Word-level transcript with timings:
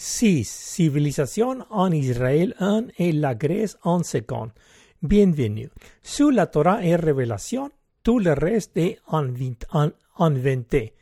6. 0.00 0.44
Civilisation 0.44 1.66
en 1.70 1.90
Israël 1.90 2.54
1 2.60 2.84
et 2.98 3.10
la 3.10 3.34
Grèce 3.34 3.76
en 3.82 4.04
second. 4.04 4.52
Bienvenue. 5.02 5.70
Sous 6.04 6.30
la 6.30 6.46
Torah 6.46 6.84
et 6.84 6.94
Révélation, 6.94 7.68
tout 8.04 8.20
le 8.20 8.32
reste 8.32 8.76
est 8.76 9.00
inventé. 9.10 10.92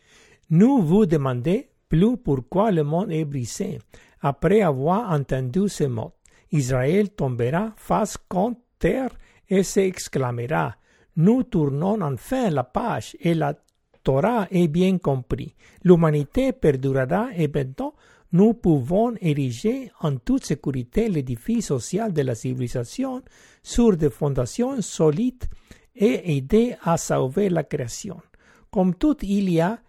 Nous 0.49 0.81
vous 0.81 1.05
demandons 1.05 1.63
plus 1.91 2.17
pourquoi 2.17 2.71
le 2.71 2.85
monde 2.85 3.13
est 3.13 3.27
brisé. 3.27 3.81
Après 4.23 4.63
avoir 4.63 5.13
entendu 5.13 5.69
ces 5.69 5.89
mots, 5.89 6.15
Israël 6.51 7.11
tombera 7.11 7.75
face 7.77 8.17
contre 8.17 8.61
terre 8.79 9.11
et 9.47 9.63
s'exclamera. 9.63 10.75
Nous 11.17 11.43
tournons 11.43 12.01
enfin 12.01 12.49
la 12.49 12.65
page 12.65 13.15
et 13.21 13.35
la 13.35 13.53
Torah 14.03 14.47
est 14.51 14.69
bien 14.69 14.97
compris. 14.97 15.55
L'humanité 15.85 16.53
perdurera 16.53 17.29
et 17.37 17.49
maintenant 17.49 17.93
nous 18.33 18.55
pouvons 18.55 19.15
ériger 19.21 19.91
en 20.01 20.17
toute 20.17 20.45
sécurité 20.45 21.09
l'édifice 21.09 21.67
social 21.67 22.13
de 22.13 22.23
la 22.23 22.35
civilisation 22.35 23.23
sur 23.63 23.97
des 23.97 24.11
fondations 24.11 24.81
solides 24.83 25.45
et 25.95 26.37
aider 26.37 26.75
à 26.83 26.97
sauver 26.97 27.49
la 27.49 27.65
création. 27.65 28.21
Comme 28.71 28.95
tout 28.95 29.17
il 29.23 29.51
y 29.51 29.61
a, 29.61 29.81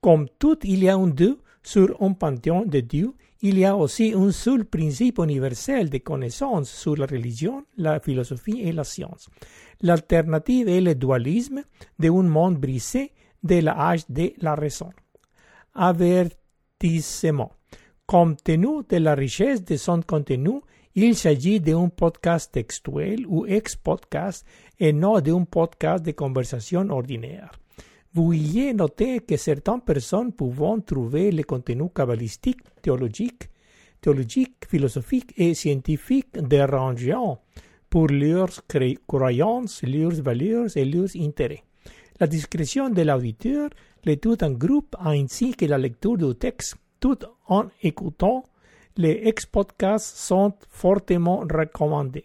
comme 0.00 0.28
tout 0.38 0.58
il 0.64 0.82
y 0.82 0.88
a 0.88 0.96
un 0.96 1.08
Dieu 1.08 1.38
sur 1.62 2.00
un 2.02 2.12
panthéon 2.12 2.64
de 2.64 2.80
Dieu, 2.80 3.12
il 3.42 3.58
y 3.58 3.64
a 3.64 3.76
aussi 3.76 4.12
un 4.16 4.32
seul 4.32 4.64
principe 4.64 5.18
universel 5.18 5.90
de 5.90 5.98
connaissance 5.98 6.70
sur 6.70 6.96
la 6.96 7.06
religion, 7.06 7.64
la 7.76 8.00
philosophie 8.00 8.60
et 8.62 8.72
la 8.72 8.84
science. 8.84 9.28
L'alternative 9.82 10.68
est 10.68 10.80
le 10.80 10.94
dualisme 10.94 11.62
d'un 11.98 12.22
monde 12.22 12.56
brisé 12.58 13.12
de 13.42 13.56
l'âge 13.60 14.04
de 14.08 14.32
la 14.40 14.54
raison. 14.54 14.90
Compte 18.06 18.44
tenu 18.44 18.82
de 18.88 18.98
la 18.98 19.14
richesse 19.14 19.64
de 19.64 19.76
son 19.76 20.02
contenu, 20.02 20.60
il 20.94 21.16
s'agit 21.16 21.58
d'un 21.58 21.88
podcast 21.88 22.52
textuel 22.52 23.24
ou 23.26 23.46
ex-podcast 23.46 24.44
et 24.78 24.92
non 24.92 25.20
d'un 25.20 25.44
podcast 25.44 26.04
de 26.04 26.12
conversation 26.12 26.88
ordinaire. 26.90 27.50
Veuillez 28.12 28.74
noter 28.74 29.20
que 29.20 29.36
certaines 29.38 29.80
personnes 29.80 30.32
peuvent 30.32 30.82
trouver 30.84 31.32
le 31.32 31.44
contenu 31.44 31.88
kabbalistique, 31.88 32.60
théologique, 32.82 33.48
théologique, 34.00 34.66
philosophique 34.68 35.32
et 35.38 35.54
scientifique 35.54 36.38
dérangeant 36.38 37.40
pour 37.88 38.08
leurs 38.08 38.66
croyances, 39.06 39.82
leurs 39.82 40.22
valeurs 40.22 40.76
et 40.76 40.84
leurs 40.84 41.16
intérêts. 41.16 41.64
La 42.20 42.26
discrétion 42.26 42.88
de 42.88 43.02
l'auditeur 43.02 43.70
l'étude 44.06 44.42
en 44.42 44.52
groupe 44.52 44.96
ainsi 44.98 45.54
que 45.54 45.66
la 45.66 45.76
lecture 45.76 46.16
du 46.16 46.34
texte 46.34 46.76
tout 47.00 47.18
en 47.48 47.66
écoutant 47.82 48.44
les 48.96 49.20
ex-podcasts 49.24 50.16
sont 50.16 50.54
fortement 50.70 51.40
recommandés. 51.40 52.24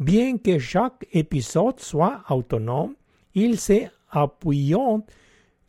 Bien 0.00 0.38
que 0.38 0.58
chaque 0.58 1.06
épisode 1.12 1.78
soit 1.78 2.24
autonome, 2.28 2.96
ils 3.34 3.58
s'appuient 3.58 4.74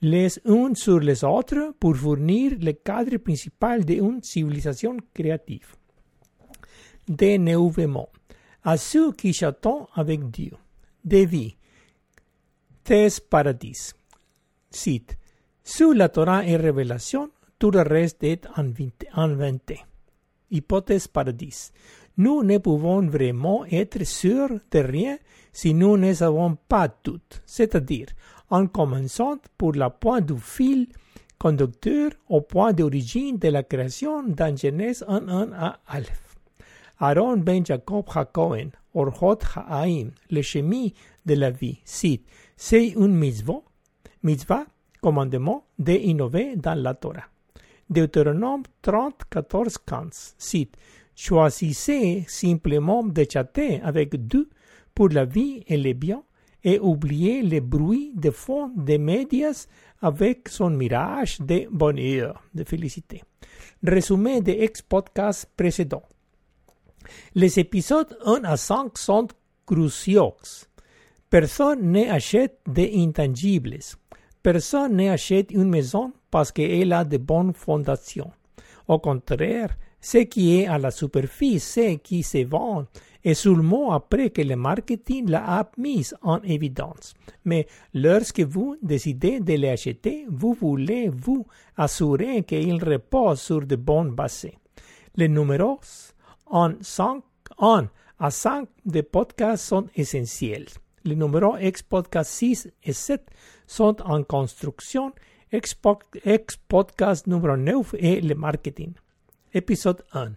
les 0.02 0.40
uns 0.46 0.74
sur 0.74 1.00
les 1.00 1.24
autres 1.24 1.76
pour 1.80 1.96
fournir 1.96 2.54
le 2.60 2.72
cadre 2.74 3.18
principal 3.18 3.86
d'une 3.86 4.24
civilisation 4.24 4.98
créative. 5.14 5.76
Dénouement. 7.08 8.10
À 8.64 8.78
ceux 8.78 9.12
qui 9.12 9.34
chattons 9.34 9.88
avec 9.94 10.32
Dieu. 10.32 10.54
Devis. 11.04 11.56
Thèse 12.84 13.20
paradis. 13.20 13.94
Cite. 14.72 15.18
Sous 15.66 15.94
la 15.94 16.10
Torah 16.10 16.46
et 16.46 16.58
Révélation, 16.58 17.30
tout 17.58 17.72
le 17.72 17.82
reste 17.82 18.22
est 18.24 18.48
inventé. 19.16 19.80
Hypothèse 20.52 21.08
paradis. 21.08 21.72
Nous 22.18 22.44
ne 22.44 22.58
pouvons 22.58 23.08
vraiment 23.08 23.64
être 23.72 24.04
sûrs 24.04 24.60
de 24.72 24.80
rien 24.80 25.18
si 25.54 25.74
nous 25.74 25.96
ne 25.96 26.14
savons 26.14 26.58
pas 26.68 26.90
tout, 26.90 27.22
c'est-à-dire 27.46 28.08
en 28.50 28.68
commençant 28.68 29.38
pour 29.58 29.74
la 29.74 29.90
pointe 29.90 30.26
du 30.26 30.38
fil 30.38 30.88
conducteur 31.40 32.12
au 32.28 32.42
point 32.42 32.74
d'origine 32.74 33.38
de 33.38 33.48
la 33.48 33.64
création 33.64 34.22
dans 34.24 34.56
Genèse 34.56 35.06
1.1 35.08 35.54
à 35.54 35.80
Aleph. 35.88 36.36
Aaron 37.00 37.38
ben 37.38 37.66
Jacob 37.66 38.06
Hakohen, 38.14 38.72
Orhot 38.94 39.40
Ha'aim, 39.56 40.12
le 40.30 40.42
chemin 40.42 40.88
de 41.26 41.34
la 41.36 41.52
vie, 41.52 41.80
cite, 41.86 42.26
c'est 42.58 42.90
une 42.90 43.16
mitzvah, 43.16 43.62
mitzvah 44.22 44.66
commandement 45.04 45.66
d'innover 45.78 46.56
dans 46.56 46.82
la 46.82 46.94
Torah. 46.94 47.28
Deutéronome 47.90 48.64
30, 48.82 49.24
14, 49.30 49.78
15 49.86 50.36
cite 50.38 50.78
Choisissez 51.16 52.24
simplement 52.28 53.04
de 53.04 53.26
chatter 53.30 53.82
avec 53.82 54.16
Dieu 54.28 54.50
pour 54.96 55.10
la 55.10 55.26
vie 55.26 55.64
et 55.68 55.78
les 55.78 55.94
biens 55.94 56.24
et 56.64 56.80
oubliez 56.80 57.42
les 57.42 57.60
bruits 57.60 58.14
de 58.16 58.32
fond 58.32 58.72
des 58.76 58.98
médias 58.98 59.68
avec 60.02 60.48
son 60.48 60.70
mirage 60.70 61.40
de 61.42 61.68
bonheur, 61.70 62.42
de 62.56 62.64
félicité. 62.64 63.22
Résumé 63.84 64.42
des 64.42 64.58
ex-podcasts 64.62 65.52
précédents. 65.58 66.08
Les 67.36 67.60
épisodes 67.60 68.18
1 68.26 68.44
à 68.46 68.56
5 68.56 68.98
sont 68.98 69.28
cruciaux. 69.66 70.36
Personne 71.30 71.92
n'achète 71.92 72.60
des 72.68 72.94
intangibles. 72.96 73.80
Personne 74.44 74.98
n'achète 74.98 75.52
une 75.52 75.70
maison 75.70 76.12
parce 76.30 76.52
qu'elle 76.52 76.92
a 76.92 77.06
de 77.06 77.16
bonnes 77.16 77.54
fondations. 77.54 78.32
Au 78.90 79.00
contraire, 79.00 79.78
ce 80.02 80.18
qui 80.18 80.60
est 80.60 80.68
à 80.68 80.78
la 80.78 80.92
superficie, 80.92 81.62
ce 81.62 81.96
qui 81.96 82.24
se 82.24 82.44
vend, 82.44 82.86
et 83.24 83.36
seulement 83.36 83.94
après 83.94 84.32
que 84.32 84.42
le 84.42 84.58
marketing 84.58 85.30
l'a 85.30 85.72
mise 85.78 86.14
en 86.22 86.42
évidence. 86.42 87.14
Mais 87.46 87.68
lorsque 87.94 88.42
vous 88.42 88.76
décidez 88.82 89.40
de 89.40 89.54
l'acheter, 89.54 90.26
vous 90.30 90.54
voulez 90.54 91.08
vous 91.08 91.48
assurer 91.78 92.44
qu'il 92.44 92.84
repose 92.84 93.40
sur 93.40 93.66
de 93.66 93.78
bonnes 93.78 94.12
bases. 94.12 94.48
Les 95.16 95.30
numéros 95.30 95.80
en 96.48 96.72
5, 96.82 97.24
en 97.60 97.84
à 98.20 98.30
5 98.30 98.68
de 98.86 99.00
podcasts 99.00 99.68
sont 99.68 99.86
essentiels. 99.96 100.66
Les 101.06 101.16
numéros 101.16 101.56
ex 101.58 101.82
podcast 101.82 102.32
6 102.32 102.72
et 102.84 102.94
7 102.94 103.22
sont 103.68 104.02
en 104.04 104.24
construction. 104.24 105.12
Ex, 105.52 105.76
podcast 106.68 107.28
numéro 107.28 107.56
9 107.56 107.96
est 108.00 108.22
le 108.22 108.36
marketing. 108.36 108.94
Épisode 109.54 110.04
1. 110.14 110.32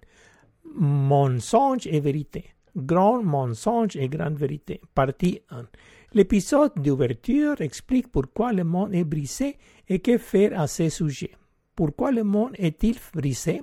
Mensonge 0.75 1.87
et 1.87 2.01
vérité. 2.01 2.45
Grand 2.77 3.23
mensonge 3.23 3.97
et 3.97 4.09
grande 4.09 4.37
vérité. 4.37 4.81
Partie 4.95 5.41
1. 5.51 5.65
L'épisode 6.13 6.73
d'ouverture 6.77 7.61
explique 7.61 8.09
pourquoi 8.13 8.53
le 8.53 8.65
monde 8.65 8.95
est 8.95 9.05
brisé 9.05 9.57
et 9.89 10.01
que 10.01 10.19
faire 10.19 10.61
à 10.61 10.67
ce 10.67 10.89
sujet. 10.91 11.31
Pourquoi 11.75 12.13
le 12.13 12.25
monde 12.25 12.53
est-il 12.59 12.97
brisé? 13.15 13.63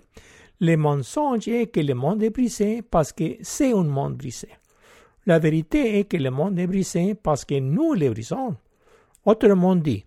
Le 0.59 0.75
mensonge 0.75 1.47
est 1.47 1.67
que 1.67 1.79
le 1.79 1.93
monde 1.93 2.23
est 2.23 2.29
brisé 2.29 2.81
parce 2.81 3.11
que 3.11 3.37
c'est 3.41 3.73
un 3.73 3.83
monde 3.83 4.17
brisé. 4.17 4.49
La 5.25 5.39
vérité 5.39 5.99
est 5.99 6.05
que 6.05 6.17
le 6.17 6.31
monde 6.31 6.59
est 6.59 6.67
brisé 6.67 7.15
parce 7.15 7.45
que 7.45 7.59
nous 7.59 7.93
le 7.93 8.09
brisons. 8.09 8.55
Autrement 9.25 9.75
dit, 9.75 10.05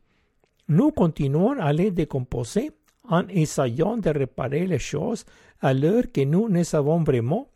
nous 0.68 0.90
continuons 0.90 1.58
à 1.58 1.72
les 1.72 1.90
décomposer 1.90 2.70
en 3.08 3.26
essayant 3.28 3.96
de 3.96 4.10
réparer 4.10 4.66
les 4.66 4.78
choses 4.78 5.24
alors 5.60 6.02
que 6.12 6.22
nous 6.24 6.48
ne 6.48 6.62
savons 6.62 7.02
vraiment 7.02 7.48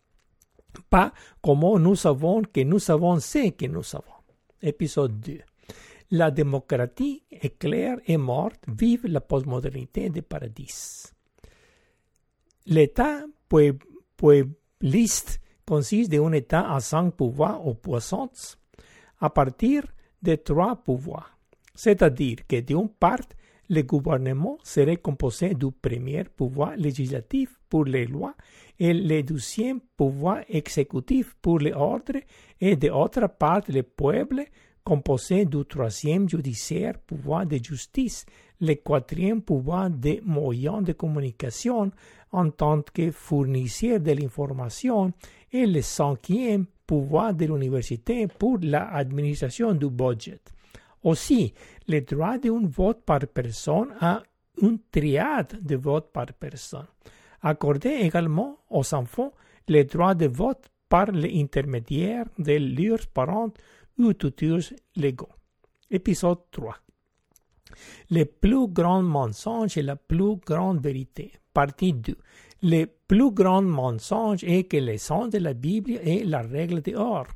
pas 0.89 1.13
comment 1.43 1.79
nous 1.79 1.97
savons 1.97 2.43
que 2.43 2.61
nous 2.61 2.79
savons 2.79 3.19
ce 3.19 3.51
que 3.51 3.67
nous 3.67 3.83
savons. 3.83 4.05
Épisode 4.63 5.21
2. 5.21 5.41
La 6.13 6.31
démocratie 6.31 7.23
est 7.31 7.59
claire 7.59 7.99
et 8.07 8.17
morte, 8.17 8.61
vive 8.69 9.07
la 9.07 9.21
postmodernité 9.21 10.11
de 10.11 10.21
paradis. 10.21 11.13
L'État 12.67 13.23
puebliste 14.17 15.41
consiste 15.67 16.11
d'un 16.11 16.33
État 16.33 16.73
à 16.73 16.81
cinq 16.81 17.13
pouvoirs 17.13 17.67
opposants 17.67 18.31
à 19.21 19.31
partir 19.31 19.85
de 20.23 20.35
trois 20.35 20.77
pouvoirs. 20.77 21.40
C'est-à-dire 21.83 22.47
que 22.47 22.61
d'une 22.61 22.91
part, 22.91 23.27
le 23.71 23.81
gouvernement 23.81 24.59
serait 24.63 24.99
composé 24.99 25.55
du 25.55 25.73
premier 25.73 26.25
pouvoir 26.25 26.77
législatif 26.77 27.59
pour 27.71 27.87
les 27.87 28.05
lois 28.05 28.35
et 28.79 28.93
le 28.93 29.23
deuxième 29.23 29.81
pouvoir 29.97 30.43
exécutif 30.51 31.35
pour 31.41 31.59
les 31.59 31.73
ordres 31.73 32.21
et 32.61 32.77
d'autre 32.77 33.27
part 33.29 33.63
le 33.69 33.83
peuple 33.83 34.45
composé 34.85 35.47
du 35.47 35.65
troisième 35.65 36.29
judiciaire 36.29 36.99
pouvoir 36.99 37.47
de 37.47 37.57
justice, 37.57 38.27
le 38.61 38.75
quatrième 38.75 39.41
pouvoir 39.41 39.89
des 39.89 40.21
moyens 40.23 40.85
de 40.85 40.93
communication 40.93 41.91
en 42.31 42.51
tant 42.51 42.83
que 42.83 43.11
fournisseur 43.11 44.01
de 44.01 44.13
l'information 44.13 45.15
et 45.51 45.65
le 45.65 45.81
cinquième 45.81 46.67
pouvoir 46.87 47.33
de 47.33 47.47
l'université 47.47 48.27
pour 48.27 48.59
l'administration 48.61 49.73
du 49.73 49.89
budget. 49.89 50.41
Aussi, 51.03 51.55
le 51.89 52.01
droit 52.01 52.39
d'un 52.39 52.67
vote 52.67 53.03
par 53.05 53.21
personne 53.33 53.95
a 54.01 54.23
une 54.61 54.79
triade 54.91 55.59
de 55.63 55.77
votes 55.77 56.13
par 56.13 56.27
personne. 56.35 56.87
Accorder 57.43 57.97
également 58.03 58.59
aux 58.69 58.95
enfants 58.95 59.33
les 59.69 59.85
droits 59.85 60.15
de 60.15 60.27
vote 60.27 60.69
par 60.89 61.07
l'intermédiaire 61.13 62.27
de 62.39 62.59
leurs 62.59 63.07
parents 63.07 63.53
ou 63.99 64.13
tuteurs 64.13 64.61
légaux. 64.97 65.29
Épisode 65.91 66.39
3. 66.51 66.77
Le 68.11 68.25
plus 68.25 68.69
grand 68.69 69.03
mensonge 69.03 69.79
et 69.79 69.83
la 69.83 69.97
plus 69.97 70.37
grande 70.37 70.83
vérité. 70.83 71.33
Partie 71.53 71.95
2. 71.95 72.17
Le 72.63 72.85
plus 72.85 73.31
grand 73.31 73.63
mensonge 73.63 74.45
est 74.45 74.65
que 74.65 74.77
le 74.77 74.99
sens 74.99 75.31
de 75.31 75.39
la 75.39 75.55
Bible 75.55 75.93
est 75.93 76.25
la 76.25 76.43
règle 76.43 76.83
d'or. 76.83 77.27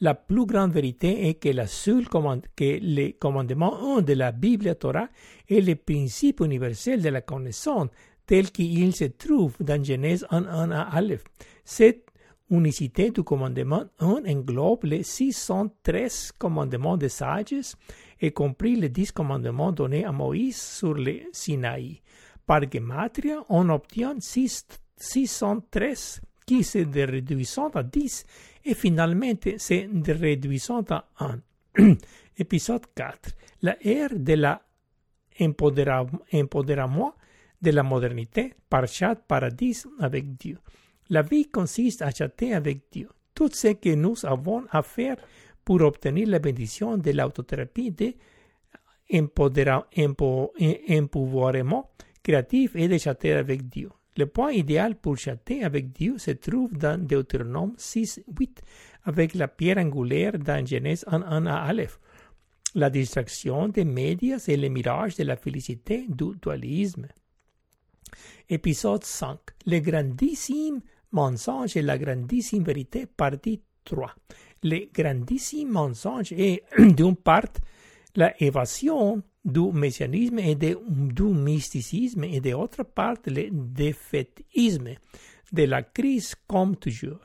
La 0.00 0.14
plus 0.14 0.46
grande 0.46 0.72
vérité 0.72 1.28
est 1.28 1.34
que, 1.34 1.48
la 1.48 1.66
seule 1.66 2.08
que 2.08 2.78
le 2.80 3.10
commandement 3.18 3.96
1 3.96 4.02
de 4.02 4.12
la 4.12 4.30
Bible 4.30 4.76
Torah 4.76 5.08
est 5.48 5.60
le 5.60 5.74
principe 5.74 6.38
universel 6.38 7.02
de 7.02 7.08
la 7.08 7.20
connaissance 7.20 7.88
tel 8.24 8.52
qu'il 8.52 8.94
se 8.94 9.06
trouve 9.06 9.56
dans 9.58 9.82
Genèse 9.82 10.24
1, 10.30 10.44
1 10.44 10.70
à 10.70 10.82
Aleph. 10.82 11.24
Cette 11.64 12.12
unicité 12.48 13.10
du 13.10 13.24
commandement 13.24 13.86
1 13.98 14.22
englobe 14.28 14.84
les 14.84 15.02
613 15.02 16.30
commandements 16.38 16.96
des 16.96 17.08
sages, 17.08 17.74
y 18.22 18.30
compris 18.30 18.76
les 18.76 18.90
10 18.90 19.10
commandements 19.10 19.72
donnés 19.72 20.04
à 20.04 20.12
Moïse 20.12 20.62
sur 20.62 20.94
le 20.94 21.22
Sinaï. 21.32 22.02
Par 22.46 22.60
gematria, 22.70 23.44
on 23.48 23.68
obtient 23.68 24.14
613 24.20 26.20
qui 26.48 26.64
se 26.64 26.78
réduisent 26.78 27.60
à 27.74 27.82
10 27.82 28.24
et 28.64 28.74
finalement 28.74 29.34
se 29.58 30.12
réduisent 30.12 30.70
à 30.88 31.04
1. 31.20 31.38
Épisode 32.38 32.86
4. 32.94 33.32
La 33.62 33.76
ère 33.86 34.18
de 34.18 34.32
la 34.32 34.62
de 37.60 37.70
la 37.70 37.82
modernité, 37.82 38.54
Parchat 38.70 39.14
Paradis 39.16 39.84
avec 40.00 40.36
Dieu. 40.38 40.58
La 41.10 41.22
vie 41.22 41.48
consiste 41.50 42.00
à 42.02 42.10
chatter 42.10 42.54
avec 42.54 42.84
Dieu. 42.90 43.10
Tout 43.34 43.50
ce 43.52 43.68
que 43.74 43.94
nous 43.94 44.24
avons 44.24 44.64
à 44.70 44.82
faire 44.82 45.16
pour 45.64 45.82
obtenir 45.82 46.28
la 46.28 46.38
bénédiction 46.38 46.96
de 46.96 47.10
l'autothérapie 47.10 47.90
de 47.90 48.14
empouvoirement 50.90 51.90
créatif 52.22 52.74
et 52.74 52.88
de 52.88 52.96
chatter 52.96 53.34
avec 53.34 53.68
Dieu. 53.68 53.90
Le 54.18 54.26
point 54.26 54.50
idéal 54.50 54.96
pour 54.96 55.16
chatter 55.16 55.62
avec 55.62 55.92
Dieu 55.92 56.18
se 56.18 56.32
trouve 56.32 56.76
dans 56.76 57.00
Deutéronome 57.00 57.74
6, 57.76 58.24
8, 58.36 58.62
avec 59.04 59.34
la 59.34 59.46
pierre 59.46 59.78
angulaire 59.78 60.36
dans 60.40 60.66
Genèse 60.66 61.04
1, 61.06 61.22
1 61.22 61.46
à 61.46 61.58
Aleph. 61.58 62.00
La 62.74 62.90
distraction 62.90 63.68
des 63.68 63.84
médias 63.84 64.44
et 64.48 64.56
le 64.56 64.70
mirage 64.70 65.14
de 65.14 65.22
la 65.22 65.36
félicité 65.36 66.04
du 66.08 66.32
dualisme. 66.42 67.06
Épisode 68.48 69.04
5. 69.04 69.38
Le 69.66 69.78
grandissime 69.78 70.80
mensonge 71.12 71.76
et 71.76 71.82
la 71.82 71.96
grandissime 71.96 72.64
vérité, 72.64 73.06
partie 73.06 73.62
3. 73.84 74.16
Le 74.64 74.90
grandissime 74.92 75.70
mensonge 75.70 76.32
est, 76.32 76.64
d'une 76.76 77.14
part, 77.14 77.52
la 78.16 78.34
évasion 78.42 79.22
du 79.44 79.72
messianisme 79.72 80.38
et 80.38 80.54
de, 80.54 80.78
du 80.88 81.24
mysticisme 81.24 82.24
et 82.24 82.40
d'autre 82.40 82.82
part 82.82 83.16
le 83.26 83.48
défaitisme 83.50 84.90
de 85.52 85.62
la 85.64 85.82
crise 85.82 86.34
comme 86.46 86.76
toujours. 86.76 87.20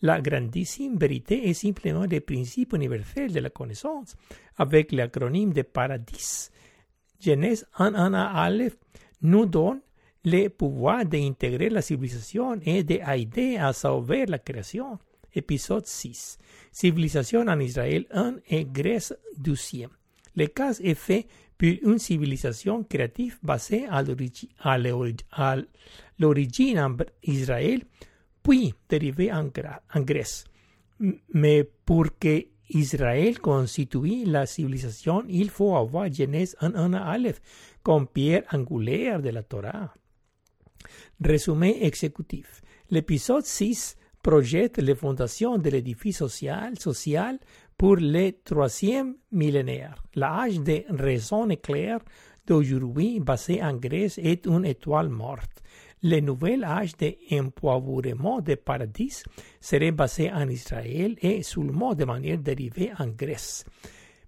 La 0.00 0.20
grandissime 0.20 0.96
vérité 0.96 1.48
est 1.48 1.54
simplement 1.54 2.06
le 2.08 2.20
principe 2.20 2.72
universel 2.74 3.32
de 3.32 3.40
la 3.40 3.50
connaissance 3.50 4.16
avec 4.56 4.92
l'acronyme 4.92 5.52
de 5.52 5.62
paradis. 5.62 6.50
Genèse 7.20 7.66
1 7.76 7.94
1 7.94 8.14
Aleph 8.14 8.76
nous 9.22 9.46
donne 9.46 9.80
le 10.24 10.48
pouvoir 10.48 11.04
d'intégrer 11.04 11.68
la 11.68 11.82
civilisation 11.82 12.60
et 12.64 12.84
d'aider 12.84 13.56
à 13.56 13.72
sauver 13.72 14.26
la 14.26 14.38
création. 14.38 14.98
Épisode 15.34 15.86
6. 15.86 16.38
Civilisation 16.70 17.40
en 17.46 17.58
Israël 17.60 18.06
1 18.12 18.36
et 18.48 18.64
Grèce 18.64 19.14
12. 19.36 19.86
Le 20.36 20.46
cas 20.46 20.78
est 20.80 20.94
fait 20.94 21.26
une 21.66 21.98
civilisation 21.98 22.84
créative 22.84 23.38
basée 23.42 23.86
à 23.88 24.02
l'origine 26.18 26.78
en 26.78 26.96
Israël, 27.22 27.82
puis 28.42 28.74
dérivée 28.88 29.32
en, 29.32 29.50
Grèce. 30.00 30.44
Mais 31.32 31.64
pour 31.84 32.06
que 32.18 32.44
Israël 32.70 33.36
la 34.26 34.46
civilisation, 34.46 35.24
il 35.28 35.50
faut 35.50 35.76
avoir 35.76 36.12
Genèse 36.12 36.56
1 36.60 36.92
à 36.92 37.10
Aleph 37.10 37.40
comme 37.82 38.06
pierre 38.06 38.44
angulaire 38.52 39.22
de 39.22 39.30
la 39.30 39.42
Torah. 39.42 39.94
Résumé 41.20 41.78
exécutif. 41.82 42.62
L'épisode 42.90 43.44
6 43.44 43.96
projette 44.22 44.78
les 44.78 44.94
fondations 44.94 45.58
de 45.58 45.70
l'édifice 45.70 46.18
social, 46.18 46.78
social 46.78 47.38
pour 47.78 47.96
le 47.96 48.32
troisième 48.44 49.14
millénaire. 49.30 50.02
L'âge 50.16 50.58
de 50.60 50.82
raison 50.90 51.48
éclair 51.48 52.00
d'aujourd'hui 52.44 53.20
basé 53.20 53.62
en 53.62 53.74
Grèce 53.74 54.18
est 54.18 54.46
une 54.46 54.64
étoile 54.64 55.08
morte. 55.08 55.62
Le 56.02 56.18
nouvel 56.20 56.64
âge 56.64 56.92
d'empoivrement 56.96 58.40
de 58.40 58.56
paradis 58.56 59.22
serait 59.60 59.92
basé 59.92 60.30
en 60.32 60.48
Israël 60.48 61.16
et 61.22 61.42
seulement 61.44 61.94
de 61.94 62.04
manière 62.04 62.38
dérivée 62.38 62.90
en 62.98 63.06
Grèce. 63.06 63.64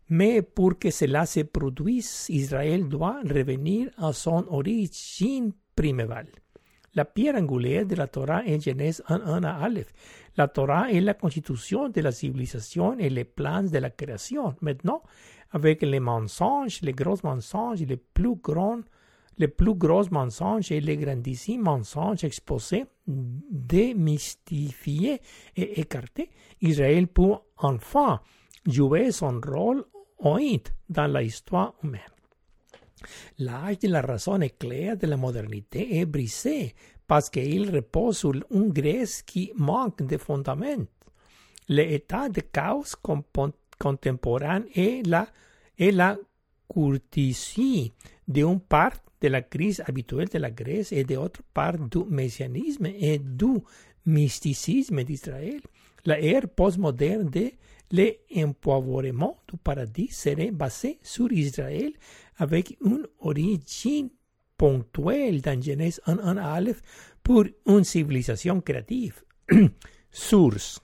Mais 0.09 0.43
pour 0.43 0.79
que 0.79 0.91
cela 0.91 1.27
se 1.27 1.41
produise, 1.41 2.27
Israël 2.29 2.89
doit 2.89 3.21
revenir 3.25 3.91
à 3.99 4.13
son 4.13 4.45
origine 4.49 5.53
primévale. 5.75 6.31
La 6.95 7.05
pierre 7.05 7.37
angulaire 7.37 7.87
de 7.87 7.95
la 7.95 8.09
Torah 8.09 8.45
est 8.45 8.61
Genèse 8.61 9.01
1 9.07 9.45
à 9.45 9.63
Aleph. 9.63 9.93
La 10.37 10.49
Torah 10.49 10.91
est 10.91 11.01
la 11.01 11.15
constitution 11.15 11.89
de 11.89 12.01
la 12.01 12.11
civilisation 12.11 12.99
et 12.99 13.09
les 13.09 13.25
plans 13.25 13.63
de 13.63 13.79
la 13.79 13.91
création. 13.91 14.57
Maintenant, 14.61 15.03
avec 15.53 15.83
les 15.83 16.01
mensonges, 16.01 16.81
les 16.83 16.93
gros 16.93 17.19
mensonges, 17.23 17.83
les 17.83 17.97
plus 17.97 18.35
grands, 18.35 18.81
les 19.39 19.47
plus 19.47 19.75
gros 19.75 20.11
mensonges 20.11 20.73
et 20.73 20.81
les 20.81 20.97
grandissimi 20.97 21.63
mensonges 21.63 22.25
exposés, 22.25 22.87
démystifiés 23.07 25.21
et 25.57 25.81
écartés, 25.81 26.31
Israël 26.61 27.07
peut 27.07 27.37
enfin 27.57 28.21
jouer 28.67 29.13
son 29.13 29.41
rôle 29.41 29.85
oint 30.19 30.59
dans 30.89 31.07
l'histoire 31.07 31.75
humaine. 31.85 32.01
L'âge 33.39 33.79
de 33.81 33.89
la 33.89 34.01
raison 34.01 34.41
éclair 34.41 34.97
de 34.97 35.07
la 35.07 35.17
modernité 35.17 35.99
est 35.99 36.07
brisé 36.07 36.75
parce 37.07 37.29
qu'il 37.31 37.75
repose 37.75 38.19
sur 38.19 38.35
une 38.51 38.73
Grèce 38.73 39.23
qui 39.23 39.53
manque 39.57 40.03
de 40.03 40.17
fondaments. 40.17 40.87
L'état 41.69 42.29
de 42.29 42.41
chaos 42.41 42.97
contemporain 43.79 44.63
est 44.75 45.07
la, 45.07 45.27
est 45.79 45.91
la 45.91 46.17
courtisie 46.69 47.93
d'une 48.27 48.61
part 48.61 48.93
de 49.21 49.29
la 49.29 49.43
crise 49.43 49.83
habituelle 49.87 50.29
de 50.29 50.39
la 50.39 50.51
Grèce 50.51 50.93
et 50.93 51.05
d'autre 51.05 51.43
part 51.53 51.79
du 51.79 52.05
messianisme 52.09 52.87
et 52.87 53.19
du 53.19 53.59
mysticisme 54.07 55.03
d'Israël. 55.05 55.61
La 56.05 56.21
ère 56.21 56.49
postmoderne 56.49 57.29
de 57.29 57.51
l'empoivrement 57.91 59.39
du 59.49 59.57
paradis 59.59 60.09
serait 60.09 60.51
basée 60.51 60.99
sur 61.03 61.31
Israël 61.33 61.93
avec 62.37 62.77
une 62.85 63.07
origine 63.21 64.11
ponctuelle 64.57 65.41
dans 65.41 65.61
Genèse 65.61 66.01
1 66.07 66.19
1 66.19 66.37
Aleph 66.37 66.83
pour 67.23 67.45
une 67.67 67.85
civilisation 67.85 68.61
créative. 68.61 69.23
Source. 70.11 70.81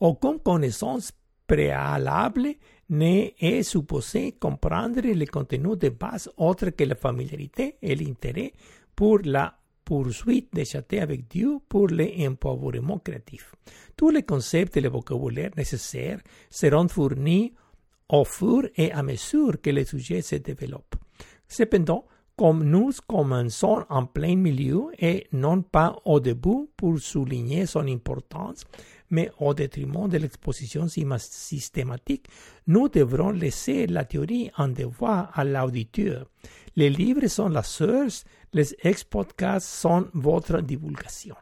Aucune 0.00 0.38
connaissance 0.40 1.12
préalable 1.46 2.48
n'est 2.90 3.62
supposée 3.62 4.32
comprendre 4.32 5.00
le 5.02 5.26
contenu 5.26 5.76
de 5.76 5.88
base 5.88 6.30
autre 6.36 6.70
que 6.70 6.84
la 6.84 6.94
familiarité 6.94 7.76
et 7.80 7.94
l'intérêt 7.94 8.52
pour 8.94 9.20
la 9.24 9.56
poursuite 9.84 10.54
de 10.54 10.64
châter 10.64 11.00
avec 11.00 11.28
Dieu 11.28 11.58
pour 11.68 11.88
l'empouvoirment 11.88 12.98
créatif. 12.98 13.54
Tous 13.96 14.10
les 14.10 14.22
concepts 14.22 14.76
et 14.76 14.80
le 14.80 14.88
vocabulaire 14.88 15.50
nécessaires 15.56 16.20
seront 16.50 16.88
fournis 16.88 17.52
au 18.08 18.24
fur 18.24 18.68
et 18.76 18.92
à 18.92 19.02
mesure 19.02 19.60
que 19.60 19.70
le 19.70 19.84
sujet 19.84 20.22
se 20.22 20.36
développe. 20.36 20.94
Cependant, 21.48 22.06
comme 22.36 22.64
nous 22.64 22.90
commençons 23.06 23.84
en 23.88 24.06
plein 24.06 24.34
milieu 24.34 24.86
et 24.98 25.26
non 25.32 25.62
pas 25.62 25.96
au 26.04 26.18
début 26.18 26.68
pour 26.76 26.98
souligner 26.98 27.66
son 27.66 27.86
importance, 27.86 28.64
mais 29.10 29.30
au 29.38 29.54
détriment 29.54 30.08
de 30.08 30.18
l'exposition 30.18 30.88
systématique, 30.88 32.26
nous 32.66 32.88
devrons 32.88 33.30
laisser 33.30 33.86
la 33.86 34.04
théorie 34.04 34.50
en 34.56 34.68
devoir 34.68 35.30
à 35.34 35.44
l'auditeur. 35.44 36.26
Les 36.74 36.90
livres 36.90 37.28
sont 37.28 37.48
la 37.48 37.62
source, 37.62 38.24
les 38.52 38.74
ex-podcasts 38.82 39.68
sont 39.68 40.08
votre 40.14 40.60
divulgation. 40.60 41.36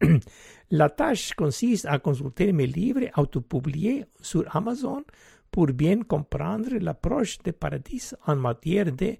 la 0.70 0.88
tâche 0.88 1.34
consiste 1.34 1.86
à 1.86 1.98
consulter 1.98 2.52
mes 2.52 2.66
livres 2.66 3.08
autopubliés 3.16 4.04
sur 4.20 4.44
Amazon 4.54 5.04
pour 5.50 5.66
bien 5.66 6.02
comprendre 6.02 6.76
l'approche 6.78 7.38
de 7.38 7.52
Paradis 7.52 8.12
en 8.26 8.36
matière 8.36 8.92
de 8.92 9.16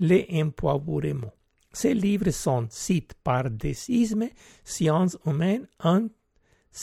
l'empoivrement. 0.00 1.32
Ces 1.72 1.94
livres 1.94 2.30
sont 2.30 2.66
cités 2.70 3.14
par 3.22 3.48
Décisme, 3.50 4.28
Sciences 4.64 5.16
humaines 5.24 5.68
1, 5.78 6.08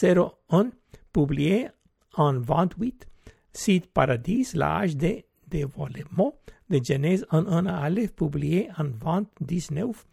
01, 0.01 0.71
publié 1.11 1.67
en 2.15 2.39
28, 2.39 3.07
Cite 3.51 3.87
Paradis, 3.87 4.53
l'âge 4.53 4.95
de 4.95 5.23
dévoilement 5.47 6.35
de 6.69 6.79
Genèse 6.83 7.25
1 7.31 7.65
à 7.65 7.77
Aleph, 7.83 8.13
publié 8.13 8.69
en 8.77 8.85
29, 8.85 10.05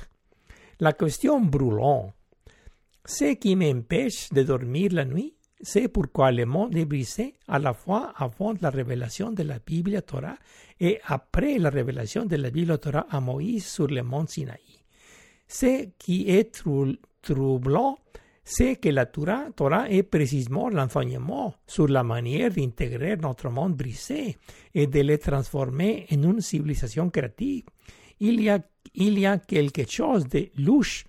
La 0.79 0.93
question 0.93 1.41
brûlante. 1.41 2.13
Ce 3.03 3.33
qui 3.33 3.55
m'empêche 3.55 4.29
de 4.29 4.43
dormir 4.43 4.91
la 4.91 5.05
nuit, 5.05 5.33
c'est 5.59 5.87
pourquoi 5.87 6.31
le 6.31 6.45
monde 6.45 6.77
est 6.77 6.85
brisé 6.85 7.33
à 7.47 7.57
la 7.57 7.73
fois 7.73 8.13
avant 8.15 8.53
la 8.61 8.69
révélation 8.69 9.31
de 9.31 9.41
la 9.41 9.57
Bible 9.57 9.99
Torah 10.03 10.37
et 10.79 10.99
après 11.05 11.57
la 11.57 11.71
révélation 11.71 12.25
de 12.25 12.35
la 12.35 12.51
Bible 12.51 12.77
Torah 12.77 13.07
à 13.09 13.19
Moïse 13.19 13.65
sur 13.65 13.87
le 13.87 14.03
mont 14.03 14.27
Sinaï. 14.27 14.59
Ce 15.47 15.87
qui 15.97 16.29
est 16.29 16.63
troublant, 17.23 17.97
c'est 18.43 18.75
que 18.75 18.89
la 18.89 19.07
Torah, 19.07 19.45
Torah 19.55 19.89
est 19.89 20.03
précisément 20.03 20.69
l'enseignement 20.69 21.55
sur 21.65 21.87
la 21.87 22.03
manière 22.03 22.51
d'intégrer 22.51 23.17
notre 23.17 23.49
monde 23.49 23.75
brisé 23.75 24.37
et 24.75 24.85
de 24.85 24.99
le 24.99 25.17
transformer 25.17 26.05
en 26.11 26.21
une 26.21 26.41
civilisation 26.41 27.09
créative. 27.09 27.63
Il 28.19 28.41
y 28.41 28.49
a, 29.25 29.37
quelque 29.37 29.89
chose 29.89 30.27
de 30.27 30.49
louche 30.57 31.05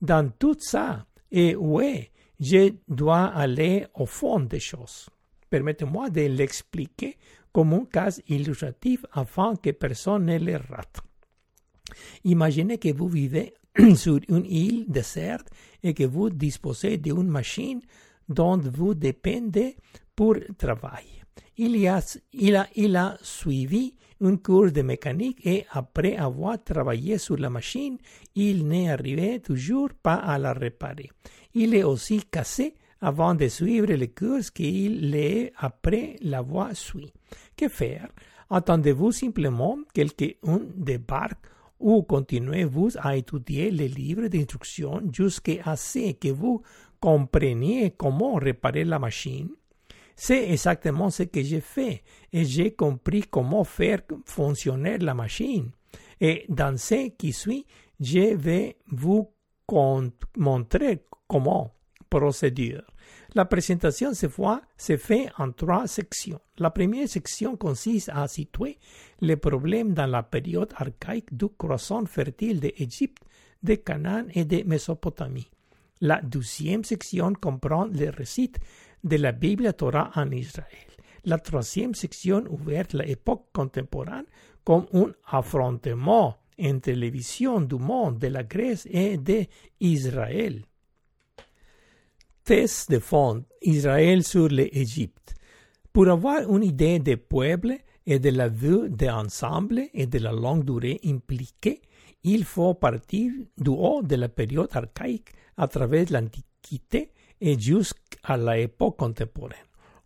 dans 0.00 0.30
tout 0.38 0.56
ça. 0.58 1.06
Et 1.30 1.54
oui, 1.54 2.10
je 2.40 2.72
dois 2.88 3.26
aller 3.26 3.86
au 3.94 4.06
fond 4.06 4.40
des 4.40 4.60
choses. 4.60 5.08
Permettez-moi 5.50 6.10
de 6.10 6.22
l'expliquer 6.22 7.16
comme 7.52 7.72
un 7.72 7.84
cas 7.84 8.18
illustratif 8.28 9.04
afin 9.12 9.56
que 9.56 9.70
personne 9.70 10.26
ne 10.26 10.38
le 10.38 10.56
rate. 10.56 11.00
Imaginez 12.24 12.78
que 12.78 12.92
vous 12.92 13.08
vivez 13.08 13.54
sur 13.94 14.20
une 14.28 14.44
île 14.46 14.84
déserte 14.88 15.48
et 15.82 15.94
que 15.94 16.04
vous 16.04 16.30
disposez 16.30 16.98
d'une 16.98 17.28
machine 17.28 17.80
dont 18.28 18.58
vous 18.58 18.94
dépendez 18.94 19.76
pour 20.14 20.36
travailler. 20.58 21.22
Il, 21.56 21.86
a, 21.86 22.00
il, 22.32 22.56
a, 22.56 22.66
il 22.74 22.96
a 22.96 23.16
suivi 23.22 23.94
un 24.20 24.36
cours 24.36 24.72
de 24.72 24.82
mécanique 24.82 25.44
et 25.44 25.66
après 25.70 26.16
avoir 26.16 26.62
travaillé 26.62 27.18
sur 27.18 27.36
la 27.36 27.50
machine, 27.50 27.98
il 28.34 28.66
n'est 28.66 28.90
arrivé 28.90 29.40
toujours 29.40 29.90
pas 30.02 30.14
à 30.14 30.38
la 30.38 30.52
réparer. 30.52 31.10
Il 31.54 31.74
est 31.74 31.84
aussi 31.84 32.22
cassé 32.30 32.74
avant 33.00 33.34
de 33.34 33.48
suivre 33.48 33.92
le 33.92 34.06
cours 34.06 34.50
qu'il 34.54 35.14
est 35.14 35.52
après 35.58 36.16
l'avoir 36.22 36.74
suivi. 36.74 37.12
Que 37.56 37.68
faire? 37.68 38.08
Attendez-vous 38.48 39.12
simplement 39.12 39.78
quelqu'un 39.92 40.60
débarque 40.74 41.46
ou 41.78 42.02
continuez-vous 42.02 42.90
à 42.98 43.16
étudier 43.16 43.70
les 43.70 43.88
livres 43.88 44.28
d'instruction 44.28 45.02
jusqu'à 45.12 45.76
ce 45.76 46.12
que 46.12 46.28
vous 46.28 46.62
compreniez 47.00 47.92
comment 47.96 48.34
réparer 48.34 48.84
la 48.84 48.98
machine? 48.98 49.50
C'est 50.16 50.50
exactement 50.50 51.10
ce 51.10 51.24
que 51.24 51.42
j'ai 51.42 51.60
fait 51.60 52.02
et 52.32 52.44
j'ai 52.46 52.72
compris 52.72 53.24
comment 53.30 53.64
faire 53.64 54.00
fonctionner 54.24 54.96
la 54.96 55.12
machine. 55.12 55.70
Et 56.20 56.46
dans 56.48 56.78
ce 56.78 57.10
qui 57.10 57.34
suit, 57.34 57.66
je 58.00 58.34
vais 58.34 58.78
vous 58.90 59.30
montrer 60.36 61.04
comment 61.28 61.74
procéder. 62.08 62.78
La 63.34 63.44
présentation 63.44 64.14
se, 64.14 64.28
fois, 64.28 64.62
se 64.78 64.96
fait 64.96 65.28
en 65.36 65.52
trois 65.52 65.86
sections. 65.86 66.40
La 66.56 66.70
première 66.70 67.08
section 67.08 67.56
consiste 67.56 68.10
à 68.14 68.26
situer 68.28 68.78
les 69.20 69.36
problèmes 69.36 69.92
dans 69.92 70.06
la 70.06 70.22
période 70.22 70.72
archaïque 70.76 71.36
du 71.36 71.46
croissant 71.48 72.06
fertile 72.06 72.60
d'Égypte, 72.60 73.22
de 73.62 73.74
Canaan 73.74 74.24
et 74.34 74.46
de 74.46 74.62
Mésopotamie. 74.64 75.50
La 76.00 76.20
deuxième 76.22 76.84
section 76.84 77.32
comprend 77.34 77.86
les 77.86 78.10
récits 78.10 78.52
de 79.06 79.16
la 79.16 79.32
Bible 79.32 79.72
Torah 79.72 80.10
en 80.14 80.30
Israël. 80.30 80.66
La 81.24 81.38
troisième 81.38 81.94
section 81.94 82.44
ouverte 82.50 82.92
l'époque 82.92 83.46
contemporaine 83.52 84.26
comme 84.64 84.86
un 84.92 85.12
affrontement 85.30 86.36
entre 86.60 86.90
les 86.90 87.10
visions 87.10 87.60
du 87.60 87.76
monde 87.76 88.18
de 88.18 88.26
la 88.28 88.42
Grèce 88.42 88.86
et 88.90 89.16
d'Israël 89.16 90.62
test 92.46 92.92
de 92.92 93.00
fond 93.00 93.44
Israël 93.60 94.22
sur 94.22 94.46
l'Égypte. 94.46 95.34
Pour 95.92 96.08
avoir 96.08 96.48
une 96.48 96.62
idée 96.62 97.00
des 97.00 97.16
peuples 97.16 97.76
et 98.06 98.20
de 98.20 98.30
la 98.30 98.48
vue 98.48 98.88
d'ensemble 98.88 99.82
et 99.92 100.06
de 100.06 100.20
la 100.20 100.30
longue 100.30 100.64
durée 100.64 101.00
impliquée, 101.04 101.82
il 102.22 102.44
faut 102.44 102.74
partir 102.74 103.32
du 103.58 103.70
haut 103.70 104.00
de 104.02 104.14
la 104.14 104.28
période 104.28 104.68
archaïque 104.72 105.30
à 105.56 105.66
travers 105.66 106.06
l'Antiquité 106.10 107.10
et 107.40 107.58
jusqu'à 107.58 108.36
l'époque 108.36 108.96
contemporaine. 108.98 109.58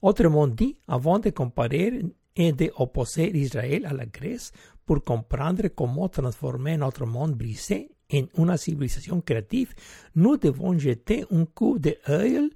Autrement 0.03 0.47
dit, 0.47 0.77
avant 0.89 1.19
de 1.19 1.31
comparer 1.31 2.03
et 2.37 2.53
d'opposer 2.53 3.37
Israël 3.37 3.85
à 3.87 3.93
la 3.93 4.07
Grèce 4.07 4.53
pour 4.87 5.03
comprendre 5.03 5.69
comment 5.69 6.09
transformer 6.09 6.77
notre 6.77 7.07
monde 7.07 7.35
brisé 7.35 7.91
en 8.13 8.27
une 8.39 8.57
civilisation 8.57 9.21
créative, 9.21 9.75
nous 10.17 10.37
devons 10.37 10.77
jeter 10.79 11.25
un 11.31 11.45
coup 11.45 11.79
d'œil 11.79 12.51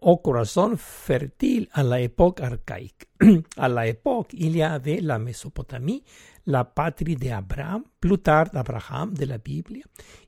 au 0.00 0.16
corazon 0.18 0.76
fertile 0.76 1.68
à 1.72 1.82
l'époque 1.82 2.40
archaïque. 2.40 3.06
à 3.56 3.68
l'époque, 3.68 4.28
il 4.32 4.56
y 4.56 4.62
avait 4.62 5.00
la 5.00 5.18
Mésopotamie, 5.18 6.02
la 6.46 6.64
patrie 6.64 7.16
d'Abraham, 7.16 7.82
plus 8.00 8.18
tard 8.18 8.50
d'Abraham 8.52 9.14
de 9.14 9.24
la 9.24 9.38
Bible. 9.38 9.78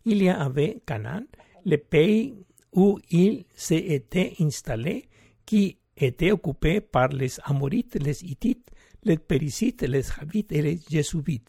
Il 0.05 0.23
y 0.23 0.29
avait 0.29 0.81
Canaan, 0.87 1.25
le 1.65 1.77
pays 1.77 2.35
où 2.73 2.99
il 3.11 3.45
s'était 3.55 4.35
installé, 4.41 5.09
qui 5.45 5.79
était 5.97 6.31
occupé 6.31 6.81
par 6.81 7.09
les 7.09 7.39
Amorites, 7.45 7.97
les 8.01 8.25
Hittites, 8.25 8.71
les 9.05 9.19
Péricites, 9.19 9.83
les 9.83 10.03
Javites 10.03 10.53
et 10.53 10.63
les 10.63 10.79
Jésuites. 10.89 11.49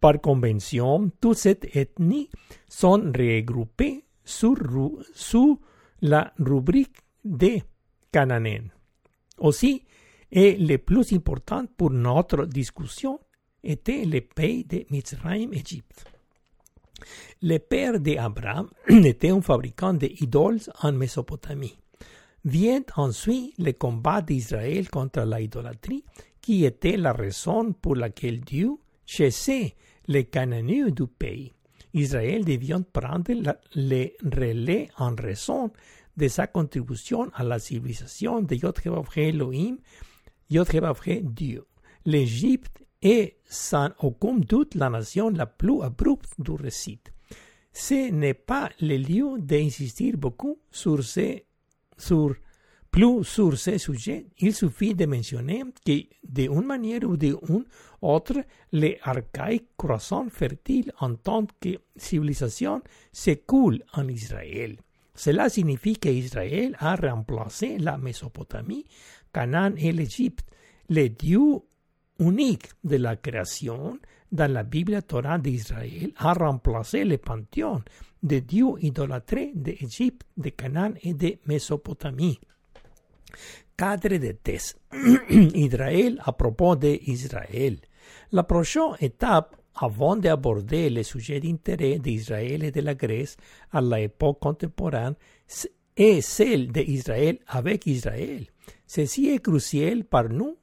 Par 0.00 0.20
convention, 0.20 1.10
toutes 1.20 1.36
ces 1.36 1.58
ethnies 1.74 2.28
sont 2.68 3.12
regroupées 3.16 4.04
sous, 4.24 4.56
la 6.02 6.32
rubrique 6.38 6.96
de 7.24 7.58
Cananéens. 8.10 8.70
Aussi, 9.38 9.84
et 10.32 10.56
le 10.56 10.78
plus 10.78 11.12
important 11.12 11.66
pour 11.76 11.90
notre 11.90 12.46
discussion 12.46 13.20
était 13.62 14.04
le 14.04 14.20
pays 14.20 14.64
de 14.64 14.84
Mitzrayim, 14.90 15.52
Égypte. 15.52 16.04
Le 17.42 17.58
père 17.58 18.00
d'Abraham 18.00 18.68
était 18.88 19.30
un 19.30 19.40
fabricant 19.40 19.94
d'idoles 19.94 20.60
en 20.82 20.92
Mésopotamie. 20.92 21.76
Vient 22.44 22.82
ensuite 22.96 23.54
le 23.58 23.72
combat 23.72 24.22
d'Israël 24.22 24.88
contre 24.88 25.20
l'idolâtrie, 25.22 26.04
qui 26.40 26.64
était 26.64 26.96
la 26.96 27.12
raison 27.12 27.72
pour 27.72 27.96
laquelle 27.96 28.40
Dieu 28.40 28.76
chassait 29.04 29.74
les 30.08 30.24
Cananéens 30.24 30.88
du 30.88 31.06
pays. 31.06 31.52
Israël 31.92 32.44
devient 32.44 32.82
prendre 32.92 33.32
le 33.74 34.06
relais 34.24 34.88
en 34.96 35.14
raison 35.14 35.70
de 36.16 36.28
sa 36.28 36.46
contribution 36.46 37.30
à 37.34 37.42
la 37.44 37.58
civilisation 37.58 38.40
de 38.42 38.54
Yod 38.54 38.78
Elohim, 39.16 39.78
Yod 40.50 40.68
Dieu. 41.22 41.64
L'Égypte 42.04 42.79
est 43.02 43.38
sans 43.44 43.90
aucun 44.00 44.36
doute 44.36 44.74
la 44.74 44.90
nation 44.90 45.30
la 45.30 45.46
plus 45.46 45.82
abrupte 45.82 46.32
du 46.38 46.52
récit. 46.52 47.00
Ce 47.72 48.10
n'est 48.10 48.34
pas 48.34 48.70
le 48.80 48.96
lieu 48.96 49.38
d'insister 49.38 50.12
beaucoup 50.12 50.58
sur, 50.70 51.02
ces, 51.04 51.46
sur 51.96 52.34
plus 52.90 53.22
sur 53.24 53.56
ce 53.56 53.78
sujet, 53.78 54.26
il 54.38 54.52
suffit 54.52 54.94
de 54.94 55.06
mentionner 55.06 55.62
que, 55.86 56.02
d'une 56.24 56.66
manière 56.66 57.04
ou 57.04 57.16
d'une 57.16 57.64
autre, 58.02 58.42
les 58.72 58.98
archaïques 59.02 59.68
croissants 59.76 60.28
fertiles 60.28 60.92
en 60.98 61.14
tant 61.14 61.46
que 61.60 61.78
civilisation 61.96 62.82
s'écoulent 63.12 63.84
en 63.92 64.08
Israël. 64.08 64.76
Cela 65.14 65.48
signifie 65.48 65.96
qu'Israël 65.96 66.76
a 66.78 66.96
remplacé 66.96 67.78
la 67.78 67.96
Mésopotamie, 67.98 68.84
Canaan 69.32 69.74
et 69.76 69.92
l'Égypte. 69.92 70.46
Le 70.88 71.08
Dieu 71.08 71.60
unique 72.20 72.68
de 72.84 72.96
la 72.96 73.16
création, 73.16 73.98
dans 74.30 74.52
la 74.52 74.62
Bible 74.62 75.02
Torah 75.02 75.38
d'Israël 75.38 76.12
a 76.16 76.32
remplacé 76.32 77.04
le 77.04 77.18
panthéon 77.18 77.82
de 78.22 78.38
dieux 78.38 78.74
idolâtrés 78.80 79.50
d'Égypte, 79.54 80.24
de 80.36 80.50
Canaan 80.50 80.92
et 81.02 81.14
de 81.14 81.38
Mésopotamie. 81.46 82.38
Cadre 83.76 84.18
de 84.18 84.32
thèse. 84.32 84.76
Israël 85.30 86.20
à 86.24 86.32
propos 86.32 86.76
d'Israël. 86.76 87.78
La 88.32 88.42
prochaine 88.42 88.94
étape 89.00 89.56
avant 89.74 90.16
d'aborder 90.16 90.90
le 90.90 91.02
sujet 91.02 91.40
d'intérêt 91.40 91.98
d'Israël 91.98 92.62
et 92.64 92.70
de 92.70 92.80
la 92.80 92.94
Grèce 92.94 93.36
à 93.72 93.80
l'époque 93.80 94.40
contemporaine 94.40 95.14
est 95.96 96.20
celle 96.20 96.70
d'Israël 96.70 97.38
avec 97.46 97.86
Israël. 97.86 98.46
Ceci 98.86 99.28
est 99.30 99.40
crucial 99.40 100.04
pour 100.04 100.28
nous 100.28 100.56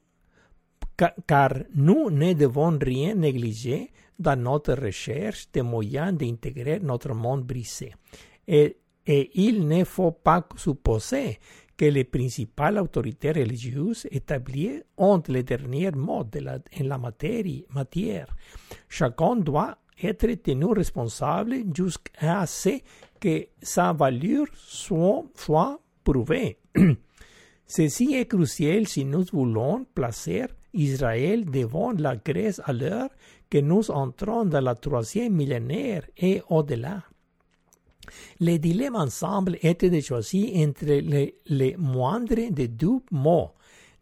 car 1.26 1.52
nous 1.74 2.10
ne 2.10 2.32
devons 2.32 2.78
rien 2.78 3.14
négliger 3.14 3.90
dans 4.18 4.40
notre 4.40 4.74
recherche 4.74 5.50
de 5.52 5.62
moyens 5.62 6.12
d'intégrer 6.16 6.80
notre 6.80 7.14
monde 7.14 7.44
brisé. 7.44 7.94
Et, 8.46 8.76
et, 9.06 9.30
il 9.34 9.66
ne 9.66 9.84
faut 9.84 10.10
pas 10.10 10.46
supposer 10.56 11.38
que 11.76 11.84
les 11.84 12.04
principales 12.04 12.78
autorités 12.78 13.30
religieuses 13.30 14.08
établies 14.10 14.82
ont 14.96 15.22
les 15.28 15.44
derniers 15.44 15.92
mots 15.92 16.24
de 16.24 16.40
la, 16.40 16.54
en 16.56 16.84
la 16.84 16.98
matière. 16.98 18.34
Chacun 18.88 19.36
doit 19.36 19.78
être 20.02 20.26
tenu 20.42 20.66
responsable 20.72 21.62
jusqu'à 21.72 22.44
ce 22.46 22.80
que 23.20 23.46
sa 23.62 23.92
valeur 23.92 24.46
soit, 24.54 25.24
soit 25.34 25.80
prouvée. 26.02 26.58
Ceci 27.66 28.14
est 28.14 28.26
crucial 28.26 28.88
si 28.88 29.04
nous 29.04 29.24
voulons 29.32 29.84
placer 29.94 30.46
Israël 30.74 31.44
devant 31.44 31.92
la 31.92 32.16
Grèce 32.16 32.60
à 32.64 32.72
l'heure 32.72 33.10
que 33.50 33.58
nous 33.58 33.90
entrons 33.90 34.44
dans 34.44 34.60
la 34.60 34.74
troisième 34.74 35.34
millénaire 35.34 36.04
et 36.16 36.42
au-delà. 36.48 37.02
Le 38.40 38.56
dilemme 38.58 38.96
ensemble 38.96 39.58
était 39.62 39.90
de 39.90 40.00
choisir 40.00 40.68
entre 40.68 40.86
les, 40.86 41.36
les 41.46 41.76
moindres 41.76 42.50
de 42.50 42.66
deux 42.66 43.00
mots. 43.10 43.52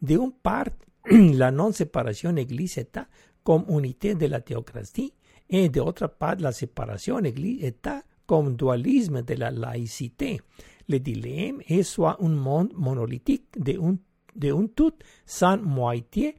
D'une 0.00 0.32
part, 0.32 0.66
la 1.11 1.50
non-séparation 1.50 2.37
Église-État 2.37 3.06
comme 3.42 3.64
unité 3.68 4.14
de 4.14 4.26
la 4.26 4.40
théocratie 4.40 5.12
et 5.49 5.68
d'autre 5.68 6.08
part 6.08 6.37
la 6.40 6.52
séparation 6.52 7.18
Église-État 7.18 8.02
comme 8.26 8.56
dualisme 8.56 9.23
de 9.23 9.35
la 9.35 9.50
laïcité. 9.50 10.40
Le 10.88 10.99
dilemme 10.99 11.61
est 11.68 11.82
soit 11.82 12.16
un 12.20 12.28
monde 12.28 12.73
monolithique 12.76 13.46
de 13.56 13.78
un, 13.80 13.96
de 14.35 14.52
un 14.52 14.66
tout 14.66 14.92
sans 15.25 15.58
moitié, 15.58 16.37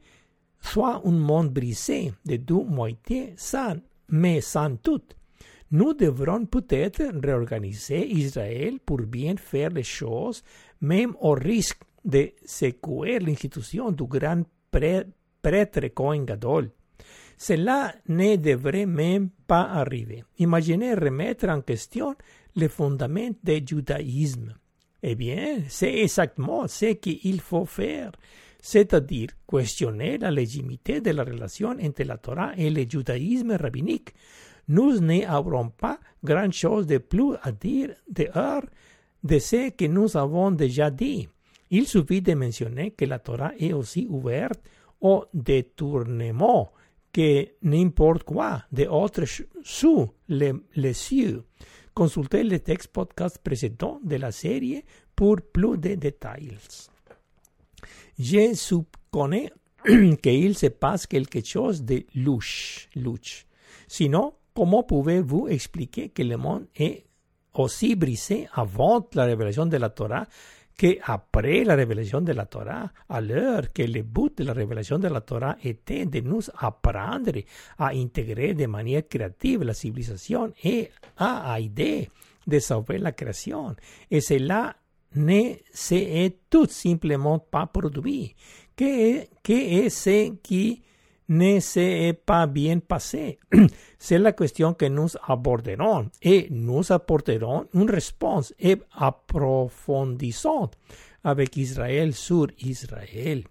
soit 0.60 1.02
un 1.04 1.10
monde 1.10 1.52
brisé 1.52 2.12
de 2.24 2.36
deux 2.36 2.64
moitiés 2.64 3.34
sans, 3.36 3.76
mais 4.08 4.40
sans 4.40 4.76
tout. 4.76 5.02
Nous 5.70 5.92
devrons 5.92 6.46
peut-être 6.46 7.02
réorganiser 7.22 8.06
Israël 8.10 8.78
pour 8.84 8.98
bien 8.98 9.36
faire 9.36 9.70
les 9.70 9.82
choses, 9.82 10.42
même 10.80 11.14
au 11.20 11.32
risque 11.32 11.82
de 12.04 12.32
secouer 12.44 13.18
l'institution 13.18 13.90
du 13.90 14.04
grand 14.04 14.42
prêtre 14.70 15.88
Cohen 15.94 16.24
Gadol. 16.24 16.70
Cela 17.36 17.94
ne 18.08 18.36
devrait 18.36 18.86
même 18.86 19.30
pas 19.46 19.62
arriver. 19.62 20.24
Imaginez 20.38 20.94
remettre 20.94 21.48
en 21.48 21.60
question 21.60 22.16
les 22.56 22.68
fondements 22.68 23.30
du 23.42 23.62
judaïsme. 23.64 24.54
Eh 25.02 25.14
bien, 25.14 25.58
c'est 25.68 25.94
exactement 25.94 26.66
ce 26.66 26.94
qu'il 26.94 27.40
faut 27.40 27.66
faire, 27.66 28.10
c'est-à-dire 28.60 29.28
questionner 29.48 30.18
la 30.18 30.30
légitimité 30.30 31.00
de 31.00 31.10
la 31.10 31.24
relation 31.24 31.70
entre 31.70 32.02
la 32.02 32.18
Torah 32.18 32.52
et 32.56 32.70
le 32.70 32.84
judaïsme 32.88 33.52
rabbinique. 33.52 34.14
Nous 34.68 35.00
n'aurons 35.00 35.70
pas 35.70 35.98
grand-chose 36.22 36.86
de 36.86 36.98
plus 36.98 37.34
à 37.42 37.52
dire 37.52 37.94
dehors 38.10 38.64
de 39.22 39.38
ce 39.38 39.70
que 39.70 39.86
nous 39.86 40.16
avons 40.16 40.50
déjà 40.50 40.90
dit. 40.90 41.28
Il 41.70 41.86
suffit 41.86 42.22
de 42.22 42.34
mentionner 42.34 42.90
que 42.92 43.04
la 43.04 43.18
Torah 43.18 43.52
est 43.58 43.72
aussi 43.72 44.06
ouverte 44.08 44.60
au 45.00 45.24
détournement 45.32 46.72
que 47.12 47.46
n'importe 47.62 48.24
quoi 48.24 48.62
d'autre 48.70 49.24
sous 49.62 50.10
les, 50.28 50.52
les 50.76 50.92
cieux. 50.92 51.44
Consultez 51.94 52.44
le 52.44 52.60
texte 52.60 52.92
podcast 52.92 53.38
précédent 53.42 54.00
de 54.04 54.16
la 54.16 54.30
série 54.30 54.84
pour 55.16 55.36
plus 55.52 55.78
de 55.78 55.94
détails. 55.94 56.56
Je 58.18 58.54
suppose 58.54 58.98
qu'il 60.22 60.56
se 60.56 60.66
passe 60.66 61.06
quelque 61.06 61.44
chose 61.44 61.82
de 61.84 62.04
louche. 62.14 62.88
louche. 62.96 63.46
Sinon, 63.86 64.34
comment 64.54 64.82
pouvez-vous 64.82 65.48
expliquer 65.48 66.10
que 66.10 66.22
le 66.22 66.36
monde 66.36 66.66
est 66.76 67.04
aussi 67.54 67.96
brisé 67.96 68.48
avant 68.52 69.06
la 69.14 69.24
révélation 69.24 69.66
de 69.66 69.76
la 69.76 69.90
Torah 69.90 70.26
que 70.76 70.96
après 71.02 71.64
la 71.64 71.74
révélation 71.74 72.20
de 72.20 72.32
la 72.32 72.46
Torah, 72.46 72.92
l'heure 73.20 73.72
que 73.72 73.82
le 73.82 74.02
but 74.02 74.38
de 74.38 74.44
la 74.44 74.52
révélation 74.52 74.98
de 75.00 75.08
la 75.08 75.20
Torah 75.20 75.56
était 75.64 76.06
de 76.06 76.20
nous 76.20 76.42
apprendre 76.56 77.32
à 77.78 77.88
intégrer 77.88 78.54
de 78.54 78.66
manière 78.66 79.08
créative 79.08 79.64
la 79.64 79.74
civilisation 79.74 80.52
et 80.62 80.88
à 81.16 81.58
aider 81.58 82.08
de 82.46 82.58
sauver 82.60 82.98
la 82.98 83.10
création. 83.10 83.74
Et 84.08 84.20
cela 84.20 84.76
ne 85.14 85.54
s'est 85.72 86.36
tout 86.50 86.66
simplement 86.66 87.38
pas 87.38 87.66
produit. 87.66 88.34
Qu'est 88.76 89.30
est 89.48 89.88
ce 89.88 90.32
qui 90.42 90.82
ne 91.28 91.60
s'est 91.60 92.18
pas 92.24 92.46
bien 92.46 92.78
passé? 92.78 93.38
C'est 93.98 94.18
la 94.18 94.32
question 94.32 94.74
que 94.74 94.86
nous 94.86 95.08
aborderons 95.26 96.10
et 96.22 96.46
nous 96.50 96.92
apporterons 96.92 97.66
une 97.74 97.90
réponse 97.90 98.54
approfondissante 98.92 100.74
avec 101.24 101.56
Israël 101.56 102.14
sur 102.14 102.46
Israël. 102.60 103.42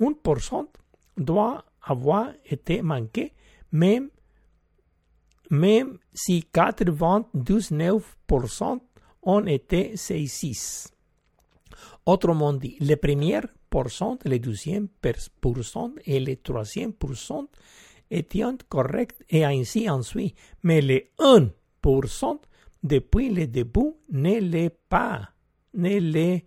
Un 0.00 0.12
pourcent 0.12 0.66
doit 1.16 1.64
avoir 1.82 2.32
été 2.44 2.82
manqué 2.82 3.32
même, 3.70 4.08
même 5.50 5.98
si 6.12 6.44
99% 6.52 8.80
ont 9.22 9.46
été 9.46 9.96
saisis. 9.96 10.93
Autrement 12.06 12.52
dit, 12.52 12.76
les 12.80 12.96
premières 12.96 13.46
le 14.24 14.38
deuxième 14.38 14.88
pourcent 15.40 15.90
et 16.04 16.20
le 16.20 16.36
troisième 16.36 16.92
pourcent 16.92 17.48
étaient 18.10 18.44
corrects 18.68 19.14
et 19.30 19.44
ainsi 19.44 19.88
ensuite. 19.88 20.36
Mais 20.62 20.80
le 20.80 21.02
1% 21.18 22.38
depuis 22.82 23.30
le 23.30 23.46
début 23.46 23.94
ne 24.12 24.38
l'est 24.38 24.76
pas, 24.88 25.30
ne 25.74 25.98
l'est, 25.98 26.46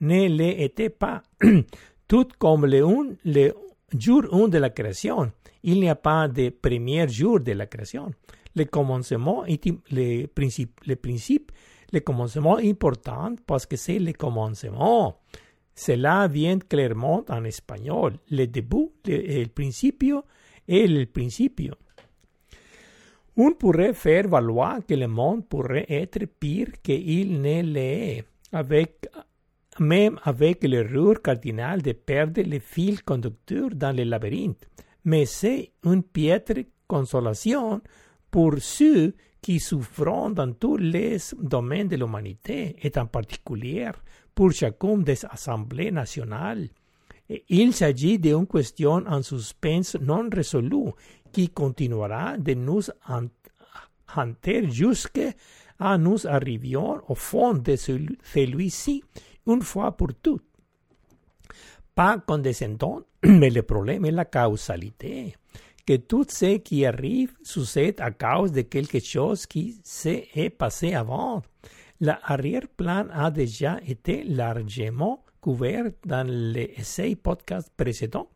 ne 0.00 0.28
l'était 0.28 0.90
pas. 0.90 1.22
Tout 2.08 2.28
comme 2.38 2.66
le, 2.66 2.84
un, 2.84 3.16
le 3.24 3.52
jour 3.98 4.22
1 4.32 4.48
de 4.48 4.58
la 4.58 4.70
création, 4.70 5.32
il 5.62 5.80
n'y 5.80 5.88
a 5.88 5.94
pas 5.94 6.28
de 6.28 6.50
premier 6.50 7.08
jour 7.08 7.40
de 7.40 7.52
la 7.52 7.66
création. 7.66 8.12
Le 8.54 8.64
commencement, 8.64 9.44
le 9.46 10.26
principe, 10.26 10.80
le 10.86 10.96
principe, 10.96 11.52
le 11.92 12.00
commencement 12.00 12.56
important 12.58 13.34
parce 13.46 13.66
que 13.66 13.76
c'est 13.76 13.98
le 13.98 14.12
commencement. 14.12 15.20
Cela 15.74 16.26
vient 16.28 16.58
clairement 16.58 17.24
en 17.28 17.44
espagnol. 17.44 18.14
Le 18.30 18.46
début, 18.46 18.90
le, 19.06 19.30
el 19.40 19.48
principio 19.50 20.24
et 20.66 20.86
le 20.86 21.06
principio. 21.06 21.74
On 23.36 23.52
pourrait 23.52 23.94
faire 23.94 24.26
valoir 24.28 24.84
que 24.84 24.94
le 24.94 25.06
monde 25.06 25.46
pourrait 25.46 25.86
être 25.88 26.26
pire 26.40 26.72
qu'il 26.82 27.40
ne 27.40 27.62
l'est, 27.62 28.24
avec, 28.50 29.06
même 29.78 30.18
avec 30.24 30.64
l'erreur 30.64 31.22
cardinale 31.22 31.80
de 31.80 31.92
perdre 31.92 32.42
le 32.42 32.58
fil 32.58 33.04
conducteur 33.04 33.70
dans 33.72 33.96
le 33.96 34.02
labyrinthe. 34.02 34.68
Mais 35.04 35.24
c'est 35.24 35.70
une 35.84 36.02
piètre 36.02 36.54
consolation 36.88 37.80
pour 38.30 38.54
ceux 38.58 39.14
qui 39.48 39.60
souffrent 39.60 40.30
dans 40.34 40.52
tous 40.52 40.76
les 40.76 41.16
domaines 41.40 41.88
de 41.88 41.96
l'humanité, 41.96 42.76
et 42.82 42.92
en 42.98 43.06
particulier 43.06 43.88
pour 44.34 44.52
chacune 44.52 45.02
des 45.02 45.24
assemblées 45.24 45.90
nationales. 45.90 46.68
Il 47.48 47.72
s'agit 47.72 48.18
d'une 48.18 48.46
question 48.46 49.02
en 49.06 49.22
suspense 49.22 49.96
non 50.02 50.28
résolue 50.30 50.92
qui 51.32 51.48
continuera 51.48 52.36
de 52.36 52.52
nous 52.52 52.82
hanter 54.14 54.70
jusqu'à 54.70 55.30
nous 55.96 56.26
arrivions 56.26 57.00
au 57.08 57.14
fond 57.14 57.54
de 57.54 57.74
celui-ci 57.74 59.02
une 59.46 59.62
fois 59.62 59.92
pour 59.92 60.08
toutes. 60.22 60.44
Pas 61.94 62.18
condescendant, 62.18 63.00
mais 63.22 63.48
le 63.48 63.62
problème 63.62 64.04
est 64.04 64.10
la 64.10 64.26
causalité. 64.26 65.34
Que 65.88 65.96
tout 65.96 66.26
ce 66.28 66.58
qui 66.58 66.84
arrive 66.84 67.32
succède 67.42 67.98
à 68.02 68.10
cause 68.10 68.52
de 68.52 68.60
quelque 68.60 69.00
chose 69.00 69.46
qui 69.46 69.80
s'est 69.82 70.28
passé 70.50 70.92
avant. 70.92 71.40
L'arrière-plan 72.00 73.06
a 73.10 73.30
déjà 73.30 73.80
été 73.86 74.22
largement 74.24 75.24
couvert 75.40 75.86
dans 76.04 76.28
les 76.28 76.74
essais 76.76 77.16
podcast 77.16 77.72
précédents. 77.74 78.28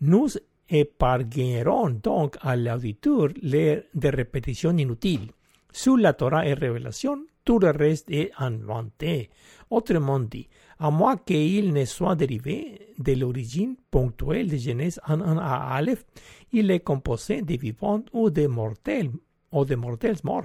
Nous 0.00 0.28
épargneront 0.68 1.90
donc 1.90 2.36
à 2.40 2.54
l'auditeur 2.54 3.30
de 3.42 4.08
répétition 4.08 4.70
inutile. 4.78 5.32
Sous 5.72 5.96
la 5.96 6.12
Torah 6.12 6.46
et 6.46 6.54
révélation, 6.54 7.18
tout 7.44 7.58
le 7.58 7.70
reste 7.70 8.08
est 8.12 8.30
inventé. 8.38 9.30
Autrement 9.70 10.20
dit, 10.20 10.48
à 10.78 10.90
moins 10.90 11.16
qu'il 11.16 11.72
ne 11.72 11.84
soit 11.84 12.16
dérivé 12.16 12.94
de 12.98 13.12
l'origine 13.12 13.76
ponctuelle 13.90 14.48
de 14.48 14.56
Genèse 14.56 15.00
1 15.06 15.38
à 15.38 15.74
Aleph, 15.74 16.04
il 16.52 16.70
est 16.70 16.80
composé 16.80 17.42
de 17.42 17.56
vivants 17.56 18.04
ou 18.12 18.30
de 18.30 18.46
mortels, 18.46 19.10
ou 19.52 19.64
de 19.64 19.74
mortels 19.74 20.18
morts. 20.24 20.44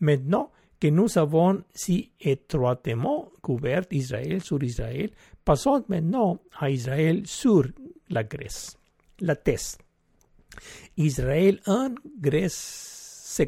Maintenant 0.00 0.50
que 0.80 0.88
nous 0.88 1.18
avons 1.18 1.62
si 1.74 2.12
étroitement 2.20 3.30
couvert 3.42 3.82
Israël 3.90 4.40
sur 4.42 4.62
Israël, 4.62 5.10
passons 5.44 5.84
maintenant 5.88 6.38
à 6.58 6.70
Israël 6.70 7.22
sur 7.26 7.64
la 8.10 8.22
Grèce. 8.22 8.78
La 9.20 9.34
thèse. 9.34 9.76
Israël 10.96 11.60
1, 11.66 11.94
Grèce 12.20 13.42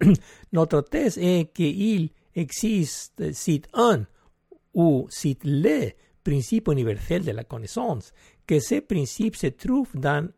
2. 0.00 0.12
Notre 0.52 0.80
thèse 0.82 1.18
est 1.18 1.52
qu'il 1.52 2.10
existe 2.34 3.32
site 3.32 3.68
un 3.74 4.04
ou 4.74 5.06
site 5.10 5.44
le 5.44 5.92
principe 6.22 6.68
universel 6.68 7.24
de 7.24 7.32
la 7.32 7.44
connaissance, 7.44 8.12
que 8.46 8.60
ce 8.60 8.80
principe 8.80 9.36
se 9.36 9.48
trouve 9.48 9.88
dans 9.94 10.28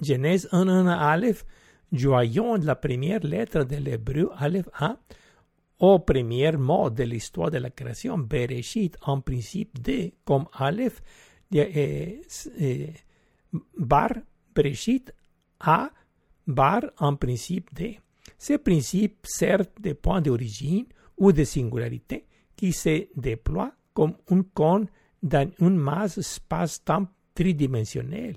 Genèse 0.00 0.48
1, 0.52 0.68
1 0.68 0.86
Aleph, 0.88 1.44
joyon 1.92 2.56
la 2.56 2.74
première 2.76 3.20
lettre 3.20 3.64
de 3.64 3.76
l'hébreu 3.76 4.30
Aleph 4.36 4.68
A, 4.74 4.96
au 5.78 5.98
premier 6.00 6.52
mot 6.52 6.90
de 6.90 7.04
l'histoire 7.04 7.50
de 7.50 7.58
la 7.58 7.70
création, 7.70 8.18
Bereshit, 8.18 8.96
en 9.02 9.20
principe 9.20 9.80
de, 9.82 10.12
comme 10.24 10.46
Aleph, 10.52 11.02
eh, 11.52 12.20
eh, 12.58 12.92
bar, 13.76 14.12
Bereshit, 14.54 15.12
A, 15.60 15.90
bar, 16.46 16.82
en 16.98 17.16
principe 17.16 17.74
de. 17.74 17.94
Ce 18.38 18.54
principe 18.54 19.26
sert 19.26 19.64
de 19.80 19.92
point 19.92 20.20
d'origine 20.20 20.86
ou 21.16 21.32
de 21.32 21.44
singularité 21.44 22.26
qui 22.56 22.72
se 22.72 23.06
déploie 23.16 23.72
comme 23.92 24.14
un 24.30 24.42
cône 24.54 24.86
dans 25.22 25.50
une 25.60 25.76
masse 25.76 26.18
espace-temps 26.18 27.06
tridimensionnel. 27.34 28.36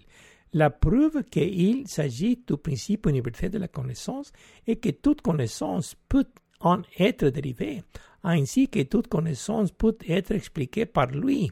La 0.53 0.69
preuve 0.69 1.23
qu'il 1.25 1.87
s'agit 1.87 2.41
du 2.47 2.57
principe 2.57 3.07
universel 3.07 3.51
de 3.51 3.57
la 3.57 3.67
connaissance 3.67 4.31
est 4.65 4.77
que 4.77 4.89
toute 4.89 5.21
connaissance 5.21 5.95
peut 6.07 6.25
en 6.61 6.81
être 6.97 7.27
dérivée, 7.27 7.83
ainsi 8.23 8.67
que 8.67 8.83
toute 8.83 9.07
connaissance 9.07 9.71
peut 9.71 9.97
être 10.07 10.31
expliquée 10.31 10.85
par 10.85 11.07
lui, 11.07 11.51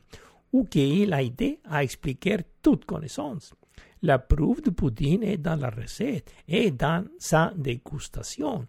ou 0.51 0.63
qu'il 0.63 1.13
a 1.13 1.21
aidé 1.21 1.60
à 1.65 1.84
expliquer 1.84 2.38
toute 2.62 2.86
connaissance. 2.86 3.54
La 4.01 4.19
preuve 4.19 4.62
du 4.62 4.71
pudding 4.71 5.23
est 5.23 5.38
dans 5.38 5.56
la 5.56 5.69
recette 5.69 6.32
et 6.47 6.71
dans 6.71 7.06
sa 7.19 7.54
dégustation. 7.56 8.65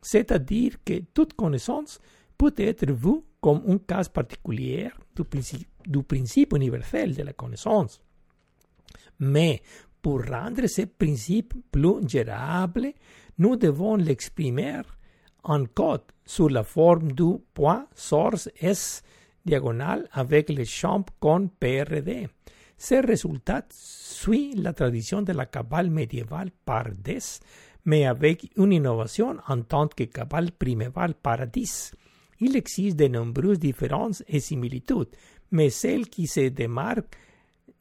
C'est-à-dire 0.00 0.76
que 0.84 1.00
toute 1.12 1.34
connaissance 1.34 2.00
peut 2.38 2.54
être 2.56 2.90
vue 2.90 3.22
comme 3.46 3.62
un 3.68 3.78
cas 3.78 4.08
particulier 4.08 4.90
du 5.14 5.22
principe, 5.22 5.68
du 5.86 6.02
principe 6.02 6.52
universel 6.54 7.14
de 7.14 7.22
la 7.22 7.32
connaissance. 7.32 8.00
Mais 9.20 9.62
pour 10.02 10.24
rendre 10.26 10.66
ce 10.66 10.82
principe 10.82 11.54
plus 11.70 12.08
gérable, 12.08 12.92
nous 13.38 13.54
devons 13.54 13.94
l'exprimer 13.94 14.80
en 15.44 15.64
code 15.66 16.02
sous 16.24 16.48
la 16.48 16.64
forme 16.64 17.12
du 17.12 17.36
point 17.54 17.86
source 17.94 18.50
S 18.56 19.04
diagonal 19.44 20.08
avec 20.10 20.48
le 20.48 20.64
champ 20.64 21.04
con 21.20 21.48
PRD. 21.60 22.26
Ce 22.76 22.96
résultat 22.96 23.64
suit 23.70 24.54
la 24.56 24.72
tradition 24.72 25.22
de 25.22 25.32
la 25.32 25.46
cabale 25.46 25.90
médiévale 25.90 26.50
par 26.64 26.86
des, 26.90 27.20
mais 27.84 28.06
avec 28.06 28.50
une 28.56 28.72
innovation 28.72 29.36
en 29.46 29.62
tant 29.62 29.86
que 29.86 30.02
cabale 30.02 30.50
primévale 30.50 31.14
par 31.14 31.46
10. 31.46 31.94
Il 32.40 32.56
existe 32.56 32.96
de 32.96 33.08
nombreuses 33.08 33.58
différences 33.58 34.22
et 34.28 34.40
similitudes, 34.40 35.08
mais 35.50 35.70
celle 35.70 36.08
qui 36.08 36.26
se 36.26 36.48
démarque 36.48 37.16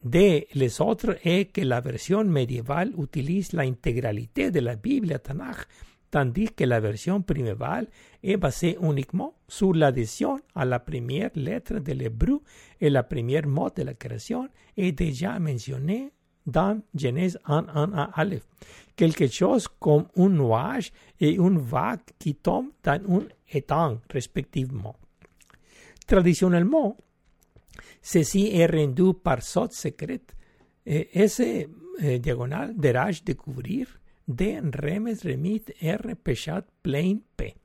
de 0.04 0.46
les 0.54 0.82
autres 0.82 1.18
est 1.24 1.52
que 1.52 1.62
la 1.62 1.82
version 1.82 2.24
médiévale 2.24 2.91
utilise 2.98 3.54
la 3.54 3.63
intégralité 3.63 4.52
de 4.52 4.60
la 4.60 4.76
Bible 4.76 5.20
Tanakh 5.20 5.68
tandis 6.15 6.50
que 6.56 6.63
la 6.63 6.80
version 6.80 7.22
primévale 7.22 7.88
est 8.24 8.38
basée 8.38 8.78
uniquement 8.82 9.34
sur 9.50 9.74
l'adhésion 9.74 10.39
à 10.56 10.63
la 10.63 10.80
première 10.80 11.32
lettre 11.36 11.80
de 11.80 11.91
l'hébreu 11.91 12.39
et 12.80 12.89
la 12.89 13.04
première 13.04 13.46
mot 13.48 13.70
de 13.70 13.84
la 13.84 13.94
création 13.96 14.48
est 14.78 14.94
déjà 14.94 15.38
mentionnée 15.39 16.13
dans 16.46 16.82
Genèse 16.94 17.38
1, 17.46 17.65
1 17.74 17.91
à 17.94 18.04
Aleph. 18.22 18.48
Quelque 18.96 19.28
chose 19.28 19.68
comme 19.68 20.06
un 20.15 20.30
nuage 20.30 20.94
et 21.20 21.34
une 21.34 21.60
vague 21.60 22.00
qui 22.18 22.36
tombent 22.36 22.72
dans 22.82 23.02
un 23.56 23.58
étang, 23.58 24.02
respectivement. 24.10 24.96
Traditionnellement, 26.08 26.98
ceci 28.02 28.50
est 28.54 28.68
rendu 28.68 29.13
par 29.13 29.41
saute 29.41 29.74
secrète 29.74 30.36
et 30.86 31.28
ce 31.28 31.68
eh, 32.00 32.20
diagonale 32.20 32.76
de 32.78 32.89
rage 32.89 33.24
découvrir 33.24 33.88
de 34.28 34.62
remes 34.82 35.15
remit 35.24 35.63
R 35.82 36.15
pechat 36.24 36.63
plain 36.84 37.18
P. 37.38 37.56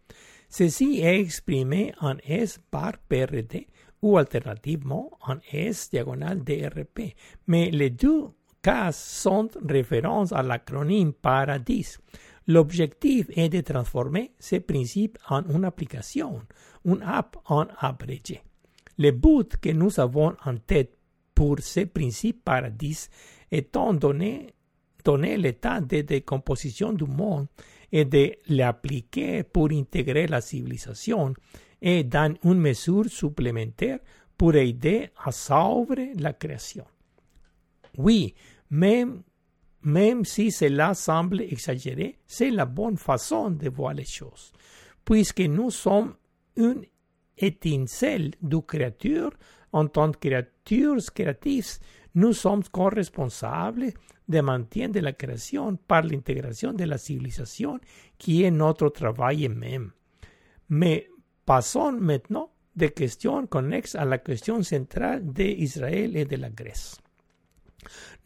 Ceci 0.49 1.01
est 1.01 1.21
exprimé 1.21 1.93
en 2.01 2.17
S 2.27 2.59
bar 2.73 2.93
PRD 3.09 3.67
ou 4.03 4.17
alternativement 4.17 5.11
en 5.27 5.37
S 5.53 5.91
diagonale 5.91 6.43
DRP, 6.43 7.15
mais 7.47 7.71
les 7.71 7.91
deux 7.91 8.29
cas 8.63 8.93
sont 8.93 9.49
références 9.67 10.33
à 10.33 10.43
l'acronyme 10.43 11.13
Paradis. 11.13 11.99
L'objectif 12.47 13.27
est 13.31 13.49
de 13.49 13.61
transformer 13.61 14.33
ce 14.39 14.57
principe 14.57 15.19
en 15.29 15.43
une 15.49 15.65
application, 15.65 16.43
une 16.85 17.03
app 17.03 17.37
en 17.47 17.67
abrégé. 17.79 18.43
Le 18.99 19.13
but 19.13 19.57
que 19.57 19.71
nous 19.71 20.01
avons 20.01 20.35
en 20.45 20.57
tête 20.57 20.97
pour 21.35 21.61
ce 21.61 21.81
principe 21.81 22.45
Paradis 22.45 23.09
étant 23.51 23.95
donné 23.95 24.55
donner 25.05 25.37
l'état 25.37 25.81
de 25.81 26.03
décomposition 26.03 26.93
du 26.93 27.05
monde 27.05 27.47
et 27.93 28.05
de 28.05 28.33
l'appliquer 28.49 29.43
pour 29.43 29.71
intégrer 29.73 30.27
la 30.27 30.41
civilisation 30.41 31.35
et 31.81 32.05
dans 32.05 32.35
une 32.45 32.61
mesure 32.61 33.07
supplémentaire 33.09 34.01
pour 34.37 34.55
aider 34.55 35.11
à 35.25 35.33
sauver 35.33 36.13
la 36.19 36.33
création. 36.33 36.85
Oui, 37.99 38.35
même, 38.71 39.23
même 39.83 40.25
si 40.25 40.51
cela 40.51 40.95
semble 40.95 41.41
exagéré, 41.41 42.19
c'est 42.27 42.51
la 42.51 42.67
bonne 42.67 42.97
façon 42.97 43.51
de 43.51 43.69
voir 43.69 43.95
les 43.95 44.05
choses, 44.05 44.53
puisque 45.05 45.41
nous 45.41 45.71
sommes 45.71 46.15
une 46.57 46.85
étincelle 47.39 48.33
de 48.43 48.59
créature 48.59 49.31
en 49.73 49.87
tant 49.87 50.13
que 50.13 50.29
créatures 50.29 51.13
créatives, 51.15 51.79
nous 52.15 52.33
sommes 52.33 52.65
co-responsables 52.65 53.93
de 54.29 54.41
maintien 54.41 54.89
de 54.89 55.01
la 55.01 55.13
création 55.13 55.77
par 55.77 56.03
l'intégration 56.03 56.73
de 56.73 56.85
la 56.85 56.99
civilisation 56.99 57.81
qui 58.19 58.43
est 58.43 58.51
notre 58.51 58.89
travail 58.91 59.49
même. 59.49 59.93
Mais 60.69 61.09
passons 61.45 61.93
maintenant 61.93 62.51
des 62.77 62.91
questions 62.91 63.47
connexes 63.47 63.95
à 63.95 64.05
la 64.05 64.19
question 64.19 64.63
centrale 64.63 65.33
d'Israël 65.33 66.17
et 66.17 66.25
de 66.25 66.37
la 66.37 66.51
Grèce. 66.51 66.97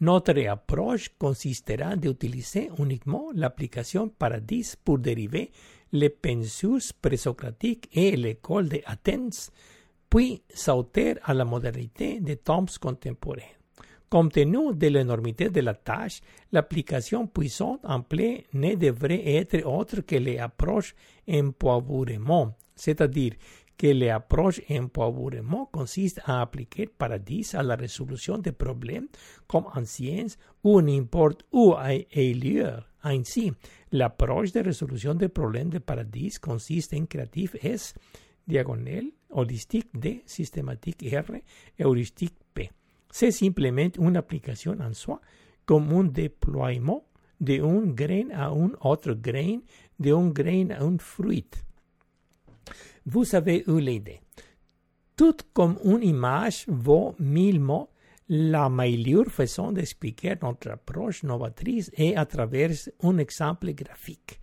Notre 0.01 0.37
approche 0.47 1.09
consistera 1.17 1.95
d'utiliser 1.95 2.69
uniquement 2.79 3.29
l'application 3.33 4.09
Paradis 4.09 4.75
pour 4.83 4.99
dériver 4.99 5.51
les 5.91 6.09
pensures 6.09 6.79
présocratiques 7.01 7.89
et 7.93 8.15
l'école 8.15 8.69
d'Athènes, 8.69 9.29
puis 10.09 10.41
sauter 10.53 11.15
à 11.23 11.33
la 11.33 11.45
modernité 11.45 12.19
des 12.19 12.37
temps 12.37 12.65
contemporains. 12.79 13.55
Compte 14.09 14.33
tenu 14.33 14.73
de 14.73 14.87
l'énormité 14.87 15.49
de 15.49 15.61
la 15.61 15.73
tâche, 15.73 16.21
l'application 16.51 17.27
puissante 17.27 17.81
en 17.83 17.99
ne 18.53 18.75
devrait 18.75 19.35
être 19.35 19.65
autre 19.65 20.01
que 20.01 20.15
l'approche 20.15 20.95
empowerment, 21.27 22.53
c'est-à-dire 22.75 23.33
que 23.77 23.87
l'approche 23.87 24.61
empowerment 24.69 25.67
consiste 25.71 26.21
à 26.25 26.41
appliquer 26.41 26.87
Paradis 26.87 27.53
à 27.53 27.63
la 27.63 27.75
résolution 27.75 28.37
de 28.37 28.51
problèmes 28.51 29.07
comme 29.47 29.65
en 29.73 29.85
science 29.85 30.37
ou 30.63 30.81
n'importe 30.81 31.45
où 31.51 31.73
ailleurs. 31.75 32.89
Ainsi, 33.03 33.51
l'approche 33.91 34.51
de 34.51 34.61
résolution 34.61 35.13
des 35.13 35.29
problèmes 35.29 35.69
de 35.69 35.79
Paradis 35.79 36.39
consiste 36.39 36.93
en 36.93 37.05
créatif 37.05 37.55
S, 37.61 37.93
diagonale, 38.47 39.11
heuristique 39.35 39.89
D, 39.93 40.23
systématique 40.25 41.05
R, 41.11 41.31
heuristique 41.79 42.35
P 42.53 42.69
c'est 43.17 43.31
simplement 43.31 43.87
une 43.97 44.17
application 44.17 44.75
en 44.81 44.93
soi, 44.93 45.21
comme 45.65 45.89
un 45.93 46.03
déploiement 46.03 47.05
d'un 47.39 47.85
grain 47.85 48.27
à 48.33 48.49
un 48.49 48.71
autre 48.81 49.13
grain, 49.13 49.59
d'un 49.97 50.27
grain 50.31 50.71
à 50.71 50.83
un 50.83 50.97
fruit. 50.97 51.47
Vous 53.05 53.35
avez 53.35 53.63
eu 53.67 53.79
l'idée. 53.79 54.21
Tout 55.15 55.37
comme 55.53 55.77
une 55.83 56.03
image 56.03 56.65
vaut 56.67 57.15
mille 57.19 57.59
mots, 57.59 57.89
La 58.27 58.69
meilleure 58.69 59.27
façon 59.27 59.71
d'expliquer 59.71 60.35
notre 60.41 60.71
approche 60.71 61.21
novatrice 61.21 61.91
est 61.93 62.15
à 62.15 62.25
travers 62.25 62.71
un 63.03 63.19
exemple 63.19 63.71
graphique. 63.73 64.39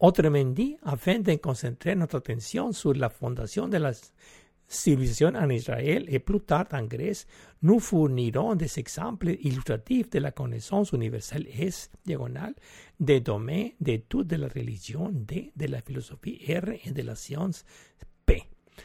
Autrement 0.00 0.44
dit, 0.44 0.76
afin 0.82 1.20
de 1.20 1.36
concentrer 1.36 1.94
notre 1.94 2.16
attention 2.16 2.72
sur 2.72 2.94
la 2.94 3.08
fondation 3.08 3.68
de 3.68 3.76
la 3.76 3.92
civilisation 4.66 5.36
en 5.36 5.48
Israël 5.50 6.04
et 6.08 6.18
plus 6.18 6.40
tard 6.40 6.66
en 6.72 6.82
Grèce, 6.82 7.28
nous 7.62 7.80
fournirons 7.80 8.54
des 8.54 8.78
exemples 8.78 9.30
illustratifs 9.40 10.10
de 10.10 10.18
la 10.18 10.30
connaissance 10.30 10.92
universelle 10.92 11.46
S, 11.58 11.90
diagonale, 12.04 12.54
des 13.00 13.20
domaines 13.20 13.72
de 13.80 14.36
la 14.36 14.48
religion 14.48 15.10
D, 15.12 15.52
de 15.56 15.66
la 15.66 15.80
philosophie 15.80 16.40
R 16.48 16.70
et 16.84 16.92
de 16.92 17.02
la 17.02 17.14
science 17.14 17.64
P. 18.26 18.42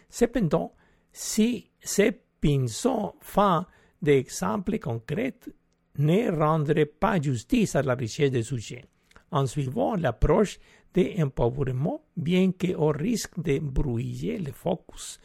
Cependant, 0.09 0.73
si 1.11 1.69
ces 1.81 2.11
pinceaux 2.39 3.15
fins 3.19 3.67
d'exemples 4.01 4.79
concrets 4.79 5.39
ne 5.97 6.31
rendraient 6.31 6.85
pas 6.85 7.21
justice 7.21 7.75
à 7.75 7.83
la 7.83 7.95
richesse 7.95 8.31
des 8.31 8.43
sujets. 8.43 8.85
En 9.31 9.45
suivant 9.45 9.95
l'approche 9.95 10.59
d'empouvoirment, 10.93 12.01
bien 12.17 12.51
qu'au 12.51 12.89
risque 12.89 13.39
de 13.39 13.59
brouiller 13.59 14.39
le 14.39 14.51
focus, 14.51 15.19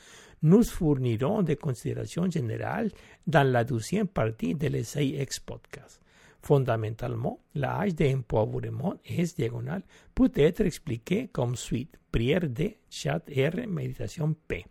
nous 0.46 0.62
fournirons 0.62 1.42
des 1.42 1.56
considérations 1.56 2.30
générales 2.30 2.92
dans 3.26 3.42
la 3.42 3.64
deuxième 3.64 4.06
partie 4.06 4.54
de 4.54 4.68
l'essai 4.68 5.16
ex 5.18 5.40
podcast. 5.40 6.00
Fondamentalement, 6.40 7.40
l'âge 7.56 7.96
d'empouvoirment 7.96 8.94
S 9.04 9.34
diagonale 9.34 9.82
peut 10.14 10.30
être 10.36 10.60
expliqué 10.60 11.26
comme 11.32 11.56
suite 11.56 11.98
prière 12.12 12.48
D, 12.48 12.78
chat 12.88 13.24
R, 13.28 13.66
méditation 13.66 14.36
P. 14.46 14.64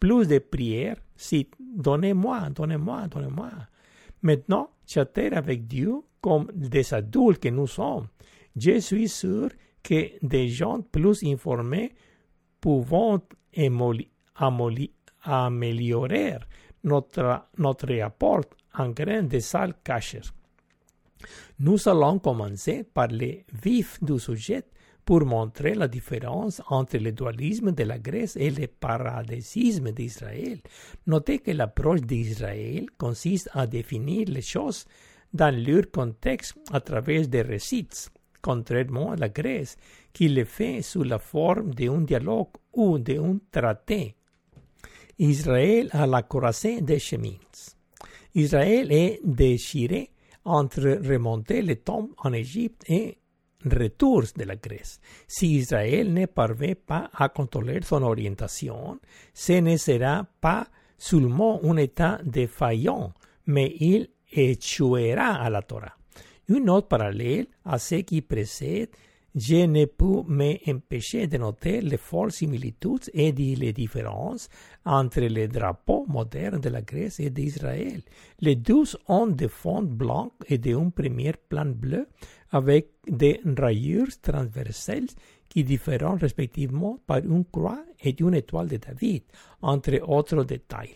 Plus 0.00 0.26
de 0.26 0.38
prières, 0.38 0.96
cite 1.14 1.54
donnez-moi, 1.60 2.48
donnez-moi, 2.48 3.06
donnez-moi. 3.08 3.50
Maintenant, 4.22 4.70
chatter 4.86 5.34
avec 5.34 5.66
Dieu 5.66 5.96
comme 6.22 6.46
des 6.54 6.94
adultes 6.94 7.42
que 7.42 7.50
nous 7.50 7.66
sommes. 7.66 8.08
Je 8.56 8.80
suis 8.80 9.10
sûr 9.10 9.50
que 9.82 10.12
des 10.26 10.48
gens 10.48 10.80
plus 10.80 11.22
informés 11.24 11.92
pouvons 12.58 13.20
améliorer 14.36 16.38
notre, 16.84 17.46
notre 17.58 17.94
rapport 17.94 18.44
en 18.74 18.90
grain 18.90 19.22
de 19.22 19.38
sale 19.38 19.74
cacher. 19.82 20.20
Nous 21.60 21.88
allons 21.88 22.18
commencer 22.18 22.84
par 22.84 23.08
le 23.08 23.44
vif 23.62 24.02
du 24.02 24.18
sujet 24.18 24.64
pour 25.04 25.24
montrer 25.24 25.74
la 25.74 25.88
différence 25.88 26.62
entre 26.68 26.98
le 26.98 27.12
dualisme 27.12 27.72
de 27.72 27.84
la 27.84 27.98
Grèce 27.98 28.36
et 28.36 28.50
le 28.50 28.66
paradésisme 28.66 29.92
d'Israël. 29.92 30.60
Notez 31.06 31.40
que 31.40 31.50
l'approche 31.50 32.00
d'Israël 32.00 32.86
consiste 32.98 33.50
à 33.52 33.66
définir 33.66 34.28
les 34.28 34.42
choses 34.42 34.86
dans 35.32 35.54
leur 35.54 35.90
contexte 35.90 36.56
à 36.72 36.80
travers 36.80 37.28
des 37.28 37.42
récits, 37.42 38.08
contrairement 38.40 39.12
à 39.12 39.16
la 39.16 39.28
Grèce, 39.28 39.76
qui 40.12 40.28
le 40.28 40.44
fait 40.44 40.80
sous 40.80 41.02
la 41.02 41.18
forme 41.18 41.74
d'un 41.74 42.00
dialogue 42.00 42.48
ou 42.72 42.98
d'un 42.98 43.38
traité. 43.50 44.14
Israël 45.18 45.88
a 45.92 46.06
la 46.06 46.22
corassée 46.22 46.80
des 46.80 46.98
chemins. 46.98 47.38
Israël 48.34 48.90
est 48.90 49.20
déchiré 49.24 50.10
entre 50.44 51.00
remonter 51.06 51.62
les 51.62 51.76
tombes 51.76 52.10
en 52.18 52.32
Égypte 52.32 52.84
et 52.88 53.18
retour 53.64 54.24
de 54.36 54.44
la 54.44 54.56
Grèce. 54.56 55.00
Si 55.26 55.54
Israël 55.54 56.12
ne 56.12 56.26
parvient 56.26 56.74
pas 56.86 57.10
à 57.14 57.28
contrôler 57.28 57.80
son 57.82 58.02
orientation, 58.02 58.98
ce 59.32 59.52
ne 59.52 59.76
sera 59.76 60.26
pas 60.40 60.66
seulement 60.98 61.60
un 61.64 61.76
état 61.76 62.18
défaillant, 62.24 63.12
mais 63.46 63.74
il 63.80 64.08
échouera 64.32 65.42
à 65.42 65.50
la 65.50 65.62
Torah. 65.62 65.96
Une 66.48 66.68
autre 66.68 66.88
parallèle 66.88 67.46
à 67.64 67.78
ce 67.78 67.96
qui 67.96 68.20
précède, 68.20 68.90
je 69.34 69.66
ne 69.66 69.86
peux 69.86 70.22
m'empêcher 70.26 71.26
de 71.26 71.38
noter 71.38 71.80
les 71.80 71.96
fortes 71.96 72.32
similitudes 72.32 73.10
et 73.12 73.32
les 73.32 73.72
différences 73.72 74.48
entre 74.84 75.20
les 75.20 75.48
drapeaux 75.48 76.06
modernes 76.06 76.60
de 76.60 76.68
la 76.68 76.82
Grèce 76.82 77.18
et 77.18 77.30
d'Israël. 77.30 78.02
Les 78.40 78.54
deux 78.54 78.84
ont 79.08 79.26
des 79.26 79.48
fonds 79.48 79.82
blancs 79.82 80.32
et 80.48 80.60
un 80.72 80.90
premier 80.90 81.32
plan 81.48 81.66
bleu 81.66 82.06
avec 82.52 82.90
des 83.08 83.40
rayures 83.44 84.20
transversales 84.22 85.08
qui 85.48 85.64
diffèrent 85.64 86.16
respectivement 86.16 86.98
par 87.04 87.18
une 87.18 87.44
croix 87.44 87.84
et 88.02 88.14
une 88.20 88.34
étoile 88.34 88.68
de 88.68 88.76
David, 88.76 89.24
entre 89.62 90.00
autres 90.08 90.44
détails. 90.44 90.94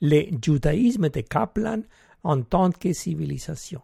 Le 0.00 0.24
judaïsme 0.42 1.10
de 1.10 1.20
Kaplan 1.20 1.82
en 2.24 2.42
tant 2.42 2.70
que 2.70 2.92
civilisation. 2.92 3.82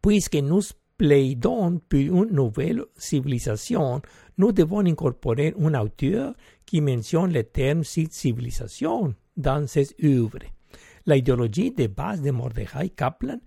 Puisque 0.00 0.36
nous 0.36 0.62
plaidons 1.00 1.80
pour 1.88 1.98
une 1.98 2.30
nouvelle 2.30 2.84
civilisation, 2.94 4.02
nous 4.36 4.52
devons 4.52 4.84
incorporer 4.86 5.54
un 5.58 5.72
auteur 5.80 6.34
qui 6.66 6.82
mentionne 6.82 7.32
le 7.32 7.42
terme 7.42 7.84
civilisation 7.84 9.14
dans 9.34 9.66
ses 9.66 9.96
œuvres. 10.04 10.44
L'idéologie 11.06 11.70
de 11.70 11.86
base 11.86 12.20
de 12.20 12.30
Mordechai 12.30 12.90
Kaplan 12.90 13.40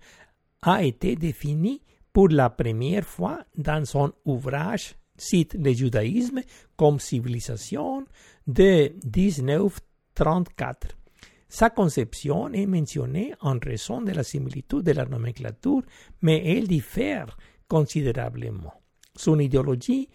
a 0.62 0.82
été 0.82 1.14
définie 1.14 1.80
pour 2.12 2.28
la 2.28 2.50
première 2.50 3.04
fois 3.04 3.38
dans 3.56 3.84
son 3.84 4.12
ouvrage 4.24 4.96
cite 5.16 5.54
le 5.54 5.72
judaïsme 5.72 6.40
comme 6.76 6.98
civilisation 6.98 8.04
de 8.48 8.90
1934. 9.16 10.96
Sa 11.54 11.70
conception 11.70 12.52
est 12.52 12.66
mentionnée 12.66 13.32
en 13.40 13.60
raison 13.60 14.02
de 14.02 14.10
la 14.10 14.24
similitude 14.24 14.82
de 14.82 14.90
la 14.90 15.04
nomenclature, 15.04 15.82
mais 16.20 16.42
elle 16.44 16.66
diffère 16.66 17.36
considérablement. 17.68 18.74
Son 19.14 19.38
idéologie 19.38 20.08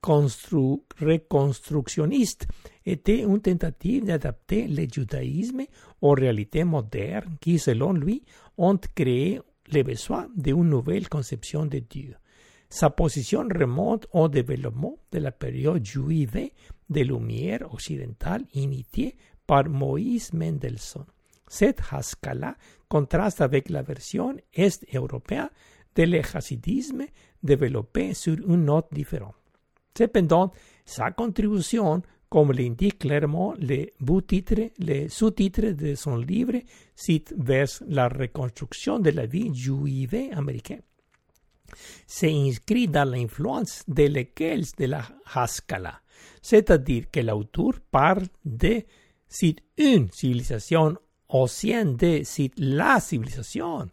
reconstructionniste 0.00 2.46
était 2.86 3.22
une 3.22 3.40
tentative 3.40 4.04
d'adapter 4.04 4.68
le 4.68 4.86
judaïsme 4.88 5.64
aux 6.02 6.12
réalités 6.12 6.62
modernes 6.62 7.36
qui, 7.40 7.58
selon 7.58 7.92
lui, 7.92 8.22
ont 8.58 8.78
créé 8.94 9.40
le 9.72 9.82
besoin 9.82 10.28
d'une 10.36 10.68
nouvelle 10.68 11.08
conception 11.08 11.66
de 11.66 11.80
Dieu. 11.80 12.14
Sa 12.70 12.90
position 12.90 13.48
remonte 13.52 14.06
au 14.12 14.28
développement 14.28 14.98
de 15.10 15.18
la 15.18 15.32
période 15.32 15.84
juive 15.84 16.48
de 16.90 17.00
lumière 17.00 17.74
occidentale 17.74 18.44
initiée 18.54 19.16
par 19.48 19.68
Moïse 19.68 20.32
Mendelssohn. 20.32 21.06
Cette 21.48 21.80
Haskalah 21.90 22.54
contraste 22.88 23.40
avec 23.40 23.70
la 23.70 23.82
version 23.82 24.36
est-européenne 24.52 25.48
de 25.96 26.02
l'Hassidisme 26.04 27.06
développée 27.42 28.14
sur 28.14 28.34
une 28.34 28.66
note 28.66 28.88
différente. 28.92 29.34
Cependant, 29.96 30.52
sa 30.84 31.10
contribution 31.10 32.02
comme 32.28 32.52
l'indique 32.52 32.98
clairement 32.98 33.54
le 33.58 33.86
titre 34.20 34.70
le 34.78 35.08
sous-titre 35.08 35.70
de 35.70 35.94
son 35.94 36.16
livre, 36.18 36.60
cite 36.94 37.34
vers 37.38 37.68
la 37.86 38.08
reconstruction 38.08 38.98
de 38.98 39.10
la 39.10 39.24
vie 39.24 39.50
juive 39.54 40.28
américaine. 40.32 40.82
S'inscrit 42.06 42.86
dans 42.86 43.08
l'influence 43.10 43.82
de 43.88 44.04
lesquels 44.04 44.64
de 44.78 44.84
la 44.84 45.02
Haskalah, 45.34 46.00
c'est-à-dire 46.42 47.10
que 47.10 47.20
l'auteur 47.20 47.80
parle 47.90 48.26
de 48.44 48.82
cite 49.28 49.60
une 49.76 50.10
civilisation 50.10 50.96
ancienne 51.28 51.96
de 51.96 52.22
cite 52.24 52.54
la 52.56 53.00
civilisation 53.00 53.88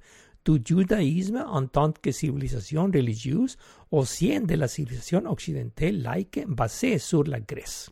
du 0.45 0.61
judaïsme 0.63 1.43
en 1.47 1.65
tant 1.65 1.91
que 1.91 2.11
civilisation 2.11 2.85
religieuse 2.85 3.57
au 3.91 4.05
sein 4.05 4.41
de 4.41 4.55
la 4.55 4.67
civilisation 4.67 5.25
occidentale 5.25 6.01
laïque 6.01 6.45
basée 6.47 6.99
sur 6.99 7.23
la 7.23 7.39
Grèce. 7.39 7.89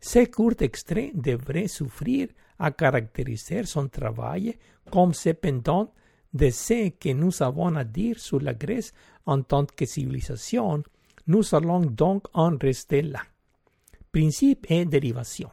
Ce 0.00 0.24
court 0.26 0.54
extrait 0.60 1.10
devrait 1.14 1.66
souffrir 1.66 2.28
à 2.58 2.70
caractériser 2.70 3.64
son 3.64 3.88
travail 3.88 4.56
comme 4.90 5.12
cependant 5.12 5.92
de 6.32 6.50
ce 6.50 6.90
que 6.90 7.12
nous 7.12 7.42
avons 7.42 7.74
à 7.74 7.84
dire 7.84 8.18
sur 8.18 8.40
la 8.40 8.54
Grèce 8.54 8.92
en 9.26 9.42
tant 9.42 9.66
que 9.66 9.84
civilisation, 9.84 10.82
nous 11.26 11.54
allons 11.54 11.80
donc 11.80 12.26
en 12.32 12.56
rester 12.56 13.02
là. 13.02 13.22
Principe 14.12 14.66
et 14.70 14.84
dérivation. 14.84 15.50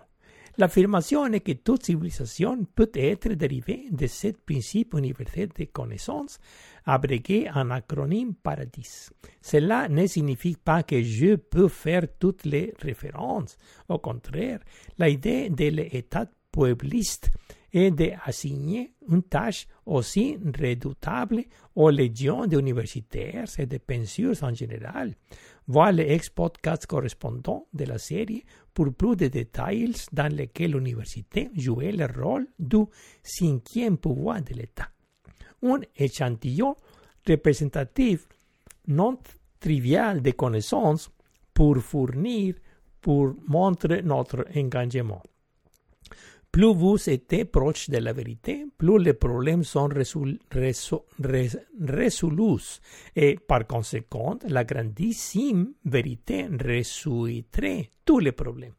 L'affirmation 0.58 1.26
est 1.34 1.41
que 1.41 1.52
toute 1.52 1.84
civilisation 1.84 2.65
peut 2.76 2.91
être 2.94 3.30
dérivée 3.34 3.88
de 3.91 4.08
ce 4.08 4.30
principe 4.30 4.94
universel 4.94 5.50
de 5.58 5.65
connaissance, 5.65 6.39
abrégé 6.86 7.50
en 7.54 7.72
acronyme 7.72 8.36
Paradis. 8.36 9.10
Cela 9.41 9.89
ne 9.89 10.08
signifie 10.08 10.56
pas 10.56 10.84
que 10.84 11.02
je 11.02 11.36
peux 11.36 11.68
faire 11.68 12.08
toutes 12.20 12.46
les 12.46 12.74
références. 12.80 13.58
Au 13.89 14.00
contraire, 14.00 14.60
l'idée 14.98 15.50
de 15.50 15.65
l'état 15.65 16.26
puebliste 16.52 17.32
est 17.74 17.91
d'assigner 17.91 18.94
une 19.10 19.24
tâche 19.24 19.68
aussi 19.86 20.38
redoutable 20.58 21.44
aux 21.76 21.89
légions 21.89 22.46
d'universitaires 22.46 23.48
et 23.58 23.65
de 23.65 23.78
penseurs 23.78 24.41
en 24.44 24.54
général. 24.54 25.13
Vois 25.68 25.91
le 25.91 26.10
ex-podcast 26.10 26.86
correspondant 26.86 27.68
de 27.74 27.84
la 27.84 27.98
série 27.98 28.46
pour 28.76 28.94
plus 28.94 29.16
de 29.16 29.28
détails 29.28 29.94
dans 30.12 30.32
lesquels 30.32 30.74
l'université 30.74 31.50
jouait 31.56 31.94
le 31.94 32.08
rôle 32.22 32.46
du 32.60 32.84
cinquième 33.24 33.98
pouvoir 33.98 34.42
de 34.42 34.54
l'État. 34.54 34.90
Un 35.64 35.80
échantillon 35.96 36.76
représentatif 37.28 38.28
non 38.88 39.18
trivial 39.60 40.22
de 40.22 40.32
connaissances 40.32 41.10
pour 41.54 41.78
fournir, 41.78 42.56
pour 43.02 43.34
montrer 43.48 44.04
notre 44.04 44.46
engagement. 44.56 45.24
Plus 46.56 46.74
vous 46.74 47.10
êtes 47.10 47.52
proche 47.52 47.89
de 47.89 47.98
la 47.98 48.13
vérité, 48.13 48.65
plus 48.78 48.98
les 48.98 49.12
problèmes 49.12 49.65
sont 49.65 49.89
résolus 49.89 50.39
et 53.13 53.36
par 53.46 53.68
conséquent, 53.68 54.39
la 54.48 54.63
grandissime 54.63 55.74
vérité 55.84 56.48
résoudrait 56.58 57.89
tous 58.06 58.20
les 58.20 58.32
problèmes. 58.32 58.72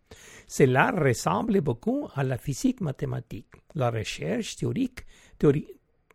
Cela 0.49 0.91
ressemble 0.91 1.61
beaucoup 1.61 2.09
à 2.15 2.25
la 2.25 2.39
physique 2.39 2.81
mathématique. 2.81 3.55
La 3.75 3.91
recherche 3.91 4.57
théorique, 4.57 5.05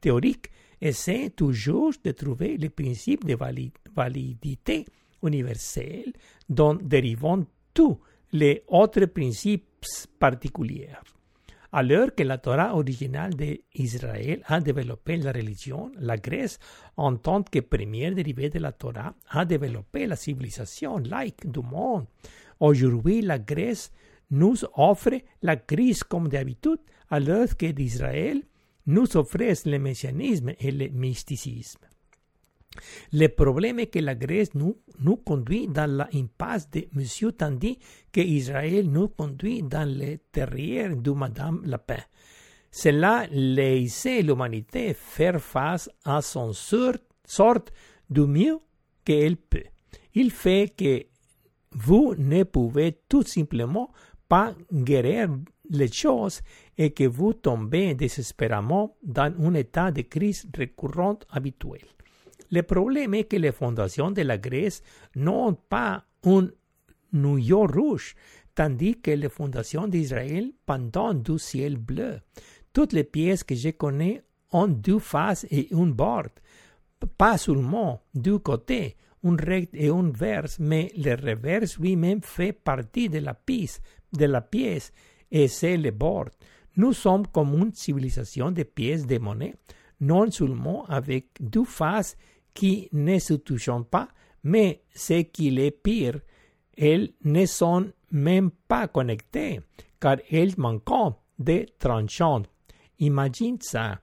théorique 0.01 0.49
essaie 0.81 1.29
toujours 1.29 1.93
de 2.03 2.09
trouver 2.09 2.57
les 2.57 2.69
principes 2.69 3.23
de 3.23 3.37
validité 3.95 4.85
universelle 5.21 6.11
dont 6.49 6.73
dérivent 6.73 7.45
tous 7.71 7.99
les 8.31 8.63
autres 8.67 9.05
principes 9.05 9.85
particuliers. 10.17 10.89
Alors 11.73 12.13
que 12.13 12.23
la 12.23 12.37
Torah 12.37 12.75
originale 12.75 13.33
d'Israël 13.33 14.43
a 14.45 14.59
développé 14.59 15.15
la 15.15 15.31
religion, 15.31 15.89
la 15.97 16.17
Grèce, 16.17 16.59
en 16.97 17.15
tant 17.15 17.43
que 17.43 17.59
première 17.59 18.13
dérivée 18.13 18.49
de 18.49 18.59
la 18.59 18.73
Torah, 18.73 19.15
a 19.29 19.45
développé 19.45 20.05
la 20.05 20.17
civilisation 20.17 20.97
laïque 20.97 21.49
du 21.49 21.61
monde. 21.61 22.07
Aujourd'hui, 22.59 23.21
la 23.21 23.39
Grèce 23.39 23.91
nous 24.31 24.57
offre 24.75 25.13
la 25.41 25.55
crise 25.55 26.03
comme 26.03 26.27
d'habitude, 26.27 26.79
alors 27.09 27.55
que 27.57 27.67
d'Israël 27.67 28.41
nous 28.87 29.15
offre 29.15 29.37
le 29.37 29.77
messianisme 29.77 30.51
et 30.59 30.71
le 30.71 30.89
mysticisme. 30.89 31.79
Le 33.11 33.27
problème 33.27 33.79
est 33.79 33.87
que 33.87 33.99
la 33.99 34.15
Grèce 34.15 34.53
nous, 34.53 34.77
conduit 35.25 35.67
dans 35.67 35.89
l'impasse 35.89 36.69
de 36.69 36.87
Monsieur 36.93 37.31
tandis 37.31 37.77
que 38.11 38.21
Israël 38.21 38.89
nous 38.89 39.09
conduit 39.09 39.61
dans 39.61 39.87
le 39.87 40.17
terrier 40.31 40.89
de 40.89 41.11
Madame 41.11 41.61
la 41.65 41.77
paix. 41.77 42.05
Cela 42.71 43.27
laisse 43.31 44.07
l'humanité 44.21 44.93
faire 44.93 45.41
face 45.41 45.89
à 46.05 46.21
son 46.21 46.53
sort 46.53 47.65
du 48.09 48.21
mieux 48.21 48.59
qu'elle 49.03 49.35
peut. 49.35 49.63
Il 50.13 50.31
fait 50.31 50.73
que 50.75 51.05
vous 51.73 52.15
ne 52.17 52.43
pouvez 52.43 52.99
tout 53.09 53.23
simplement 53.23 53.91
pas 54.29 54.55
guérir 54.71 55.29
les 55.69 55.91
choses 55.91 56.41
et 56.77 56.91
que 56.91 57.03
vous 57.03 57.33
tombez 57.33 57.95
désespérément 57.95 58.97
dans 59.03 59.33
un 59.39 59.53
état 59.53 59.91
de 59.91 60.01
crise 60.01 60.47
récurrente 60.55 61.25
habituel. 61.29 61.81
Le 62.51 62.63
problème 62.63 63.13
est 63.13 63.23
que 63.23 63.37
les 63.37 63.51
fondations 63.51 64.11
de 64.11 64.21
la 64.21 64.37
Grèce 64.37 64.83
n'ont 65.15 65.53
pas 65.53 66.03
un 66.23 66.49
noyau 67.13 67.65
rouge, 67.65 68.15
tandis 68.53 68.99
que 68.99 69.11
les 69.11 69.29
fondations 69.29 69.87
d'Israël 69.87 70.51
pendant 70.65 71.13
du 71.13 71.39
ciel 71.39 71.77
bleu. 71.77 72.19
Toutes 72.73 72.93
les 72.93 73.05
pièces 73.05 73.43
que 73.43 73.55
je 73.55 73.69
connais 73.69 74.23
ont 74.51 74.67
deux 74.67 74.99
faces 74.99 75.45
et 75.49 75.69
un 75.71 75.87
bord, 75.87 76.27
pas 77.17 77.37
seulement 77.37 78.01
deux 78.13 78.39
côtés, 78.39 78.97
un 79.23 79.35
recte 79.37 79.73
et 79.73 79.89
un 79.89 80.09
verse, 80.11 80.59
mais 80.59 80.91
le 80.97 81.15
revers 81.15 81.63
lui-même 81.79 82.21
fait 82.21 82.53
partie 82.53 83.09
de 83.09 83.19
la 83.19 83.33
pièce, 83.33 83.81
de 84.13 84.25
la 84.25 84.41
pièce 84.41 84.91
et 85.31 85.47
c'est 85.47 85.77
le 85.77 85.91
bord. 85.91 86.25
Nous 86.75 86.93
sommes 86.93 87.27
comme 87.27 87.53
une 87.53 87.73
civilisation 87.73 88.51
de 88.51 88.63
pièces 88.63 89.05
de 89.05 89.17
monnaie, 89.17 89.55
non 89.99 90.29
seulement 90.31 90.85
avec 90.87 91.27
deux 91.39 91.65
faces 91.65 92.17
qui 92.53 92.89
ne 92.91 93.19
se 93.19 93.33
touchent 93.35 93.83
pas, 93.89 94.07
mais 94.43 94.81
ce 94.93 95.21
qui 95.21 95.57
est 95.59 95.71
pire, 95.71 96.19
elles 96.77 97.11
ne 97.23 97.45
sont 97.45 97.91
même 98.11 98.51
pas 98.67 98.87
connectées, 98.87 99.61
car 99.99 100.17
elles 100.31 100.53
manquent 100.57 101.15
de 101.39 101.65
tranchants. 101.79 102.43
Imagine 102.99 103.57
ça. 103.61 103.99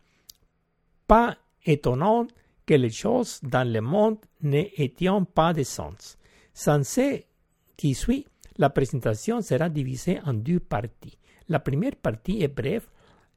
Pas 1.07 1.37
étonnant 1.65 2.27
que 2.67 2.75
les 2.75 2.91
choses 2.91 3.41
dans 3.43 3.67
le 3.67 3.81
monde 3.81 4.19
n'aient 4.43 4.73
pas 5.35 5.53
de 5.53 5.63
sens. 5.63 6.19
Sans 6.53 6.85
ce 6.85 7.23
qui 7.77 7.95
suit, 7.95 8.27
la 8.59 8.71
présentation 8.71 9.41
sera 9.41 9.69
divisée 9.69 10.21
en 10.25 10.35
deux 10.35 10.61
parties. 10.61 11.17
La 11.49 11.61
première 11.61 11.97
partie 11.97 12.43
est 12.43 12.49
brève 12.49 12.89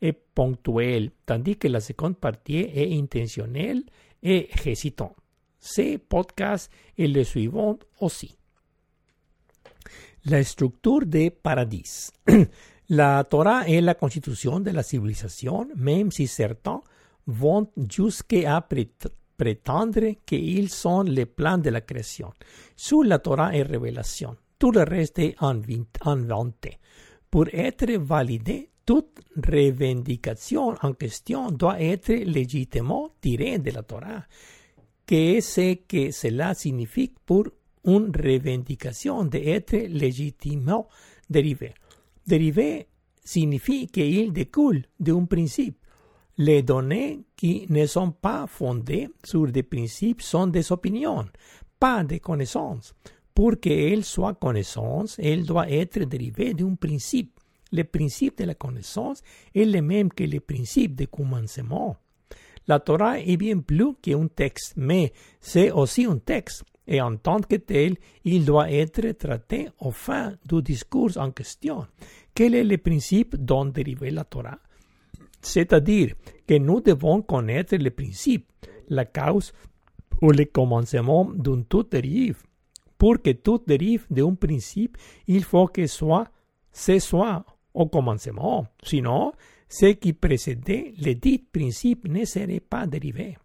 et 0.02 0.14
ponctuelle, 0.14 1.12
tandis 1.26 1.58
que 1.58 1.68
la 1.68 1.80
seconde 1.80 2.18
partie 2.18 2.58
est 2.58 2.98
intentionnelle 2.98 3.84
et 4.24 4.50
récitant. 4.64 5.16
Ces 5.60 5.98
podcasts 5.98 6.72
et 6.98 7.08
le 7.08 7.24
suivant. 7.24 7.78
La 10.26 10.44
structure 10.44 11.06
des 11.06 11.30
paradis. 11.30 12.12
la 12.90 13.24
Torah 13.24 13.68
est 13.68 13.82
la 13.82 13.96
constitution 13.96 14.60
de 14.60 14.72
la 14.72 14.84
civilisation, 14.84 15.68
même 15.76 16.12
si 16.12 16.28
certains 16.28 16.82
vont 17.28 17.70
jusqu'à 17.90 18.68
prétendre 19.38 20.16
qu'ils 20.26 20.70
sont 20.70 21.04
les 21.04 21.26
plans 21.26 21.58
de 21.58 21.70
la 21.70 21.82
création. 21.82 22.32
Sous 22.76 23.04
la 23.04 23.20
Torah 23.20 23.56
est 23.56 23.64
révélation. 23.64 24.36
Tout 24.60 24.72
le 24.72 24.84
reste 24.84 25.20
est 25.20 25.36
inventé. 25.42 26.78
Pour 27.30 27.48
être 27.54 27.92
validé, 27.94 28.71
toute 28.86 29.20
revendication 29.36 30.76
en 30.82 30.94
question 30.94 31.52
doit 31.52 31.82
être 31.82 32.14
légitimement 32.14 33.10
tirée 33.22 33.60
de 33.60 33.72
la 33.72 33.84
Torah. 33.84 34.24
Qu'est-ce 35.06 35.76
que 35.88 36.12
cela 36.12 36.54
signifie 36.54 37.14
pour 37.26 37.46
une 37.86 38.12
revendication 38.16 39.26
d'être 39.26 39.76
légitimement 39.76 40.88
dérivée 41.30 41.74
Dérivé 42.26 42.88
signifie 43.24 43.88
qu'il 43.88 44.32
découle 44.32 44.84
d'un 45.00 45.26
principe. 45.26 45.78
Les 46.38 46.64
données 46.64 47.22
qui 47.36 47.66
ne 47.70 47.86
sont 47.86 48.12
pas 48.12 48.48
fondées 48.48 49.10
sur 49.24 49.48
des 49.48 49.64
principes 49.64 50.22
sont 50.22 50.48
des 50.48 50.72
opinions, 50.72 51.26
pas 51.80 52.04
des 52.04 52.20
connaissances. 52.20 52.94
Pour 53.34 53.60
qu'elle 53.60 54.04
soit 54.04 54.34
connaissance, 54.36 55.18
elle 55.20 55.46
doit 55.46 55.70
être 55.70 56.00
dérivée 56.06 56.54
d'un 56.54 56.76
principe. 56.76 57.41
Le 57.72 57.84
principe 57.84 58.40
de 58.40 58.46
la 58.46 58.56
connaissance 58.56 59.22
est 59.56 59.66
le 59.66 59.82
même 59.82 60.12
que 60.12 60.24
le 60.24 60.40
principe 60.40 60.96
de 60.96 61.06
commencement. 61.06 61.98
La 62.68 62.80
Torah 62.80 63.20
est 63.20 63.38
bien 63.38 63.60
plus 63.60 63.96
qu'un 64.02 64.28
texte, 64.28 64.74
mais 64.76 65.14
c'est 65.40 65.72
aussi 65.72 66.06
un 66.06 66.18
texte, 66.18 66.64
et 66.88 67.02
en 67.02 67.16
tant 67.16 67.40
que 67.40 67.56
tel, 67.56 67.96
il 68.24 68.46
doit 68.46 68.72
être 68.72 69.12
traité 69.14 69.70
au 69.80 69.92
fin 69.92 70.36
du 70.46 70.62
discours 70.62 71.18
en 71.18 71.32
question. 71.32 71.88
Quel 72.36 72.56
est 72.56 72.64
le 72.64 72.78
principe 72.78 73.36
dont 73.36 73.66
dérive 73.66 74.04
la 74.04 74.24
Torah? 74.24 74.60
C'est-à-dire 75.42 76.14
que 76.48 76.56
nous 76.56 76.82
devons 76.82 77.22
connaître 77.22 77.76
le 77.76 77.90
principe, 77.90 78.48
la 78.90 79.06
cause 79.06 79.54
ou 80.22 80.32
le 80.32 80.46
commencement 80.46 81.26
d'un 81.34 81.64
tout 81.64 81.84
dérive. 81.84 82.44
Pour 82.98 83.22
que 83.22 83.32
tout 83.32 83.60
dérive 83.66 84.06
d'un 84.12 84.36
principe, 84.36 84.98
il 85.28 85.44
faut 85.44 85.68
que 85.68 85.88
soit, 85.88 86.28
ce 86.72 87.00
soit 87.00 87.44
au 87.74 87.88
commencement. 87.88 88.66
Sinon, 88.84 89.34
ce 89.68 89.88
qui 89.94 90.14
précédait 90.14 90.94
le 91.02 91.14
dit 91.14 91.40
principe 91.40 92.08
ne 92.08 92.26
serait 92.26 92.60
pas 92.60 92.86
dérivé. 92.88 93.38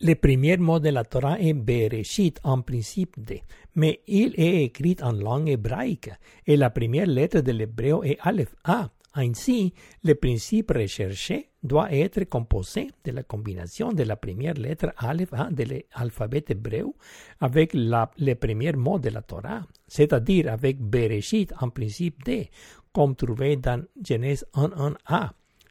Le 0.00 0.14
premier 0.14 0.56
mot 0.56 0.80
de 0.80 0.88
la 0.88 1.04
Torah 1.04 1.38
est 1.38 1.52
Bereshit 1.52 2.40
en 2.42 2.62
principe 2.62 3.24
de, 3.24 3.36
mais 3.76 4.00
il 4.08 4.34
est 4.36 4.64
écrit 4.64 4.96
en 5.00 5.12
langue 5.12 5.48
hébraïque 5.48 6.10
et 6.46 6.56
la 6.56 6.70
première 6.70 7.06
lettre 7.06 7.40
de 7.40 7.52
l'hébreu 7.52 8.04
est 8.04 8.18
Aleph 8.20 8.54
A. 8.64 8.90
Ainsi, 9.14 9.74
le 10.02 10.14
principe 10.14 10.72
recherché 10.74 11.50
doit 11.62 11.92
être 11.92 12.24
composé 12.24 12.88
de 13.04 13.12
la 13.12 13.22
combinaison 13.22 13.92
de 13.92 14.02
la 14.04 14.16
première 14.16 14.54
lettre 14.54 14.92
Aleph 14.96 15.34
A 15.34 15.50
de 15.50 15.64
l'alphabet 15.64 16.44
hébreu 16.48 16.94
avec 17.38 17.74
le 17.74 18.34
premier 18.34 18.72
mot 18.72 18.98
de 18.98 19.10
la 19.10 19.22
Torah, 19.22 19.62
c'est-à-dire 19.86 20.50
avec 20.50 20.80
Bereshit 20.80 21.52
en 21.60 21.68
principe 21.68 22.24
de, 22.24 22.46
comme 22.92 23.14
trouvé 23.16 23.56
dans 23.56 23.84
Genèse 24.02 24.46
1.1a. 24.54 25.30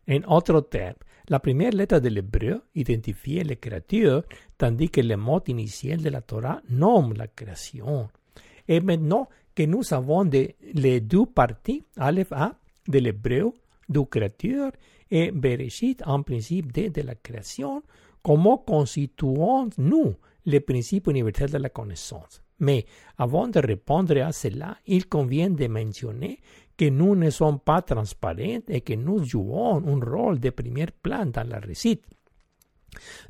En 0.10 0.20
d'autres 0.40 0.62
termes, 0.62 0.96
la 1.30 1.40
première 1.40 1.72
lettre 1.72 2.00
de 2.00 2.10
l'hébreu 2.10 2.62
identifie 2.76 3.44
la 3.44 3.56
créature, 3.56 4.24
tandis 4.58 4.90
que 4.90 5.02
le 5.02 5.16
mot 5.16 5.42
initial 5.48 6.02
de 6.02 6.10
la 6.10 6.22
Torah 6.22 6.62
nomme 6.70 7.14
la 7.14 7.28
création. 7.28 8.10
Et 8.68 8.80
maintenant 8.82 9.30
que 9.56 9.64
nous 9.64 9.94
avons 9.94 10.30
les 10.74 11.02
deux 11.02 11.26
parties, 11.26 11.84
Aleph 11.98 12.32
A 12.32 12.56
de 12.88 13.00
l'hébreu, 13.00 13.54
du 13.88 14.06
créature, 14.06 14.72
et 15.10 15.32
Bereshit 15.32 16.02
en 16.06 16.24
principe 16.24 16.72
de, 16.72 16.88
de 16.88 17.02
la 17.02 17.16
création, 17.16 17.84
comment 18.24 18.58
constituons-nous 18.58 20.16
le 20.46 20.60
principe 20.60 21.08
universel 21.08 21.52
de 21.52 21.58
la 21.58 21.70
connaissance 21.70 22.42
Mais 22.60 22.86
avant 23.18 23.48
de 23.48 23.60
répondre 23.60 24.18
à 24.22 24.32
cela, 24.32 24.78
il 24.88 25.08
convient 25.08 25.50
de 25.50 25.68
mentionner 25.68 26.40
que 26.82 26.90
nous 26.90 27.16
ne 27.16 27.30
sommes 27.30 27.60
pas 27.60 27.84
transparents 27.84 28.64
et 28.68 28.82
que 28.82 28.94
nous 28.96 29.24
jouons 29.24 29.88
un 29.88 30.00
rôle 30.04 30.40
de 30.40 30.50
premier 30.50 30.88
plan 30.88 31.28
dans 31.28 31.48
la 31.48 31.60
récite. 31.60 32.04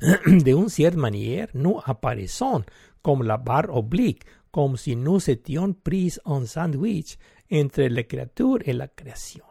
D'une 0.26 0.70
certaine 0.70 0.98
manière, 0.98 1.48
nous 1.52 1.78
apparaissons 1.84 2.62
comme 3.02 3.22
la 3.24 3.36
barre 3.36 3.68
oblique, 3.76 4.22
comme 4.50 4.78
si 4.78 4.96
nous 4.96 5.28
étions 5.28 5.74
pris 5.74 6.14
en 6.24 6.46
sandwich 6.46 7.18
entre 7.52 7.82
la 7.82 8.04
créature 8.04 8.60
et 8.64 8.72
la 8.72 8.88
création. 8.88 9.44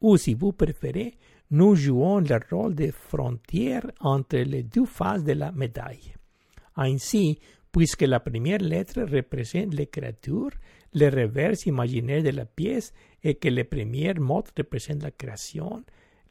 Ou 0.00 0.16
si 0.16 0.34
vous 0.34 0.52
préférez, 0.52 1.16
nous 1.50 1.74
jouons 1.74 2.20
le 2.20 2.38
rôle 2.52 2.76
de 2.76 2.92
frontière 2.92 3.90
entre 3.98 4.36
les 4.36 4.62
deux 4.62 4.86
faces 4.86 5.24
de 5.24 5.32
la 5.32 5.50
médaille. 5.50 6.14
Ainsi, 6.76 7.40
puisque 7.72 8.02
la 8.02 8.20
première 8.20 8.60
lettre 8.60 9.02
représente 9.02 9.74
les 9.74 9.88
créatures, 9.88 10.52
le 10.94 11.08
revers 11.08 11.54
imaginaire 11.66 12.22
de 12.22 12.30
la 12.30 12.44
pièce 12.44 12.92
et 13.22 13.34
que 13.34 13.48
le 13.48 13.64
premier 13.64 14.14
mot 14.14 14.44
représente 14.56 15.02
la 15.02 15.10
création, 15.10 15.82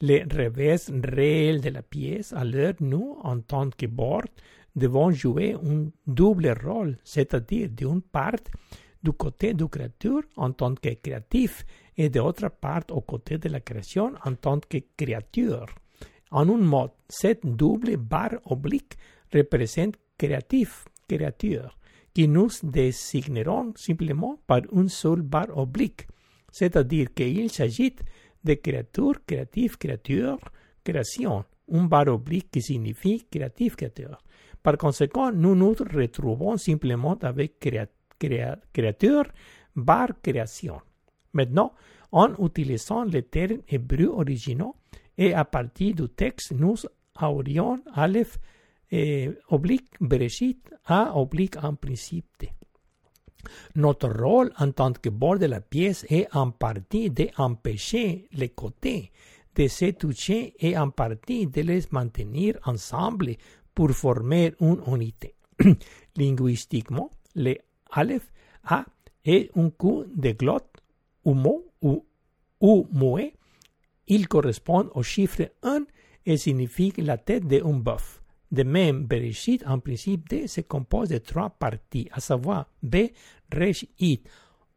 le 0.02 0.24
revers 0.34 0.80
réel 1.04 1.62
de 1.62 1.70
la 1.70 1.82
pièce, 1.82 2.34
alors 2.34 2.74
nous, 2.80 3.18
en 3.22 3.40
tant 3.40 3.70
que 3.70 3.86
bord, 3.86 4.24
devons 4.76 5.12
jouer 5.12 5.54
un 5.54 5.90
double 6.08 6.56
rôle, 6.64 6.98
c'est-à-dire 7.04 7.70
d'une 7.70 8.02
part 8.02 8.44
du 9.04 9.12
côté 9.12 9.54
du 9.54 9.68
créature 9.68 10.24
en 10.36 10.52
tant 10.52 10.76
que 10.76 10.90
créatif 10.96 11.66
et 11.98 12.10
d'autre 12.10 12.50
part 12.50 12.84
au 12.92 13.02
côté 13.02 13.38
de 13.38 13.50
la 13.50 13.60
création 13.60 14.14
en 14.26 14.36
tant 14.36 14.60
que 14.60 14.78
créature. 14.98 15.68
En 16.32 16.48
un 16.50 16.58
mot, 16.58 16.90
cette 17.08 17.46
double 17.46 17.98
barre 17.98 18.40
oblique 18.46 18.98
représente 19.34 19.96
créatif, 20.18 20.86
créature, 21.08 21.78
qui 22.14 22.28
nous 22.28 22.50
désigneront 22.64 23.74
simplement 23.76 24.40
par 24.46 24.62
une 24.74 24.90
seule 24.90 25.22
barre 25.22 25.58
oblique, 25.58 26.08
c'est-à-dire 26.52 27.14
qu'il 27.14 27.50
s'agit 27.52 27.96
de 28.44 28.54
créature, 28.54 29.26
créatif, 29.26 29.78
créature, 29.78 30.40
création, 30.84 31.44
une 31.72 31.88
barre 31.88 32.08
oblique 32.08 32.52
qui 32.52 32.62
signifie 32.62 33.26
créatif, 33.30 33.76
créateur. 33.76 34.22
Par 34.64 34.78
conséquent, 34.78 35.32
nous 35.32 35.56
nous 35.56 35.74
retrouvons 35.74 36.58
simplement 36.58 37.18
avec 37.22 37.60
créature, 37.60 39.26
barre 39.76 40.22
création. 40.22 40.82
Maintenant, 41.34 41.74
en 42.12 42.34
utilisant 42.44 43.04
les 43.04 43.24
termes 43.24 43.62
hébreux 43.68 44.08
originaux 44.08 44.76
et 45.18 45.34
à 45.34 45.46
partir 45.46 45.96
du 45.96 46.10
texte, 46.10 46.52
nous 46.52 46.76
aurions 47.22 47.82
Aleph 47.94 48.40
oblique 49.50 49.92
Bereshit 50.02 50.70
A 50.86 51.16
oblique 51.16 51.64
en 51.64 51.76
principe 51.76 52.46
Notre 53.76 54.10
rôle 54.10 54.52
en 54.58 54.72
tant 54.72 54.94
que 54.94 55.10
bord 55.10 55.40
de 55.40 55.46
la 55.46 55.62
pièce 55.62 56.06
est 56.10 56.28
en 56.34 56.52
partie 56.52 57.10
d'empêcher 57.10 58.28
les 58.34 58.50
côtés 58.50 59.12
de 59.56 59.68
se 59.68 59.92
toucher 59.92 60.56
et 60.60 60.78
en 60.78 60.90
partie 60.90 61.48
de 61.48 61.62
les 61.62 61.82
maintenir 61.92 62.60
ensemble 62.66 63.36
pour 63.74 63.92
former 63.92 64.54
une 64.60 64.82
unité. 64.88 65.36
Linguistiquement, 66.18 67.12
le 67.36 67.56
Aleph 67.92 68.32
A 68.64 68.86
est 69.26 69.52
un 69.58 69.70
coup 69.70 70.06
de 70.16 70.32
glotte 70.32 70.78
ou 71.26 71.36
ou. 72.62 73.20
Il 74.08 74.28
correspond 74.28 74.90
au 74.96 75.04
chiffre 75.04 75.52
1 75.64 75.86
et 76.26 76.38
signifie 76.38 76.94
la 76.98 77.18
tête 77.18 77.48
d'un 77.48 77.74
bœuf. 77.74 78.19
De 78.52 78.64
même, 78.64 79.06
Bereshit, 79.06 79.64
en 79.68 79.80
principe 79.80 80.28
D, 80.30 80.48
se 80.48 80.62
compose 80.62 81.10
de 81.10 81.20
trois 81.20 81.50
parties, 81.50 82.08
à 82.12 82.20
savoir 82.20 82.68
B, 82.82 83.12
Resh, 83.52 83.86
It, 84.00 84.28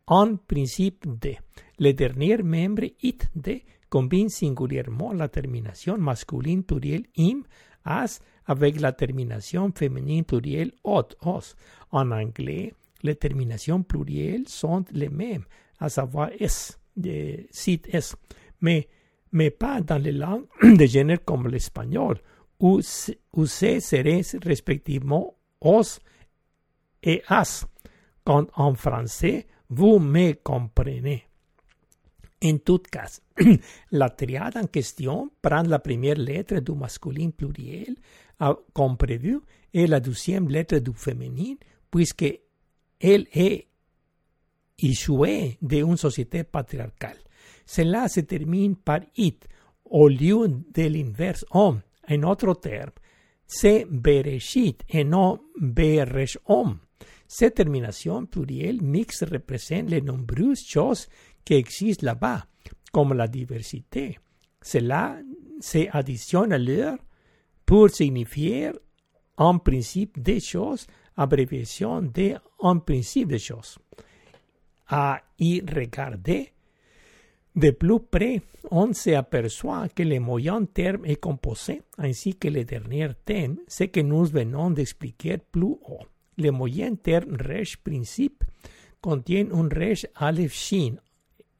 en 0.07 0.37
principe 0.37 1.07
D. 1.07 1.39
Le 1.79 1.93
dernier 1.93 2.43
membre, 2.43 2.85
It, 3.03 3.31
D, 3.35 3.65
combine 3.89 4.31
singulièrement 4.31 5.13
la 5.13 5.29
terminación 5.29 6.01
masculine 6.01 6.63
pluriel 6.63 7.09
im, 7.15 7.45
as, 7.85 8.23
avec 8.47 8.81
la 8.81 8.93
terminación 8.93 9.75
féminine 9.75 10.25
pluriel 10.25 10.75
ot, 10.83 11.17
os. 11.21 11.57
En 11.91 12.11
anglais, 12.11 12.75
les 13.03 13.17
terminations 13.17 13.83
plurielles 13.83 14.49
sont 14.49 14.85
les 14.93 15.11
mêmes, 15.11 15.45
à 15.79 15.89
savoir 15.91 16.31
s, 16.39 16.79
de 16.97 17.47
sit 17.51 17.87
s, 17.93 18.17
mais, 18.61 18.89
mais 19.31 19.51
pas 19.51 19.81
dans 19.83 20.03
les 20.03 20.13
langues 20.13 20.47
de 20.63 20.87
génère 20.87 21.23
comme 21.25 21.49
l'espagnol, 21.49 22.19
où 22.63 22.81
c 22.81 23.81
serait 23.81 24.23
respectivement 24.45 25.35
os 25.61 26.01
et 27.03 27.23
as, 27.29 27.67
quand 28.25 28.47
en 28.55 28.75
français, 28.75 29.47
vous 29.69 29.99
me 29.99 30.35
comprenez. 30.35 31.25
En 32.45 32.59
tout 32.59 32.79
cas, 32.91 33.21
la 33.93 34.11
triade 34.11 34.57
en 34.57 34.67
question 34.67 35.31
prend 35.41 35.63
la 35.63 35.79
première 35.79 36.17
lettre 36.17 36.61
du 36.61 36.73
masculin 36.73 37.31
pluriel 37.31 37.97
comme 38.73 38.97
prévu 38.97 39.41
et 39.73 39.87
la 39.87 40.01
deuxième 40.01 40.49
lettre 40.49 40.79
du 40.79 40.93
féminin, 40.93 41.55
puisque 41.91 42.41
elle 43.01 43.27
est 43.33 43.67
issue 44.79 45.57
d'une 45.61 45.97
société 45.97 46.45
patriarcale. 46.45 47.19
Cela 47.65 48.09
se 48.09 48.21
termine 48.21 48.77
par 48.77 49.01
it, 49.17 49.49
au 49.85 50.09
lieu 50.09 50.49
de 50.49 50.83
l'inverse 50.83 51.45
homme. 51.53 51.81
En 52.13 52.23
autre 52.25 52.55
terme, 52.55 52.91
c'est 53.47 53.87
bereshit 53.89 54.83
et 54.89 55.05
non 55.05 55.41
beresh 55.59 56.39
homme. 56.47 56.79
Cette 57.27 57.55
termination 57.55 58.27
plurielle 58.27 58.83
mixte 58.83 59.25
représente 59.31 59.89
les 59.89 60.03
nombreuses 60.03 60.65
choses 60.67 61.09
qui 61.45 61.55
existent 61.55 62.05
là-bas, 62.05 62.45
comme 62.93 63.15
la 63.15 63.29
diversité. 63.29 64.19
Cela 64.61 65.19
se 65.61 65.89
additionne 65.91 66.53
alors 66.53 66.99
pour 67.65 67.89
signifier 67.89 68.73
en 69.39 69.59
principe 69.59 70.21
des 70.21 70.41
choses, 70.41 70.87
abréviation 71.17 72.03
de 72.03 72.35
en 72.59 72.79
principe 72.81 73.29
des 73.29 73.39
choses. 73.39 73.79
À 74.89 75.23
y 75.39 75.63
regarder 75.63 76.53
de 77.55 77.71
plus 77.71 78.01
près, 78.01 78.41
on 78.71 78.93
se 78.95 79.11
aperçoit 79.11 79.89
que 79.89 80.03
le 80.03 80.19
moyen 80.21 80.65
terme 80.65 81.05
est 81.05 81.21
composé, 81.21 81.83
ainsi 81.99 82.35
que 82.37 82.49
le 82.49 82.65
dernier 82.65 83.09
terme, 83.25 83.57
ce 83.69 83.85
que 83.85 84.01
nous 84.01 84.25
venons 84.25 84.71
d'expliquer 84.71 85.39
plus 85.39 85.77
haut. 85.83 86.07
Le 86.39 86.51
moyen 86.51 86.95
terme 86.95 87.37
resh 87.37 87.77
principe 87.77 88.45
contient 89.01 89.51
un 89.53 89.69
resh 89.69 90.07
aleph 90.15 90.55
shin, 90.55 90.97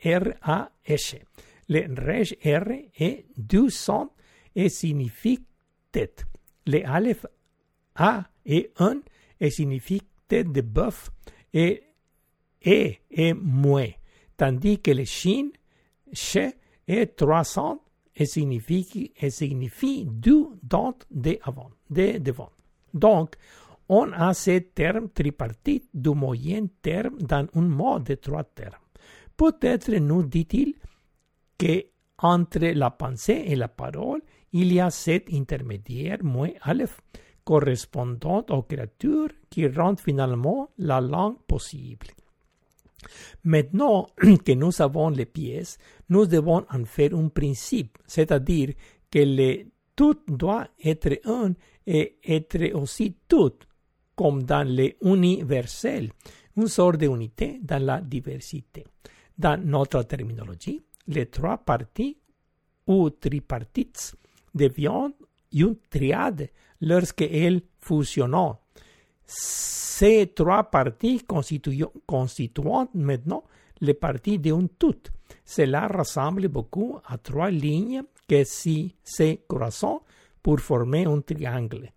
R-A-S. 0.03 1.17
Le 1.69 1.95
resh 1.95 2.35
R 2.45 2.71
est 2.99 3.27
deux 3.37 3.69
sons 3.69 4.11
et 4.55 4.69
signifie 4.69 5.41
tête. 5.91 6.25
Le 6.67 6.87
aleph 6.89 7.27
A 7.97 8.25
est 8.47 8.71
un 8.79 9.01
et 9.41 9.51
signifie 9.51 10.03
tête 10.27 10.51
de 10.53 10.63
bœuf 10.63 11.11
et 11.53 11.83
E 12.65 12.95
est 13.11 13.35
mouet, 13.35 13.99
tandis 14.37 14.79
que 14.81 14.93
le 14.93 15.05
shin, 15.05 15.51
che, 16.13 16.55
est 16.87 17.17
300 17.17 17.81
et 18.15 18.27
signifie, 18.27 19.13
et 19.17 19.31
signifie 19.31 20.05
deux 20.07 20.49
dents 20.63 20.99
de, 21.11 21.39
avant, 21.43 21.71
de 21.91 22.19
devant. 22.19 22.51
Donc, 22.93 23.37
on 23.89 24.13
a 24.13 24.35
ce 24.35 24.59
terme 24.59 25.09
tripartite 25.11 25.89
du 25.93 26.11
moyen 26.11 26.67
terme 26.83 27.19
dans 27.19 27.47
un 27.55 27.61
mode 27.61 28.05
de 28.05 28.15
trois 28.15 28.45
termes. 28.45 28.75
Peut-être 29.37 29.91
nous 29.93 30.23
dit-il 30.23 30.75
que 31.59 31.87
entre 32.19 32.73
la 32.75 32.91
pensée 32.91 33.45
et 33.47 33.57
la 33.57 33.69
parole, 33.69 34.23
il 34.53 34.73
y 34.73 34.81
a 34.81 34.91
cet 34.91 35.33
intermédiaire 35.33 36.23
moins 36.23 36.51
aleph 36.61 37.01
correspondant 37.45 38.45
aux 38.51 38.63
créatures 38.63 39.33
qui 39.51 39.67
rendent 39.67 40.01
finalement 40.01 40.71
la 40.79 41.01
langue 41.01 41.39
possible. 41.47 42.07
Maintenant 43.45 44.07
que 44.45 44.53
nous 44.53 44.81
avons 44.81 45.11
les 45.11 45.27
pièces, 45.27 45.79
nous 46.09 46.27
devons 46.27 46.65
en 46.71 46.85
faire 46.85 47.15
un 47.15 47.29
principe, 47.29 47.99
c'est-à-dire 48.07 48.75
que 49.11 49.19
le 49.19 49.67
tout 49.95 50.19
doit 50.27 50.69
être 50.83 51.21
un 51.25 51.53
et 51.87 52.17
être 52.25 52.75
aussi 52.75 53.15
tout, 53.29 53.53
comme 54.15 54.43
dans 54.45 54.67
l'universel, 54.67 56.11
une 56.57 56.69
sorte 56.69 56.97
d'unité 56.99 57.59
dans 57.63 57.83
la 57.83 58.01
diversité. 58.01 58.85
Dans 59.37 59.61
notre 59.63 60.03
terminologie, 60.05 60.81
les 61.09 61.27
trois 61.27 61.59
parties 61.59 62.17
ou 62.87 63.11
tripartites 63.11 64.15
deviennent 64.55 65.15
une 65.53 65.77
triade 65.91 66.49
lorsqu'elles 66.81 67.63
fusionnent. 67.81 68.57
Ces 69.35 70.27
trois 70.35 70.65
parties 70.65 71.23
constituent 71.27 71.87
maintenant 72.95 73.45
les 73.81 73.95
parties 73.95 74.39
d'un 74.39 74.67
tout. 74.79 74.97
Cela 75.45 75.89
ressemble 75.89 76.49
beaucoup 76.49 76.99
à 77.07 77.17
trois 77.17 77.51
lignes 77.51 78.03
qui 78.29 78.45
si 78.45 78.95
se 79.03 79.39
croisent 79.49 80.03
pour 80.43 80.61
former 80.61 81.07
un 81.07 81.21
triangle. 81.21 81.91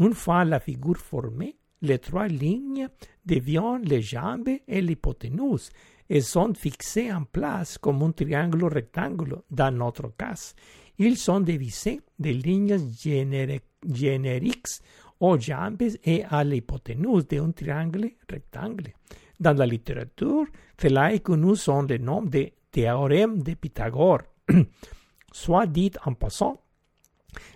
Une 0.00 0.14
fois 0.14 0.44
la 0.44 0.58
figure 0.58 0.96
formée, 0.96 1.56
les 1.82 1.98
trois 1.98 2.26
lignes 2.26 2.88
deviennent 3.24 3.82
les 3.84 4.02
jambes 4.02 4.48
et 4.66 4.80
l'hypoténuse 4.80 5.70
et 6.08 6.20
sont 6.20 6.54
fixées 6.54 7.12
en 7.12 7.22
place 7.24 7.78
comme 7.78 8.02
un 8.02 8.10
triangle 8.10 8.64
rectangle 8.64 9.42
dans 9.50 9.70
notre 9.74 10.08
cas. 10.16 10.54
Ils 10.98 11.16
sont 11.16 11.40
divisés 11.40 12.00
de 12.18 12.30
lignes 12.30 12.78
génériques 13.88 14.66
aux 15.20 15.38
jambes 15.38 15.82
et 16.04 16.24
à 16.24 16.42
l'hypoténuse 16.42 17.26
d'un 17.26 17.52
triangle 17.52 18.10
rectangle. 18.28 18.92
Dans 19.38 19.56
la 19.56 19.66
littérature, 19.66 20.46
cela 20.80 21.12
est 21.14 21.20
connu 21.20 21.56
sous 21.56 21.82
le 21.82 21.98
nom 21.98 22.22
de 22.22 22.50
théorème 22.70 23.42
de 23.42 23.54
Pythagore. 23.54 24.22
Soit 25.32 25.66
dit 25.66 25.92
en 26.04 26.14
passant, 26.14 26.60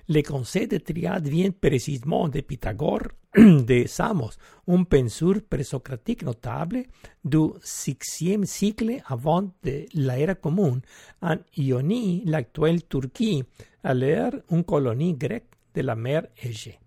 le 0.08 0.22
concept 0.22 0.72
de 0.72 0.78
triade 0.78 1.28
vient 1.28 1.50
précisément 1.50 2.28
de 2.28 2.40
Pythagore 2.40 3.08
de 3.36 3.84
Samos, 3.86 4.34
un 4.68 4.84
penseur 4.84 5.36
présocratique 5.48 6.22
notable 6.22 6.84
du 7.24 7.50
VIe 7.60 8.46
siècle 8.46 9.02
avant 9.06 9.42
de 9.42 9.86
l'ère 9.94 10.40
commune 10.40 10.80
en 11.20 11.36
Ionie, 11.56 12.22
l'actuelle 12.26 12.86
Turquie, 12.86 13.42
alors 13.82 14.32
une 14.50 14.64
colonie 14.64 15.14
grecque 15.14 15.50
de 15.74 15.80
la 15.82 15.96
mer 15.96 16.26
Égée. 16.42 16.78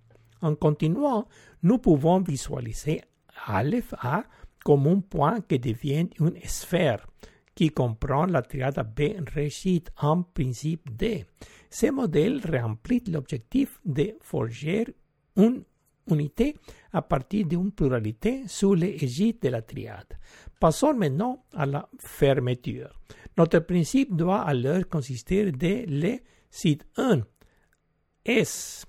En 0.42 0.56
continuant, 0.56 1.28
nous 1.64 1.78
pouvons 1.78 2.20
visualiser 2.22 3.02
Aleph 3.46 3.94
A 4.00 4.24
comme 4.64 4.88
un 4.88 5.00
point 5.00 5.42
qui 5.42 5.60
devient 5.60 6.10
une 6.20 6.38
sphère 6.44 7.06
qui 7.56 7.72
comprend 7.72 8.28
la 8.28 8.44
triade 8.44 8.80
B 8.96 9.20
réussite 9.34 9.90
en 10.00 10.22
principe 10.22 10.96
D. 10.96 11.26
Ce 11.70 11.88
modèle 11.88 12.40
remplit 12.46 13.04
l'objectif 13.08 13.80
de 13.84 14.16
forger 14.22 14.86
une 15.36 15.64
unité 16.10 16.56
à 16.94 17.02
partir 17.02 17.48
d'une 17.48 17.72
pluralité 17.72 18.44
sous 18.48 18.76
l'égide 18.76 19.40
de 19.42 19.50
la 19.50 19.64
triade. 19.64 20.18
Passons 20.60 20.94
maintenant 20.94 21.46
à 21.54 21.66
la 21.66 21.90
fermeture. 21.98 23.00
Notre 23.38 23.60
principe 23.60 24.16
doit 24.16 24.42
alors 24.42 24.88
consister 24.88 25.52
de 25.52 25.86
le 25.88 26.20
site 26.50 26.86
1 26.98 27.22
S 28.26 28.86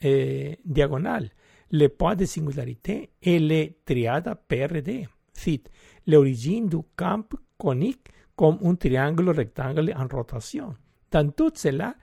eh, 0.00 0.58
diagonale, 0.64 1.30
le 1.70 1.88
point 1.88 2.16
de 2.16 2.24
singularité 2.24 3.10
et 3.22 3.38
les 3.38 3.78
triades 3.84 4.34
PRD. 4.48 5.08
Cite 5.32 5.70
l'origine 6.06 6.68
du 6.68 6.78
camp 6.96 7.28
conique 7.56 8.08
comme 8.34 8.58
un 8.62 8.74
triangle 8.74 9.30
rectangle 9.30 9.92
en 9.96 10.06
rotation. 10.06 10.74
Dans 11.10 11.30
tout 11.30 11.52
cela, 11.54 11.94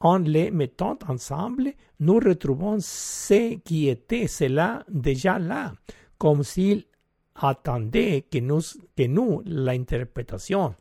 en 0.00 0.18
les 0.18 0.50
mettant 0.50 0.98
ensemble, 1.08 1.72
nous 2.00 2.18
retrouvons 2.18 2.78
ce 2.80 3.56
qui 3.56 3.88
était 3.88 4.28
cela 4.28 4.84
déjà 4.88 5.38
là, 5.38 5.72
comme 6.18 6.42
s'il 6.44 6.84
attendait 7.34 8.22
que 8.30 8.38
nous, 8.38 8.60
que 8.96 9.06
nous 9.06 9.42
l'interprétation, 9.44 10.74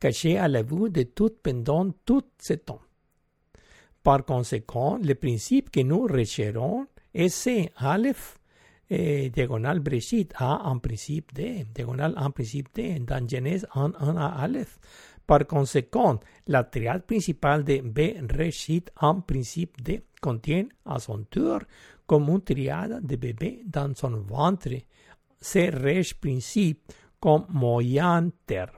cachée 0.00 0.38
à 0.38 0.48
la 0.48 0.62
vue 0.62 0.90
de 0.90 1.02
tout 1.04 1.32
pendant 1.42 1.90
tout 2.04 2.24
ce 2.38 2.54
temps. 2.54 2.80
Par 4.06 4.24
conséquent, 4.24 5.00
le 5.02 5.16
principe 5.16 5.68
que 5.68 5.80
nous 5.80 6.06
recherchons 6.06 6.86
est 7.12 7.28
ce 7.28 7.68
Aleph 7.74 8.38
eh, 8.88 9.30
diagonal 9.30 9.80
Breshit 9.80 10.32
A 10.36 10.60
en 10.68 10.78
principe 10.78 11.34
D, 11.34 11.66
diagonal 11.74 12.14
en 12.16 12.30
principe 12.30 12.68
D, 12.72 13.00
dans 13.00 13.28
Genèse 13.28 13.66
en 13.74 13.90
1 13.98 14.16
à 14.16 14.28
Aleph. 14.44 14.78
Par 15.26 15.44
conséquent, 15.44 16.20
la 16.46 16.62
triade 16.62 17.02
principale 17.02 17.64
de 17.64 17.80
B 17.80 18.14
Reshit 18.32 18.92
en 19.00 19.22
principe 19.22 19.82
D 19.82 20.04
contient 20.20 20.68
à 20.84 21.00
son 21.00 21.24
tour 21.24 21.58
comme 22.06 22.28
une 22.28 22.42
triade 22.42 23.04
de 23.04 23.16
bébé 23.16 23.64
dans 23.66 23.92
son 23.96 24.20
ventre, 24.20 24.68
c'est 25.40 25.70
Resh 25.70 26.14
principe 26.14 26.92
comme 27.18 27.46
moyen 27.48 28.30
terre. 28.46 28.70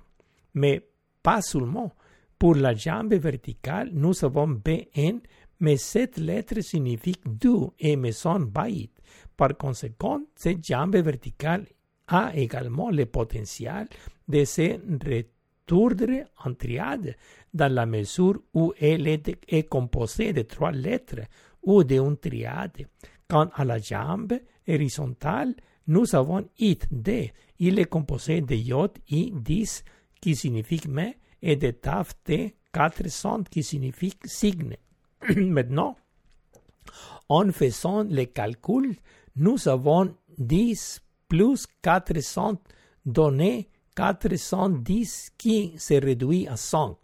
Mais 0.55 0.89
pas 1.23 1.43
seulement. 1.43 1.93
Pour 2.39 2.55
la 2.55 2.73
jambe 2.73 3.15
verticale, 3.15 3.91
nous 3.93 4.25
avons 4.25 4.47
BN, 4.47 5.19
mais 5.59 5.77
cette 5.77 6.19
lettre 6.19 6.61
signifie 6.61 7.17
du 7.27 7.67
et 7.81 7.97
maison 7.97 8.39
baït. 8.39 8.93
Par 9.37 9.57
conséquent, 9.57 10.21
cette 10.37 10.65
jambe 10.65 10.97
verticale 10.97 11.67
a 12.07 12.31
également 12.37 12.91
le 12.91 13.07
potentiel 13.07 13.89
de 14.29 14.45
se 14.45 14.79
retourner 15.05 16.25
en 16.45 16.55
triade 16.55 17.17
dans 17.53 17.73
la 17.73 17.87
mesure 17.87 18.41
où 18.55 18.73
elle 18.81 19.09
est, 19.09 19.69
composée 19.69 20.33
de 20.33 20.43
trois 20.43 20.71
lettres 20.71 21.27
ou 21.63 21.83
d'une 21.83 22.17
triade. 22.19 22.87
Quant 23.29 23.51
à 23.57 23.65
la 23.65 23.79
jambe 23.79 24.35
horizontale, 24.69 25.55
nous 25.89 26.15
avons 26.15 26.49
it 26.59 26.87
D. 26.91 27.33
Il 27.59 27.81
est 27.81 27.87
composé 27.87 28.43
de 28.43 28.55
yod 28.55 28.93
i 29.11 29.33
10 29.35 29.85
qui 30.21 30.37
signifie 30.37 30.83
mais 30.89 31.19
et 31.43 31.57
de 31.57 31.71
taf 31.71 32.15
t 32.25 32.57
400 32.73 33.45
qui 33.51 33.63
signifie 33.63 34.15
signe. 34.25 34.77
Maintenant, 35.37 35.97
en 37.29 37.51
faisant 37.53 38.05
les 38.05 38.27
calculs, 38.27 38.97
nous 39.37 39.69
avons 39.69 40.15
10 40.39 41.01
plus 41.29 41.67
400 41.83 42.59
donné 43.05 43.69
410 43.97 45.31
qui 45.37 45.75
se 45.77 45.95
réduit 45.95 46.47
à 46.47 46.57
100. 46.57 46.99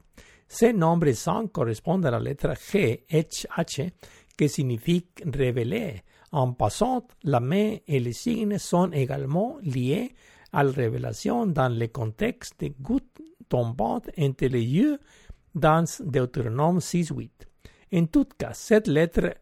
Ce 0.49 0.73
nombre 0.73 1.11
100 1.13 1.49
correspond 1.49 2.03
à 2.03 2.11
la 2.11 2.21
lettre 2.21 2.55
G, 2.71 3.05
H, 3.11 3.91
qui 4.37 4.49
signifie 4.49 5.07
révéler. 5.25 6.03
En 6.33 6.53
passant, 6.53 7.07
la 7.23 7.41
main 7.41 7.77
et 7.87 8.01
les 8.01 8.13
signes 8.13 8.59
sont 8.59 8.91
également 8.93 9.59
liés 9.63 10.15
à 10.53 10.63
la 10.63 10.71
révélation 10.71 11.47
dans 11.47 11.69
le 11.69 11.89
contexte 11.89 12.61
de 12.61 12.73
gouttes 12.81 13.21
tombantes 13.49 14.11
entre 14.19 14.47
les 14.47 14.63
yeux 14.63 14.99
dans 15.55 15.85
Deutéronome 16.01 16.79
6.8. 16.79 17.31
En 17.95 18.07
tout 18.07 18.27
cas, 18.39 18.53
cette 18.53 18.89
lettre 18.89 19.35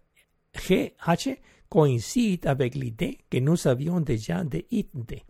GH 0.54 1.30
coïncide 1.68 2.46
avec 2.46 2.74
l'idée 2.74 3.18
que 3.30 3.38
nous 3.38 3.66
avions 3.66 4.00
déjà 4.00 4.44
de 4.44 4.64
ID 4.70 5.22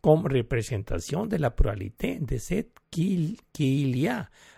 comme 0.00 0.26
représentation 0.26 1.26
de 1.26 1.36
la 1.36 1.50
pluralité 1.50 2.18
de 2.20 2.38
ce 2.38 2.64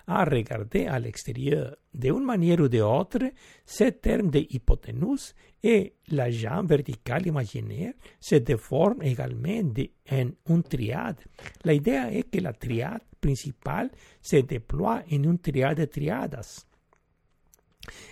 à 0.06 0.24
regarder 0.24 0.86
à 0.86 0.98
l'extérieur. 0.98 1.76
D'une 1.94 2.24
manière 2.24 2.60
ou 2.60 2.68
d'une 2.68 2.82
autre, 2.82 3.20
ce 3.64 3.84
terme 3.84 4.30
de 4.30 4.40
hypoténuse 4.50 5.34
et 5.62 5.94
la 6.08 6.30
jambe 6.30 6.68
verticale 6.68 7.26
imaginaire 7.26 7.94
se 8.20 8.36
déforment 8.36 9.02
également 9.02 9.72
en 10.10 10.30
une 10.48 10.62
triade. 10.62 11.20
L'idée 11.64 12.02
est 12.12 12.30
que 12.30 12.40
la 12.40 12.52
triade 12.52 13.02
principale 13.20 13.90
se 14.20 14.36
déploie 14.36 15.02
en 15.10 15.22
une 15.22 15.38
triade 15.38 15.78
de 15.78 15.84
triadas. 15.84 16.66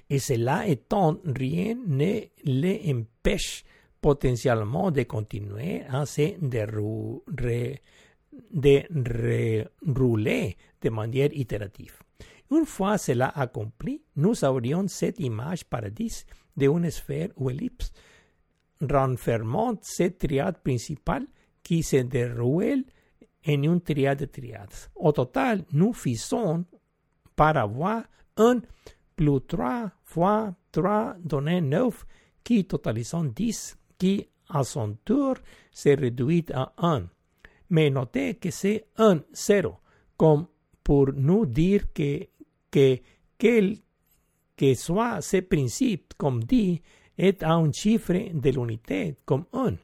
Et 0.09 0.19
cela 0.19 0.67
étant, 0.67 1.19
rien 1.25 1.77
ne 1.87 2.21
l'empêche 2.45 3.65
potentiellement 4.01 4.91
de 4.91 5.03
continuer 5.03 5.83
à 5.89 6.07
se 6.07 6.39
dérouler 6.41 7.81
de 8.53 9.69
manière 10.89 11.33
itérative. 11.33 11.99
Une 12.51 12.67
fois 12.67 12.99
cela 12.99 13.29
accompli, 13.29 14.03
nous 14.17 14.45
aurions 14.45 14.89
cette 14.89 15.21
image 15.21 15.65
paradis 15.65 16.25
de 16.57 16.67
une 16.67 16.91
sphère 16.91 17.29
ou 17.37 17.51
ellipse, 17.51 17.93
renfermant 18.81 19.75
cette 19.83 20.19
triade 20.19 20.59
principale 20.59 21.27
qui 21.63 21.83
se 21.83 21.97
déroule 21.97 22.85
en 23.47 23.63
une 23.63 23.81
triade 23.81 24.21
de 24.21 24.25
triades. 24.25 24.91
Au 24.97 25.13
total, 25.13 25.65
nous 25.73 25.93
faisons 25.93 26.65
par 27.37 27.57
avoir 27.57 28.05
un 28.37 28.61
plus 29.17 29.41
3 29.47 29.91
fois 30.05 30.55
3 30.73 31.17
donné 31.23 31.61
9 31.61 32.07
qui 32.43 32.65
totalisant 32.65 33.25
10 33.25 33.77
qui 33.99 34.27
à 34.49 34.65
son 34.65 34.97
tour 35.05 35.37
se 35.73 35.91
réduit 35.91 36.47
à 36.53 36.73
1. 36.79 37.07
Mais 37.71 37.91
notez 37.91 38.35
que 38.35 38.51
c'est 38.51 38.87
1, 38.97 39.23
0, 39.33 39.77
comme 40.17 40.47
pour 40.83 41.13
nous 41.13 41.47
dire 41.47 41.93
que, 41.93 42.27
que 42.71 42.99
quel 43.39 43.77
que 44.57 44.75
soit 44.75 45.23
ce 45.23 45.39
principe, 45.39 46.13
comme 46.19 46.45
dit, 46.45 46.83
est 47.17 47.43
un 47.43 47.73
chiffre 47.73 48.13
de 48.13 48.51
l'unité, 48.51 49.17
comme 49.25 49.45
1. 49.53 49.77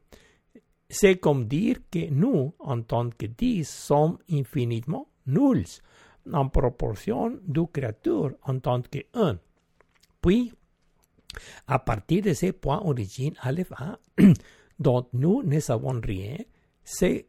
C'est 0.89 1.17
comme 1.17 1.47
dire 1.47 1.79
que 1.91 2.11
nous, 2.11 2.55
en 2.59 2.83
que 2.83 3.27
10, 3.27 3.67
sommes 3.69 4.19
infiniment 4.31 5.09
nuls 5.27 5.81
en 6.33 6.49
proportion 6.49 7.39
du 7.47 7.67
créature 7.73 8.33
en 8.43 8.59
tant 8.59 8.83
que 8.83 8.99
1. 9.15 9.39
Puis, 10.21 10.53
à 11.67 11.79
partir 11.79 12.23
de 12.23 12.33
ce 12.33 12.51
point 12.53 12.81
origine 12.85 13.35
Aleph 13.41 13.73
A, 13.73 13.99
dont 14.79 15.07
nous 15.13 15.43
ne 15.43 15.61
savons 15.61 16.01
rien, 16.01 16.37
c'est 16.85 17.29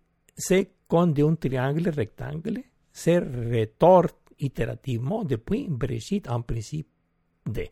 comme 0.87 1.13
d'un 1.13 1.35
triangle 1.35 1.89
rectangle 1.89 2.61
se 2.91 3.19
retorte 3.51 4.33
itérativement 4.39 5.23
depuis 5.23 5.67
Breshit 5.69 6.29
en 6.29 6.41
principe 6.41 6.87
D. 7.45 7.69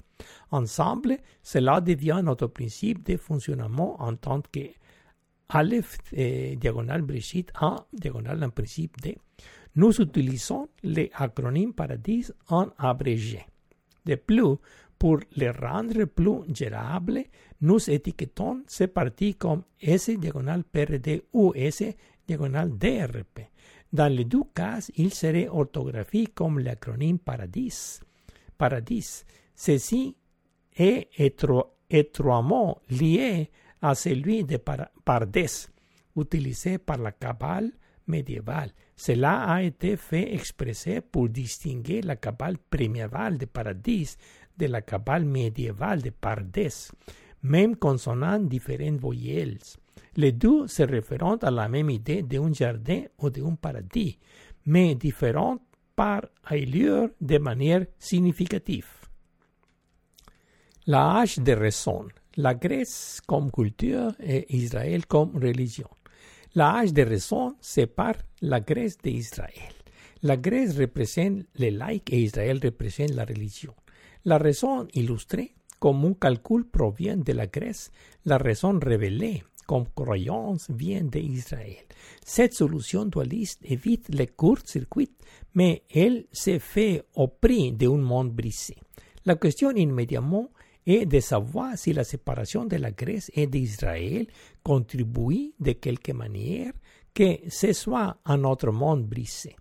Ensemble, 0.52 1.18
cela 1.42 1.82
devient 1.82 2.22
notre 2.24 2.48
principe 2.48 3.04
de 3.06 3.18
fonctionnement 3.18 4.02
en 4.02 4.16
tant 4.16 4.42
que 4.42 4.70
Aleph 5.50 5.98
eh, 6.14 6.56
diagonale 6.56 7.04
Brigitte 7.04 7.52
A 7.56 7.86
diagonale 7.94 8.44
en 8.44 8.50
principe 8.50 9.00
D. 9.02 9.18
Nous 9.76 10.02
utilisons 10.02 10.70
les 10.84 11.12
acronymes 11.14 11.74
Paradis 11.74 12.32
en 12.48 12.70
abrégé. 12.78 13.46
De 14.06 14.16
plus, 14.16 14.56
pour 14.98 15.20
les 15.36 15.50
rendre 15.52 16.06
plus 16.06 16.54
gérables, 16.54 17.24
nous 17.62 17.90
étiquetons 17.90 18.64
ces 18.68 18.88
parties 18.88 19.36
comme 19.36 19.64
S 19.82 20.10
diagonale 20.10 20.64
PRD 20.64 21.24
ou 21.34 21.54
S 21.54 21.84
diagonale 22.28 22.78
DRP. 22.78 23.42
Dans 23.92 24.12
les 24.12 24.26
deux 24.26 24.44
cas, 24.54 24.80
il 24.96 25.14
serait 25.14 25.48
orthographié 25.48 26.28
comme 26.28 26.60
l'acronyme 26.60 27.20
Paradis. 27.20 28.00
Paradis. 28.58 29.24
Ceci 29.56 30.16
est 30.76 31.10
étroitement 31.90 32.82
lié 32.90 33.50
à 33.82 33.96
celui 33.96 34.44
de 34.44 34.58
Pardes, 34.58 35.46
utilisé 36.18 36.78
par 36.78 36.98
la 36.98 37.12
Kabbale 37.12 37.72
médiévale. 38.08 38.72
Cela 38.96 39.44
a 39.46 39.62
été 39.62 39.98
fait 39.98 40.34
exprès 40.34 41.02
pour 41.02 41.30
distinguer 41.30 42.02
la 42.02 42.16
Kabbale 42.16 42.58
médiévale 42.74 43.38
de 43.38 43.46
Paradis 43.46 44.18
de 44.58 44.68
la 44.68 44.82
Kabbale 44.82 45.26
médiévale 45.26 46.02
de 46.02 46.10
Pardes, 46.10 46.70
même 47.44 47.76
concernant 47.76 48.40
différentes 48.40 49.00
voyelles. 49.00 49.60
Les 50.16 50.32
deux 50.32 50.68
se 50.68 50.84
réfèrent 50.84 51.38
à 51.42 51.52
la 51.52 51.68
même 51.68 51.90
idée 51.90 52.22
d'un 52.22 52.52
jardin 52.54 53.04
ou 53.20 53.30
d'un 53.30 53.56
paradis, 53.56 54.18
mais 54.66 54.96
différentes 54.96 55.62
par 55.96 56.22
ailleurs 56.44 57.10
de 57.22 57.38
manière 57.38 57.86
significative. 57.98 58.88
La 60.88 61.18
hache 61.18 61.40
de 61.40 61.54
raison, 61.54 62.06
la 62.38 62.54
Grèce 62.54 63.22
comme 63.26 63.52
culture 63.52 64.12
et 64.20 64.56
Israël 64.56 65.06
comme 65.06 65.36
religion. 65.36 65.90
La 66.54 66.76
hache 66.76 66.94
de 66.94 67.02
raison 67.02 67.56
sépare 67.60 68.18
la 68.42 68.60
Grèce 68.60 68.98
d'Israël. 68.98 69.74
La 70.22 70.38
Grèce 70.38 70.78
représente 70.78 71.44
les 71.56 71.72
laïcs 71.72 72.12
et 72.14 72.22
Israël 72.22 72.60
représente 72.64 73.12
la 73.12 73.26
religion. 73.26 73.74
La 74.26 74.38
raison 74.38 74.88
illustrée 74.94 75.56
comme 75.80 76.06
un 76.06 76.14
calcul 76.14 76.66
provient 76.66 77.18
de 77.18 77.34
la 77.34 77.48
Grèce, 77.48 77.92
la 78.26 78.38
raison 78.38 78.80
révélée 78.80 79.44
comme 79.66 79.86
croyance 79.94 80.70
vient 80.70 81.04
d'Israël. 81.04 81.86
Cette 82.24 82.54
solution 82.54 83.06
dualiste 83.06 83.60
évite 83.64 84.10
les 84.10 84.28
courts-circuits, 84.28 85.12
mais 85.54 85.84
elle 85.94 86.26
se 86.32 86.60
fait 86.60 87.04
au 87.16 87.28
prix 87.28 87.72
d'un 87.72 87.98
monde 87.98 88.32
brisé. 88.32 88.76
La 89.26 89.36
question 89.36 89.72
immédiatement 89.72 90.50
est 90.86 91.06
de 91.06 91.20
savoir 91.20 91.78
si 91.78 91.94
la 91.94 92.04
séparation 92.04 92.66
de 92.66 92.76
la 92.78 92.92
Grèce 92.92 93.32
et 93.34 93.48
d'Israël 93.48 94.28
contribue 94.64 95.54
de 95.60 95.72
quelque 95.72 96.12
manière 96.12 96.72
que 97.14 97.40
ce 97.50 97.74
soit 97.74 98.18
un 98.26 98.44
autre 98.44 98.72
monde 98.72 99.06
brisé 99.06 99.56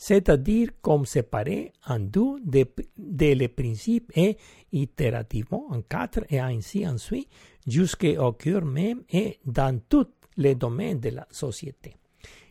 c'est-à-dire 0.00 0.70
comme 0.80 1.04
séparé 1.04 1.72
en 1.86 2.00
deux 2.00 2.40
de, 2.42 2.64
de 2.96 3.34
le 3.34 3.48
principe 3.48 4.10
et 4.16 4.38
itérativement 4.72 5.66
en 5.68 5.82
quatre 5.82 6.20
et 6.30 6.40
ainsi 6.40 6.88
ensuite 6.88 7.28
jusqu'au 7.66 8.32
cœur 8.32 8.64
même 8.64 9.02
et 9.10 9.38
dans 9.44 9.80
tous 9.88 10.06
les 10.36 10.54
domaines 10.54 11.00
de 11.00 11.10
la 11.10 11.26
société. 11.30 11.96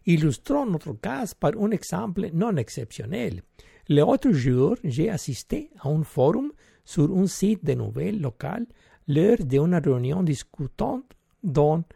Illustrons 0.05 0.65
notre 0.65 0.93
cas 0.93 1.25
par 1.39 1.51
un 1.59 1.71
exemple 1.71 2.29
non 2.33 2.55
exceptionnel. 2.57 3.41
L'autre 3.89 4.31
jour, 4.31 4.75
j'ai 4.83 5.09
assisté 5.09 5.71
à 5.79 5.89
un 5.89 6.03
forum 6.03 6.51
sur 6.85 7.15
un 7.15 7.27
site 7.27 7.65
de 7.65 7.73
nouvelles 7.73 8.21
locales 8.21 8.67
lors 9.07 9.37
d'une 9.37 9.75
réunion 9.75 10.23
discutant 10.23 11.03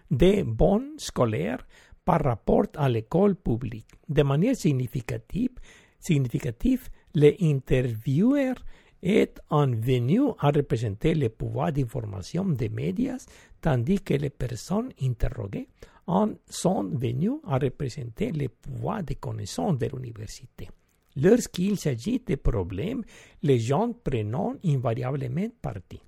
des 0.09 0.43
bons 0.43 0.97
scolaires 0.97 1.66
par 2.05 2.22
rapport 2.24 2.66
à 2.76 2.89
l'école 2.89 3.36
publique. 3.36 3.89
De 4.09 4.24
manière 4.24 4.55
significative, 4.55 5.51
significative 5.99 6.89
l'intervieweur 7.14 8.55
est 9.03 9.39
venu 9.51 10.21
à 10.39 10.49
représenter 10.49 11.13
le 11.13 11.29
pouvoir 11.29 11.73
d'information 11.73 12.45
des 12.45 12.69
médias, 12.69 13.17
tandis 13.61 13.99
que 14.01 14.13
les 14.13 14.29
personnes 14.29 14.91
interrogées 15.01 15.67
en 16.07 16.29
sont 16.49 16.83
venues 16.83 17.39
à 17.45 17.57
représenter 17.57 18.31
le 18.31 18.47
pouvoir 18.47 19.03
de 19.03 19.13
connaissance 19.15 19.77
de 19.77 19.87
l'université. 19.93 20.69
Lorsqu'il 21.17 21.77
s'agit 21.77 22.19
de 22.25 22.35
problèmes, 22.35 23.03
les 23.43 23.59
gens 23.59 23.91
prennent 23.93 24.35
invariablement 24.65 25.49
parti. 25.61 26.01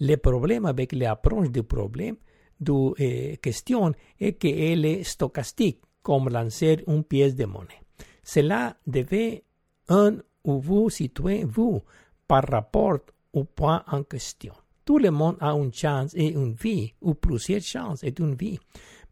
Le 0.00 0.16
problème 0.16 0.66
avec 0.66 0.92
l'approche 0.92 1.50
du 1.50 1.62
problème 1.62 2.16
du 2.60 2.92
eh, 2.98 3.38
question 3.38 3.92
est 4.18 4.34
qu'elle 4.34 4.84
est 4.84 5.02
stochastique, 5.02 5.80
comme 6.02 6.28
lancer 6.28 6.84
une 6.86 7.04
pièce 7.04 7.34
de 7.34 7.46
monnaie. 7.46 7.82
Cela 8.22 8.76
devait 8.86 9.44
un 9.88 10.18
où 10.44 10.60
vous 10.60 10.90
situez 10.90 11.44
vous 11.44 11.82
par 12.26 12.44
rapport 12.48 12.98
au 13.32 13.44
point 13.44 13.82
en 13.88 14.02
question. 14.02 14.54
Tout 14.84 14.98
le 14.98 15.10
monde 15.10 15.36
a 15.40 15.52
une 15.52 15.72
chance 15.72 16.12
et 16.14 16.32
une 16.32 16.54
vie, 16.54 16.92
ou 17.00 17.14
plusieurs 17.14 17.62
chances 17.62 18.02
et 18.02 18.14
une 18.18 18.34
vie. 18.34 18.58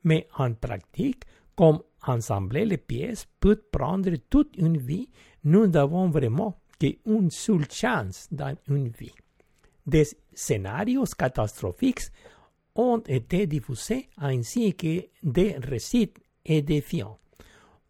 Mais 0.04 0.26
en 0.36 0.54
pratique, 0.54 1.24
comme 1.54 1.80
ensembler 2.06 2.64
les 2.64 2.78
pièces 2.78 3.26
peut 3.40 3.60
prendre 3.70 4.10
toute 4.30 4.56
une 4.56 4.78
vie, 4.78 5.08
nous 5.44 5.66
n'avons 5.66 6.08
vraiment 6.08 6.58
qu'une 6.78 7.30
seule 7.30 7.70
chance 7.70 8.28
dans 8.30 8.56
une 8.68 8.88
vie. 8.88 9.14
Des 9.86 10.06
scénarios 10.34 11.04
catastrophiques 11.16 12.10
ont 12.74 13.02
été 13.06 13.46
diffusés 13.46 14.08
ainsi 14.18 14.74
que 14.74 15.06
des 15.22 15.56
récits 15.58 16.12
édifiants. 16.44 17.18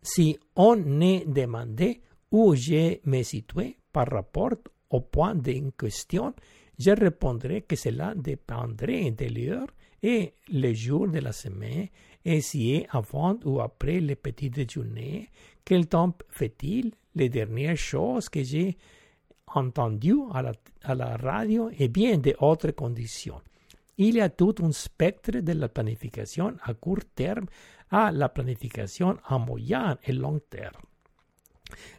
Si 0.02 0.38
on 0.56 1.00
est 1.00 1.26
demandé 1.26 2.00
où 2.30 2.54
je 2.54 2.98
me 3.04 3.22
situe 3.22 3.76
par 3.92 4.08
rapport 4.08 4.54
au 4.90 5.00
point 5.00 5.34
en 5.36 5.70
question, 5.70 6.34
je 6.78 6.90
répondrai 6.90 7.62
que 7.62 7.76
cela 7.76 8.14
dépendrait 8.14 9.10
de 9.10 9.26
l'heure 9.26 9.68
et 10.02 10.34
le 10.52 10.72
jour 10.72 11.08
de 11.08 11.18
la 11.18 11.32
semaine, 11.32 11.88
et 12.24 12.40
si 12.40 12.86
avant 12.90 13.38
ou 13.44 13.60
après 13.60 14.00
le 14.00 14.14
petit 14.14 14.50
déjeuner, 14.50 15.28
quel 15.64 15.86
temps 15.86 16.14
fait-il, 16.28 16.92
les 17.14 17.28
dernières 17.28 17.76
choses 17.76 18.28
que 18.28 18.42
j'ai 18.42 18.76
entendues 19.48 20.22
à 20.32 20.42
la, 20.42 20.52
à 20.84 20.94
la 20.94 21.16
radio 21.16 21.70
et 21.78 21.88
bien 21.88 22.18
d'autres 22.18 22.70
conditions. 22.70 23.40
Il 23.96 24.14
y 24.14 24.20
a 24.20 24.28
tout 24.28 24.54
un 24.62 24.70
spectre 24.70 25.40
de 25.40 25.52
la 25.52 25.68
planification 25.68 26.54
à 26.62 26.74
court 26.74 27.04
terme 27.14 27.46
à 27.90 28.12
la 28.12 28.28
planification 28.28 29.16
à 29.26 29.38
moyen 29.38 29.98
et 30.04 30.12
long 30.12 30.40
terme. 30.50 30.87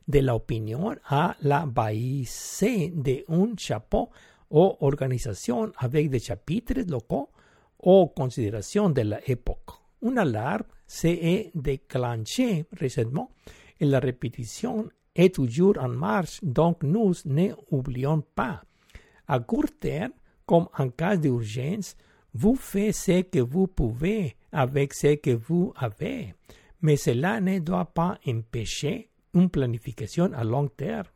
De 0.07 0.19
l'opinion 0.19 0.95
à 1.07 1.35
la 1.41 1.65
baisse 1.65 2.63
de 2.63 3.23
un 3.29 3.55
chapeau 3.57 4.09
ou 4.49 4.75
organisation 4.81 5.71
avec 5.77 6.09
des 6.09 6.19
chapitres 6.19 6.81
locaux 6.87 7.29
ou 7.83 8.07
considérations 8.07 8.89
de 8.89 9.01
l'époque. 9.27 9.71
Une 10.01 10.17
alarme 10.17 10.63
s'est 10.87 11.51
déclenchée 11.53 12.65
récemment 12.73 13.31
et 13.79 13.85
la 13.85 13.99
répétition 13.99 14.89
est 15.15 15.35
toujours 15.35 15.77
en 15.79 15.89
marche, 15.89 16.39
donc 16.43 16.83
nous 16.83 17.13
n'oublions 17.25 18.23
pas. 18.35 18.63
À 19.27 19.39
court 19.39 19.71
terme, 19.79 20.13
comme 20.45 20.67
en 20.77 20.89
cas 20.89 21.17
d'urgence, 21.17 21.95
vous 22.33 22.55
faites 22.55 22.95
ce 22.95 23.21
que 23.21 23.39
vous 23.39 23.67
pouvez 23.67 24.35
avec 24.51 24.93
ce 24.93 25.15
que 25.15 25.31
vous 25.31 25.73
avez, 25.75 26.33
mais 26.81 26.95
cela 26.95 27.39
ne 27.39 27.59
doit 27.59 27.85
pas 27.85 28.17
empêcher 28.27 29.09
une 29.33 29.49
planification 29.49 30.31
à 30.33 30.43
long 30.43 30.67
terme. 30.67 31.07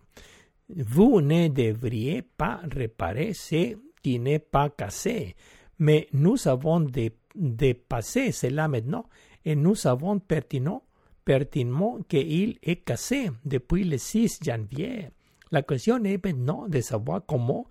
Vous 0.70 1.22
ne 1.22 1.48
devriez 1.48 2.22
pas 2.22 2.62
réparer 2.72 3.34
ce 3.34 3.76
qui 4.02 4.20
n'est 4.20 4.40
pas 4.40 4.70
cassé, 4.70 5.36
mais 5.80 6.08
nous 6.14 6.48
avons 6.48 6.88
dépassé 7.36 8.32
cela 8.32 8.68
maintenant 8.68 9.06
et 9.46 9.56
nous 9.56 9.76
savons 9.76 10.20
pertinemment, 10.20 10.84
pertinemment 11.26 12.00
qu'il 12.08 12.58
est 12.62 12.84
cassé 12.84 13.30
depuis 13.46 13.84
le 13.84 13.98
6 13.98 14.40
janvier. 14.44 15.10
La 15.52 15.62
question 15.62 16.04
est 16.04 16.24
maintenant 16.24 16.68
de 16.68 16.82
savoir 16.82 17.22
comment 17.26 17.68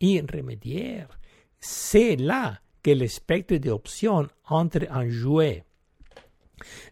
y 0.00 0.20
remédier. 0.20 1.04
C'est 1.60 2.16
là 2.16 2.60
que 2.82 2.90
le 2.90 3.08
spectre 3.08 3.56
d'options 3.56 4.28
entre 4.48 4.86
en 4.90 5.08
jeu. 5.08 5.62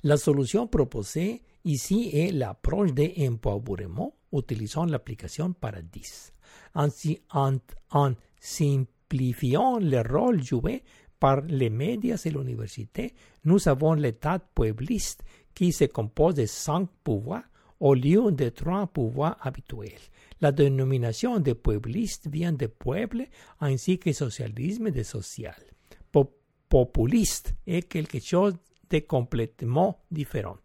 La 0.03 0.17
solution 0.17 0.67
proposée 0.67 1.43
ici 1.65 2.11
est 2.13 2.33
l'approche 2.33 2.93
d'empowerment 2.93 4.15
utilisant 4.33 4.85
l'application 4.85 5.53
Paradis. 5.53 6.33
En, 6.75 6.89
en, 7.33 7.57
en, 7.93 8.15
simplifiant 8.41 9.79
le 9.79 10.01
rôle 10.01 10.43
joué 10.43 10.83
par 11.19 11.41
les 11.43 11.71
médias 11.71 12.21
et 12.25 12.31
l'université, 12.31 13.15
nous 13.45 13.69
avons 13.69 13.95
l'état 13.95 14.39
puebliste 14.39 15.25
qui 15.55 15.73
se 15.73 15.85
compose 15.85 16.35
de 16.35 16.47
cinq 16.47 16.89
pouvoirs 17.03 17.45
au 17.81 17.95
lieu 17.95 18.31
des 18.33 18.51
trois 18.51 18.87
pouvoirs 18.87 19.37
habituels. 19.41 20.01
La 20.41 20.53
dénomination 20.53 21.39
de 21.39 21.53
puebliste 21.53 22.29
vient 22.29 22.53
de 22.53 22.67
peuple 22.67 23.25
ainsi 23.61 23.99
que 23.99 24.13
socialisme 24.13 24.91
de 24.91 25.03
social. 25.03 25.55
populiste 26.69 27.55
est 27.67 27.89
quelque 27.89 28.19
chose 28.19 28.57
de 28.91 28.99
complètement 28.99 30.03
différent. 30.11 30.57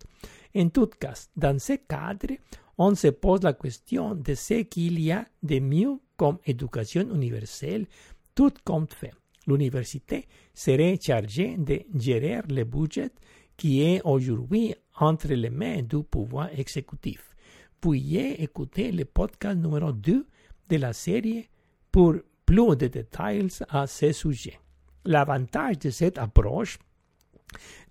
En 0.56 0.70
tout 0.70 0.88
cas, 0.88 1.14
dans 1.36 1.60
ce 1.60 1.74
cadre, 1.74 2.36
on 2.78 2.96
se 2.96 3.08
pose 3.10 3.44
la 3.44 3.54
question 3.54 4.16
de 4.16 4.34
ce 4.34 4.62
qu'il 4.64 5.00
y 5.00 5.12
a 5.12 5.26
de 5.44 5.60
mieux 5.60 6.00
comme 6.16 6.38
éducation 6.46 7.14
universelle, 7.14 7.88
tout 8.34 8.54
compte 8.64 8.94
fait. 8.94 9.14
L'université 9.48 10.28
serait 10.54 10.98
chargée 11.02 11.58
de 11.58 11.82
gérer 11.96 12.42
le 12.50 12.64
budget 12.64 13.12
qui 13.58 13.82
est 13.82 14.02
aujourd'hui 14.04 14.76
entre 15.00 15.34
les 15.34 15.50
mains 15.50 15.82
du 15.82 16.04
pouvoir 16.04 16.50
exécutif. 16.58 17.36
Veuillez 17.84 18.42
écouter 18.44 18.92
le 18.92 19.06
podcast 19.06 19.58
numéro 19.58 19.92
2 19.92 20.26
de 20.70 20.76
la 20.78 20.94
série 20.94 21.50
pour 21.92 22.16
plus 22.46 22.76
de 22.76 22.88
détails 22.88 23.48
à 23.70 23.88
ce 23.88 24.12
sujet. 24.12 24.60
L'avantage 25.06 25.80
de 25.80 25.90
cette 25.90 26.18
approche 26.18 26.78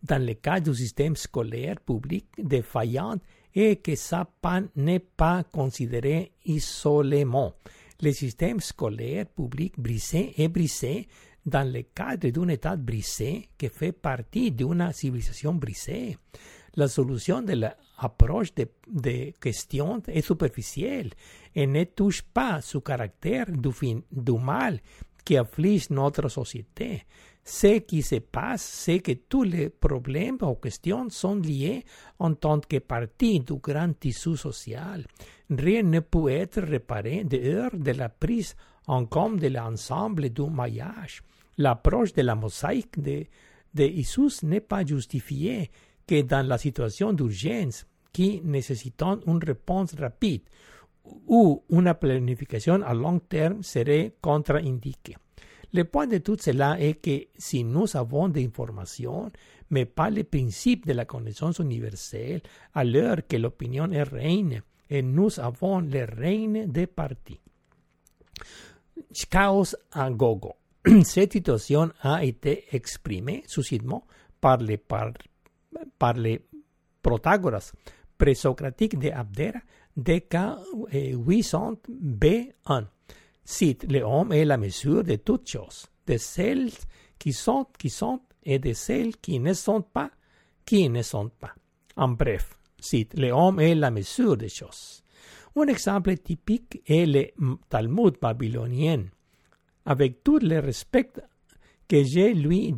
dans 0.03 0.25
le 0.25 0.35
cas 0.35 0.61
du 0.61 0.75
système 0.75 1.17
scolaire 1.17 1.81
public 1.81 2.27
défaillant 2.39 3.17
est 3.55 3.83
que 3.83 3.95
sa 3.97 4.25
panne 4.25 4.69
n'est 4.77 4.99
pas 5.01 5.43
considérée 5.45 6.33
isolément. 6.45 7.55
Le 8.01 8.13
système 8.13 8.61
scolaire 8.61 9.27
public 9.27 9.75
brisé 9.79 10.35
est 10.41 10.49
brisé 10.49 11.09
dans 11.45 11.71
le 11.71 11.83
cadre 11.83 12.29
d'un 12.31 12.49
État 12.49 12.77
brisé 12.77 13.49
qui 13.57 13.69
fait 13.69 13.93
partie 13.93 14.53
d'une 14.53 14.93
civilisation 14.93 15.55
brisée. 15.55 16.17
La 16.77 16.87
solution 16.87 17.43
de 17.43 17.55
l'approche 17.55 18.55
de, 18.55 18.69
de 18.87 19.33
question 19.41 20.01
est 20.07 20.21
superficielle 20.21 21.11
et 21.55 21.67
ne 21.67 21.85
touche 21.85 22.23
pas 22.23 22.61
ce 22.61 22.79
caractère 22.79 23.47
du 23.51 24.33
mal 24.39 24.79
qui 25.25 25.37
afflige 25.37 25.91
notre 25.91 26.29
société. 26.29 27.05
Ce 27.51 27.78
qui 27.78 28.03
se 28.03 28.16
passe, 28.16 28.61
c'est 28.61 29.01
que 29.01 29.12
tous 29.12 29.42
les 29.42 29.70
problèmes 29.70 30.36
ou 30.42 30.55
questions 30.57 31.09
sont 31.09 31.36
liés 31.36 31.82
en 32.18 32.34
tant 32.34 32.61
que 32.61 32.78
partie 32.78 33.40
du 33.40 33.55
grand 33.55 33.99
tissu 33.99 34.36
social. 34.36 35.07
Rien 35.49 35.82
ne 35.82 36.01
peut 36.01 36.28
être 36.28 36.61
réparé 36.61 37.24
dehors 37.24 37.74
de 37.74 37.92
la 37.92 38.11
prise 38.11 38.55
en 38.86 39.07
compte 39.07 39.38
de 39.38 39.49
l'ensemble 39.49 40.28
du 40.28 40.42
maillage. 40.42 41.22
L'approche 41.57 42.12
de 42.12 42.20
la 42.20 42.34
mosaïque 42.34 43.01
de, 43.01 43.24
de 43.72 44.46
n'est 44.46 44.61
pas 44.61 44.84
justifiée 44.84 45.70
que 46.07 46.20
dans 46.20 46.46
la 46.46 46.59
situation 46.59 47.14
d'urgence 47.14 47.86
qui 48.12 48.42
nécessite 48.44 49.03
une 49.26 49.42
réponse 49.42 49.94
rapide 49.94 50.42
ou 51.26 51.64
une 51.70 51.94
planification 51.94 52.82
à 52.82 52.92
long 52.92 53.20
terme 53.20 53.62
serait 53.62 54.12
contre-indiquée. 54.20 55.16
Le 55.73 55.85
point 55.85 56.07
de 56.07 56.19
tout 56.19 56.37
cela 56.41 56.81
est 56.81 56.95
que 56.95 57.29
si 57.37 57.62
nous 57.64 57.97
avons 57.97 58.29
des 58.29 58.45
informations, 58.47 59.31
mais 59.71 59.85
pas 59.85 60.11
le 60.11 60.25
principe 60.25 60.87
de 60.87 60.93
la 60.95 61.05
connaissance 61.05 61.59
universelle, 61.59 62.41
alors 62.75 63.19
que 63.29 63.37
l'opinion 63.37 63.91
est 63.93 64.03
reine, 64.03 64.62
et 64.89 65.03
nous 65.03 65.39
avons 65.39 65.81
le 65.81 66.05
règne 66.05 66.66
des 66.66 66.87
partis. 66.87 67.41
Chaos 69.31 69.75
à 69.93 70.11
gogo. 70.11 70.55
Cette 71.05 71.33
situation 71.33 71.91
a 72.01 72.25
été 72.25 72.64
exprimée 72.73 73.43
succinctement 73.47 74.07
par 74.41 74.59
les, 74.59 74.79
par, 74.79 75.12
par 75.99 76.14
les 76.14 76.41
Protagoras 77.03 77.73
présocratiques 78.16 78.99
de 78.99 79.11
Abdera 79.11 79.61
de 79.97 80.19
K. 80.19 80.37
800b1. 80.93 82.87
Cite, 83.51 83.90
l'homme 83.90 84.30
est 84.32 84.44
la 84.44 84.59
mesure 84.59 85.03
de 85.03 85.16
toutes 85.16 85.49
choses, 85.49 85.86
de 86.07 86.18
celles 86.18 86.70
qui 87.18 87.32
sont, 87.32 87.66
qui 87.78 87.88
sont, 87.88 88.20
et 88.44 88.59
de 88.59 88.74
celles 88.74 89.16
qui 89.16 89.40
ne 89.40 89.55
sont 89.55 89.80
pas, 89.80 90.11
qui 90.66 90.90
ne 90.90 91.01
sont 91.01 91.30
pas. 91.30 91.55
En 91.96 92.09
bref, 92.09 92.59
cite, 92.78 93.18
l'homme 93.18 93.59
est 93.59 93.74
la 93.74 93.90
mesure 93.90 94.36
des 94.36 94.51
choses. 94.51 95.03
Un 95.57 95.66
exemple 95.68 96.14
typique 96.18 96.82
est 96.86 97.07
le 97.07 97.57
Talmud 97.70 98.16
babylonien. 98.20 99.07
Avec 99.86 100.22
tout 100.22 100.40
le 100.40 100.59
respect 100.59 101.11
que 101.88 102.05
je 102.05 102.34
lui 102.34 102.74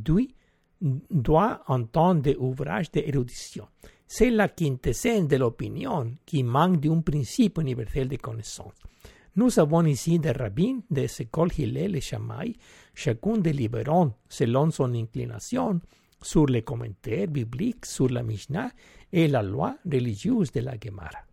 dois 0.81 1.65
en 1.67 1.83
temps 1.83 2.15
d'ouvrage 2.15 2.93
d'érudition. 2.93 3.67
C'est 4.07 4.31
la 4.31 4.49
quintessence 4.49 5.27
de 5.27 5.37
l'opinion 5.37 6.13
qui 6.25 6.45
manque 6.45 6.79
d'un 6.79 7.01
principe 7.01 7.59
universel 7.59 8.07
de 8.07 8.17
connaissance. 8.17 8.75
Nous 9.37 9.59
avons 9.61 9.85
ici 9.85 10.19
des 10.19 10.33
rabbins 10.33 10.81
des 10.91 11.09
écoles 11.21 11.53
Hillel 11.57 11.95
et 11.95 12.01
Shammai, 12.01 12.57
chacun 12.95 13.39
délibérant 13.39 14.13
selon 14.29 14.71
son 14.71 14.93
inclination 14.95 15.81
sur 16.21 16.47
les 16.47 16.63
commentaires 16.63 17.29
bibliques 17.29 17.87
sur 17.87 18.09
la 18.09 18.23
Mishnah 18.23 18.71
et 19.13 19.29
la 19.29 19.43
loi 19.43 19.77
religieuse 19.91 20.51
de 20.53 20.61
la 20.61 20.75
Gemara. 20.83 21.25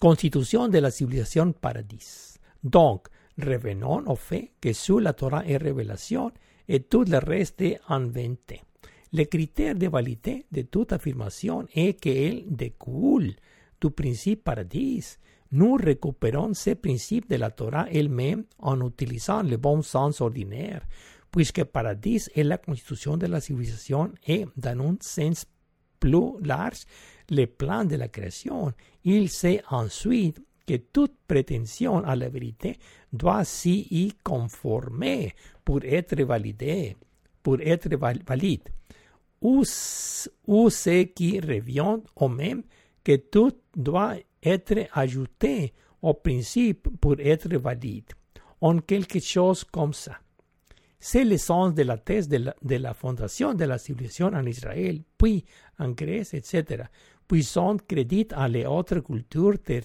Constitution 0.00 0.68
de 0.68 0.78
la 0.78 0.90
civilisation 0.90 1.52
paradis. 1.52 2.34
Donc, 2.62 3.06
revenons 3.38 4.04
au 4.06 4.16
fait 4.16 4.52
que 4.60 4.72
sur 4.72 5.00
la 5.00 5.12
Torah 5.12 5.46
est 5.46 5.56
révélation 5.56 6.32
et 6.68 6.80
tout 6.80 7.04
le 7.04 7.18
reste 7.18 7.60
est 7.62 7.78
inventé. 7.88 8.60
Le 9.12 9.24
critère 9.24 9.76
de 9.76 9.86
validité 9.86 10.44
de 10.50 10.62
toute 10.62 10.92
affirmation 10.92 11.66
est 11.72 11.94
qu'elle 12.00 12.44
découle 12.48 13.32
du 13.80 13.90
principe 13.90 14.42
paradis 14.42 15.18
nous 15.54 15.74
récupérons 15.74 16.52
ces 16.52 16.74
principes 16.74 17.30
de 17.30 17.36
la 17.36 17.50
Torah 17.50 17.86
elle-même 17.88 18.44
en 18.58 18.84
utilisant 18.84 19.44
le 19.44 19.56
bon 19.56 19.82
sens 19.82 20.20
ordinaire, 20.20 20.82
puisque 21.30 21.62
paradis 21.62 22.28
est 22.34 22.42
la 22.42 22.58
constitution 22.58 23.16
de 23.16 23.26
la 23.26 23.40
civilisation 23.40 24.12
et, 24.26 24.46
dans 24.56 24.80
un 24.80 24.96
sens 25.00 25.46
plus 26.00 26.32
large, 26.42 26.82
le 27.30 27.46
plan 27.46 27.84
de 27.84 27.94
la 27.94 28.08
création. 28.08 28.72
Il 29.04 29.28
sait 29.28 29.62
ensuite 29.70 30.42
que 30.66 30.74
toute 30.74 31.14
prétention 31.28 31.98
à 32.04 32.16
la 32.16 32.28
vérité 32.28 32.76
doit 33.12 33.44
s'y 33.44 34.12
conformer 34.24 35.34
pour 35.64 35.84
être 35.84 36.20
validée, 36.24 36.96
pour 37.44 37.60
être 37.60 37.88
valide. 38.26 38.68
Ou, 39.40 39.62
ou 40.48 40.70
ce 40.70 41.02
qui 41.04 41.38
revient 41.38 41.98
au 42.16 42.28
même 42.28 42.64
que 43.04 43.14
tout 43.16 43.52
doit 43.76 44.16
être 44.44 44.88
ajouté 44.92 45.72
au 46.02 46.14
principe 46.14 46.88
pour 47.00 47.16
être 47.18 47.56
valide, 47.56 48.12
en 48.60 48.78
quelque 48.78 49.20
chose 49.20 49.64
comme 49.64 49.92
ça. 49.94 50.18
C'est 50.98 51.24
le 51.24 51.36
sens 51.36 51.74
de 51.74 51.82
la 51.82 51.98
thèse 51.98 52.28
de 52.28 52.38
la, 52.38 52.54
de 52.62 52.94
fondation 52.94 53.52
de 53.54 53.64
la 53.64 53.78
civilisation 53.78 54.28
en 54.28 54.46
Israël, 54.46 55.02
puis 55.18 55.44
en 55.78 55.90
Grèce, 55.90 56.34
etc., 56.34 56.84
puis 57.26 57.42
sont 57.42 57.76
crédits 57.76 58.28
à 58.32 58.48
les 58.48 58.66
autres 58.66 59.00
cultures 59.00 59.58
ter 59.62 59.82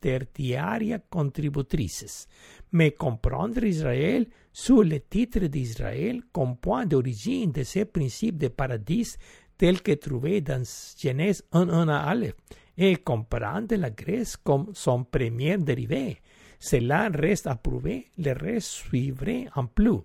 tertiarias 0.00 1.00
contributrices. 1.10 2.26
Mais 2.72 2.92
comprendre 2.92 3.62
Israël 3.64 4.26
sous 4.52 4.82
le 4.82 5.00
titre 5.00 5.40
d'Israël 5.40 6.22
comme 6.32 6.56
point 6.56 6.86
d'origine 6.86 7.52
de 7.52 7.62
ces 7.62 7.84
principes 7.84 8.38
de 8.38 8.48
paradis 8.48 9.16
tels 9.58 9.82
que 9.82 9.92
trouvés 9.92 10.40
dans 10.40 10.62
Genèse 10.96 11.44
1.1 11.52 11.88
à 11.88 11.98
Aleph 12.08 12.34
et 12.82 12.96
comprendre 12.96 13.76
la 13.76 13.90
Grèce 13.90 14.38
comme 14.38 14.70
son 14.72 15.04
premier 15.04 15.58
dérivé. 15.58 16.18
Cela 16.58 17.10
reste 17.10 17.46
à 17.46 17.60
le 17.62 18.32
reste 18.32 18.68
suivrait 18.68 19.46
en 19.54 19.66
plus. 19.66 20.00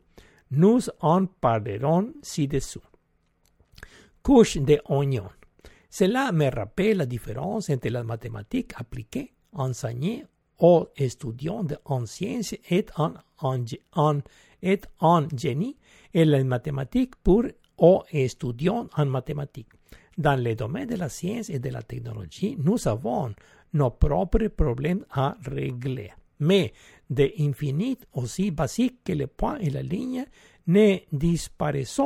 Nous 0.51 0.81
en 0.99 1.25
parlerons 1.25 2.13
ci-dessous. 2.21 2.83
Couche 4.21 4.57
de 4.57 4.81
oignon. 4.89 5.29
Cela 5.89 6.33
me 6.33 6.53
rappelle 6.53 6.97
la 6.97 7.05
différence 7.05 7.69
entre 7.69 7.87
la 7.87 8.03
mathématique 8.03 8.73
appliquée, 8.75 9.33
enseignée 9.53 10.25
aux 10.59 10.89
étudiants 10.97 11.67
en 11.85 12.05
sciences 12.05 12.55
et 12.69 12.85
en, 12.97 13.13
en, 13.39 14.19
et 14.61 14.81
en 14.99 15.27
génie, 15.37 15.77
et 16.13 16.25
la 16.25 16.43
mathématique 16.43 17.15
pour 17.23 17.43
aux 17.77 18.03
étudiants 18.11 18.87
en 18.97 19.05
mathématiques. 19.05 19.71
Dans 20.17 20.41
le 20.41 20.55
domaine 20.55 20.87
de 20.87 20.95
la 20.95 21.09
science 21.09 21.49
et 21.49 21.59
de 21.59 21.69
la 21.69 21.81
technologie, 21.81 22.55
nous 22.57 22.87
avons 22.87 23.33
nos 23.73 23.91
propres 23.91 24.47
problèmes 24.47 25.05
à 25.11 25.35
régler. 25.45 26.11
Mais 26.39 26.73
de 27.09 27.31
infinit 27.39 27.97
aussi 28.13 28.51
basiques 28.51 29.03
que 29.03 29.13
le 29.13 29.27
point 29.27 29.57
et 29.59 29.69
la 29.69 29.81
ligne 29.81 30.25
ne 30.67 30.97
disparaissent 31.11 32.01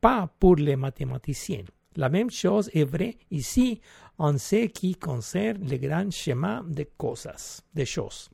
pas 0.00 0.28
pour 0.38 0.56
les 0.56 0.76
mathématiciens. 0.76 1.64
La 1.96 2.08
même 2.08 2.30
chose 2.30 2.70
est 2.72 2.84
vraie 2.84 3.16
ici 3.30 3.80
en 4.18 4.38
ce 4.38 4.66
qui 4.66 4.94
concerne 4.94 5.66
le 5.68 5.76
grand 5.78 6.10
schéma 6.10 6.62
des 6.66 6.90
cosas, 6.96 7.62
des 7.74 7.86
choses. 7.86 8.30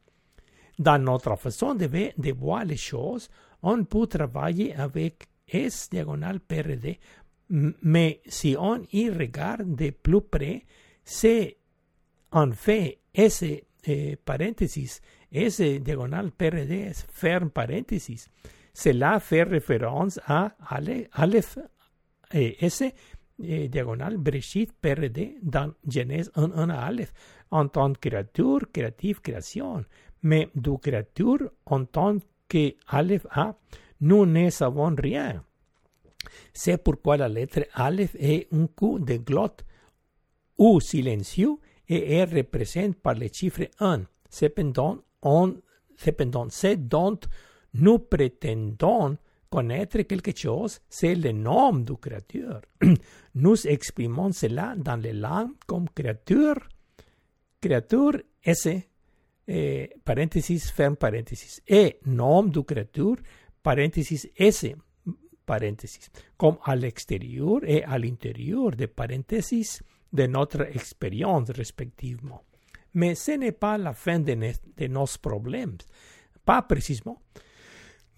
Dans 0.79 1.03
notre 1.03 1.37
façon 1.37 1.75
de, 1.75 1.87
de 1.87 2.33
voir 2.33 2.65
les 2.65 2.77
choses, 2.77 3.29
on 3.63 3.85
peut 3.85 4.07
travailler 4.07 4.75
avec 4.75 5.27
S 5.49 5.89
diagonal 5.91 6.41
PRD 6.41 6.99
mais 7.49 8.21
si 8.27 8.57
on 8.59 8.83
y 8.93 9.09
regarde 9.11 9.75
de 9.77 9.91
plus 9.91 10.23
près, 10.23 10.65
c'est 11.05 11.59
En 12.31 12.53
fait, 12.53 12.99
ese 13.15 13.67
eh, 13.85 14.17
paréntesis, 14.17 15.01
ese 15.31 15.81
diagonal 15.81 16.33
PRD 16.33 16.89
es 16.89 17.07
ferme 17.09 17.51
paréntesis. 17.51 18.29
Cela 18.73 19.21
fait 19.21 19.45
référence 19.45 20.21
à 20.27 20.57
Aleph, 21.13 21.59
eh, 22.33 22.57
ese 22.61 22.95
eh, 23.39 23.69
diagonal 23.69 24.19
Breshit 24.19 24.73
PRD 24.73 25.39
dans 25.41 25.73
Genèse 25.87 26.31
1, 26.35 26.53
1 26.53 26.71
à 26.71 26.81
Aleph 26.81 27.13
en 27.51 27.69
tant 27.69 27.93
que 27.95 28.09
créature, 28.09 28.71
créative, 28.73 29.21
création. 29.21 29.85
Mais 30.23 30.51
du 30.55 30.77
créature 30.79 31.53
en 31.65 31.85
tant 31.85 32.19
que 32.49 32.75
Aleph 32.89 33.27
A, 33.31 33.57
nous 34.01 34.27
ne 34.27 34.51
savons 34.51 34.95
rien. 34.95 35.43
C'est 36.53 36.83
pourquoi 36.83 37.17
la 37.17 37.29
lettre 37.29 37.67
Aleph 37.75 38.17
est 38.19 38.49
un 38.53 38.67
coup 38.67 38.99
de 38.99 39.17
glotte 39.17 39.65
ou 40.59 40.81
silencieux 40.81 41.57
et 41.89 42.15
est 42.15 42.25
représentée 42.25 42.99
par 43.01 43.15
le 43.15 43.29
chiffre 43.33 43.69
1. 43.79 44.03
Cependant, 44.29 44.99
on, 45.23 45.57
cependant, 45.97 46.47
c'est 46.51 46.77
dont 46.89 47.19
nous 47.75 47.99
prétendons 47.99 49.17
connaître 49.49 50.03
quelque 50.03 50.37
chose, 50.37 50.81
c'est 50.89 51.15
le 51.15 51.33
nom 51.33 51.73
du 51.75 51.97
créateur. 51.97 52.63
nous 53.35 53.67
exprimons 53.67 54.33
cela 54.33 54.75
dans 54.77 54.97
les 54.97 55.13
langues 55.13 55.53
comme 55.67 55.89
créature, 55.89 56.57
créature, 57.61 58.21
S, 58.43 58.69
eh, 59.49 59.91
paréntesis, 60.05 60.71
ferme 60.71 60.97
paréntesis, 60.97 61.63
et 61.67 62.01
nom 62.07 62.43
du 62.43 62.63
créature, 62.65 63.17
paréntesis, 63.63 64.29
S, 64.37 64.67
paréntesis, 65.47 66.11
comme 66.37 66.59
à 66.65 66.77
l'extérieur 66.77 67.61
et 67.63 67.85
à 67.85 67.99
l'intérieur 67.99 68.73
des 68.73 68.89
paréntesis 68.89 69.83
de 70.13 70.27
notre 70.27 70.63
expérience 70.63 71.51
respectivement. 71.51 72.43
Mais 72.95 73.15
ce 73.15 73.33
n'est 73.33 73.53
pas 73.53 73.79
la 73.79 73.93
fin 73.93 74.19
de, 74.19 74.35
de, 74.35 74.87
nos 74.87 75.07
problèmes. 75.21 75.77
Pas 76.45 76.63
précisément. 76.63 77.21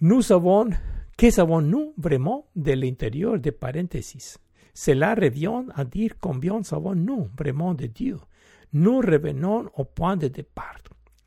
Nous 0.01 0.21
savons, 0.21 0.69
que 1.17 1.29
savons-nous 1.29 1.93
vraiment 1.97 2.47
de 2.55 2.71
l'intérieur 2.71 3.39
des 3.39 3.51
paréntesis 3.51 4.37
Cela 4.73 5.15
revient 5.15 5.65
à 5.75 5.83
dire 5.83 6.13
combien 6.19 6.63
savons-nous 6.63 7.29
vraiment 7.37 7.73
de 7.73 7.87
Dieu. 7.87 8.17
Nous 8.71 8.99
revenons 8.99 9.69
au 9.75 9.83
point 9.83 10.15
de 10.15 10.27
départ. 10.27 10.77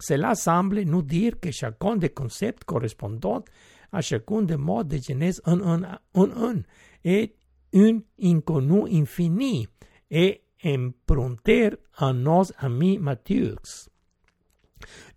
Cela 0.01 0.35
semble 0.35 0.83
nous 0.83 1.03
dire 1.03 1.39
que 1.39 1.51
chacun 1.51 1.97
des 1.97 2.09
concepts 2.11 2.65
correspondant 2.65 3.45
à 3.93 4.01
chacun 4.01 4.43
des 4.43 4.57
mots 4.57 4.85
de 4.85 4.97
Genèse 4.97 5.43
1.1 5.45 6.63
est 7.05 7.35
un 7.75 8.01
inconnu 8.23 8.85
infini 8.91 9.69
et 10.11 10.43
emprunter 10.65 11.71
à 11.97 12.13
nos 12.13 12.45
amis 12.59 12.99
matures. 12.99 13.61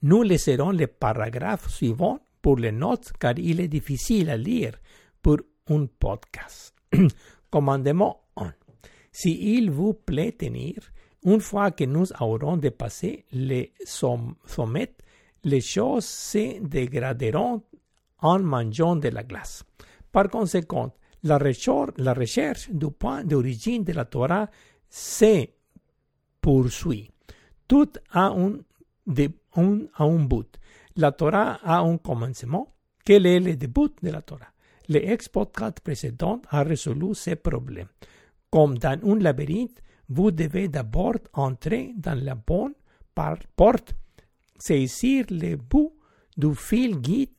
Nous 0.02 0.24
laisserons 0.24 0.72
le 0.72 0.88
paragraphe 0.88 1.70
suivant 1.70 2.20
pour 2.42 2.58
les 2.58 2.72
notes 2.72 3.12
car 3.20 3.38
il 3.38 3.60
est 3.60 3.68
difficile 3.68 4.30
à 4.30 4.38
lire 4.38 4.78
pour 5.22 5.38
un 5.70 5.88
podcast. 6.00 6.76
Commandement 7.50 8.22
1. 8.36 8.54
Si 9.12 9.56
il 9.58 9.72
vous 9.72 9.94
plaît 9.94 10.34
tenir, 10.34 10.76
une 11.24 11.40
fois 11.40 11.72
que 11.72 11.86
nous 11.86 12.06
aurons 12.20 12.58
dépassé 12.58 13.26
les 13.32 13.74
sommets, 13.86 14.94
les 15.44 15.62
choses 15.62 16.06
se 16.06 16.60
dégraderont 16.60 17.64
en 18.20 18.40
mangeant 18.40 18.96
de 18.96 19.10
la 19.10 19.24
glace. 19.24 19.64
Par 20.12 20.30
conséquent, 20.30 20.94
la 21.24 21.38
recherche, 21.38 22.70
du 22.72 22.92
point 22.92 23.24
d'origine 23.24 23.84
de 23.84 23.94
la 23.94 24.06
Torah 24.06 24.50
se 24.90 25.48
poursuit. 26.40 27.10
Tout 27.68 27.92
a 28.12 28.28
un, 28.28 28.60
de, 29.08 29.30
un, 29.56 29.80
un 29.98 30.20
but. 30.26 30.60
La 30.96 31.12
Torah 31.12 31.60
a 31.64 31.80
un 31.80 31.98
commencement. 31.98 32.76
Quel 33.04 33.26
est 33.26 33.40
le 33.40 33.56
début 33.56 33.90
de 34.02 34.12
la 34.12 34.22
Torah? 34.22 34.52
Le 34.88 35.04
ex-podcast 35.10 35.80
précédent 35.80 36.42
a 36.50 36.64
résolu 36.64 37.16
ces 37.16 37.36
problèmes. 37.36 37.90
Comme 38.52 38.78
dans 38.78 39.00
un 39.04 39.20
labyrinthe, 39.20 39.82
vous 40.08 40.32
devez 40.32 40.68
d'abord 40.68 41.16
entrer 41.34 41.94
dans 41.98 42.20
la 42.24 42.36
bonne 42.36 42.74
porte, 43.56 43.96
saisir 44.58 45.26
le 45.30 45.56
bout 45.56 45.94
du 46.38 46.54
fil 46.54 47.00
guide, 47.00 47.30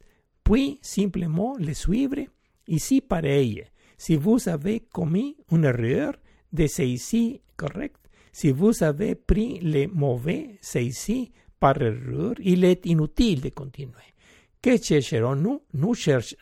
puis 0.46 0.78
simplement 0.80 1.56
le 1.58 1.74
suivre. 1.74 2.20
Ici, 2.68 3.00
pareil. 3.00 3.64
Si 3.98 4.14
vous 4.14 4.48
avez 4.48 4.80
commis 4.80 5.36
une 5.50 5.64
erreur, 5.64 6.14
de 6.52 6.68
saisir 6.68 7.38
correct. 7.56 7.96
Si 8.32 8.52
vous 8.52 8.84
avez 8.84 9.16
pris 9.16 9.58
le 9.58 9.88
mauvais 9.88 10.56
saisi 10.60 11.32
par 11.58 11.82
erreur, 11.82 12.34
il 12.38 12.64
est 12.64 12.86
inutile 12.86 13.40
de 13.40 13.48
continuer. 13.48 14.14
Que 14.62 14.76
chercherons-nous? 14.80 15.62
Nous 15.74 15.94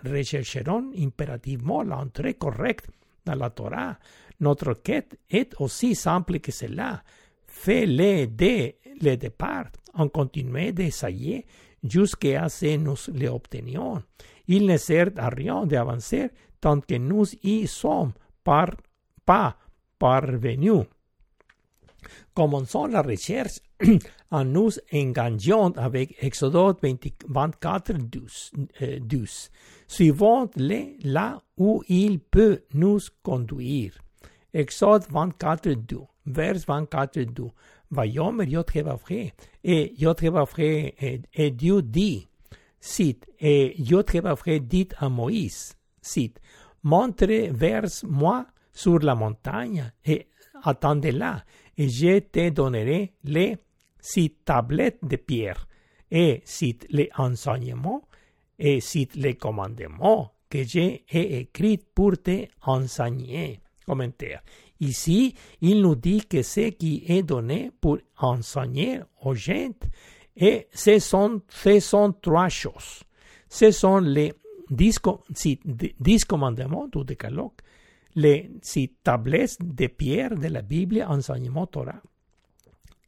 rechercherons 0.04 0.92
impérativement 0.98 1.82
l'entrée 1.82 2.34
correcte 2.34 2.90
dans 3.24 3.36
la 3.36 3.48
Torah. 3.48 3.98
Notre 4.40 4.74
quête 4.74 5.18
est 5.30 5.58
aussi 5.60 5.94
simple 5.94 6.40
que 6.40 6.52
cela. 6.52 7.02
Fais-le 7.46 8.26
dès 8.26 8.76
le 9.00 9.16
départ, 9.16 9.70
en 9.94 10.08
continuant 10.08 10.72
d'essayer 10.72 11.46
jusqu'à 11.84 12.48
ce 12.48 12.76
nous 12.76 12.96
l'obtenions. 13.14 14.02
Il 14.48 14.66
ne 14.66 14.76
sert 14.76 15.10
à 15.16 15.28
rien 15.28 15.66
d'avancer 15.66 16.30
tant 16.60 16.80
que 16.80 16.96
nous 16.96 17.26
y 17.42 17.66
sommes 17.66 18.12
par, 18.42 18.70
pas 19.24 19.56
parvenus. 19.98 20.84
Commençons 22.34 22.86
la 22.86 23.02
recherche 23.02 23.60
en 24.30 24.44
nous 24.56 24.72
engageant 24.92 25.70
avec 25.72 26.16
Exode 26.22 26.78
24, 27.28 27.92
12, 27.92 28.52
euh, 28.82 28.98
12 29.00 29.50
suivant-le 29.86 30.96
là 31.04 31.40
où 31.56 31.82
il 31.88 32.18
peut 32.18 32.62
nous 32.74 32.98
conduire. 33.22 33.92
Exode 34.52 35.04
24, 35.10 35.70
2, 35.70 35.98
vers 36.26 36.56
24, 36.66 37.20
2. 37.20 37.44
Et 39.62 39.94
et, 39.98 41.22
et 41.34 41.50
Dieu 41.50 41.82
dit, 41.82 42.28
cite, 42.80 43.26
et 43.40 43.74
Yotrebavre 43.78 44.60
dit 44.60 44.88
à 44.98 45.08
Moïse, 45.08 45.74
cite, 46.00 46.40
montre 46.82 47.26
vers 47.50 47.84
moi 48.04 48.46
sur 48.72 48.98
la 48.98 49.14
montagne 49.14 49.90
et 50.04 50.28
attendez-la, 50.62 51.44
et 51.76 51.88
je 51.88 52.18
te 52.18 52.50
donnerai 52.50 53.12
les 53.24 53.56
six 54.00 54.30
tablettes 54.44 54.98
de 55.02 55.16
pierre, 55.16 55.66
et 56.10 56.42
cite 56.44 56.86
les 56.90 57.10
enseignements, 57.16 58.06
et 58.58 58.80
cite 58.80 59.16
les 59.16 59.34
commandements 59.34 60.32
que 60.48 60.62
j'ai 60.62 61.04
écrits 61.10 61.78
pour 61.78 62.12
te 62.22 62.46
enseigner. 62.62 63.60
Commentaire. 63.86 64.42
Ici, 64.80 65.34
il 65.60 65.80
nous 65.80 65.94
dit 65.94 66.26
que 66.26 66.42
ce 66.42 66.70
qui 66.70 67.04
est 67.06 67.22
donné 67.22 67.70
pour 67.80 67.98
enseigner 68.18 69.00
aux 69.22 69.34
gens, 69.34 69.70
et 70.36 70.66
ce 70.72 70.98
sont, 70.98 71.42
ce 71.48 71.80
sont 71.80 72.12
trois 72.12 72.48
choses. 72.48 73.02
Ce 73.48 73.70
sont 73.70 73.98
les 73.98 74.32
dix, 74.70 74.98
dix 76.00 76.24
commandements 76.24 76.88
du 76.88 77.04
décalogue, 77.04 77.52
les 78.16 78.50
six 78.62 78.92
tablettes 79.02 79.58
de 79.60 79.86
pierre 79.86 80.34
de 80.34 80.48
la 80.48 80.62
Bible, 80.62 81.04
enseignement 81.08 81.66
Torah, 81.66 82.02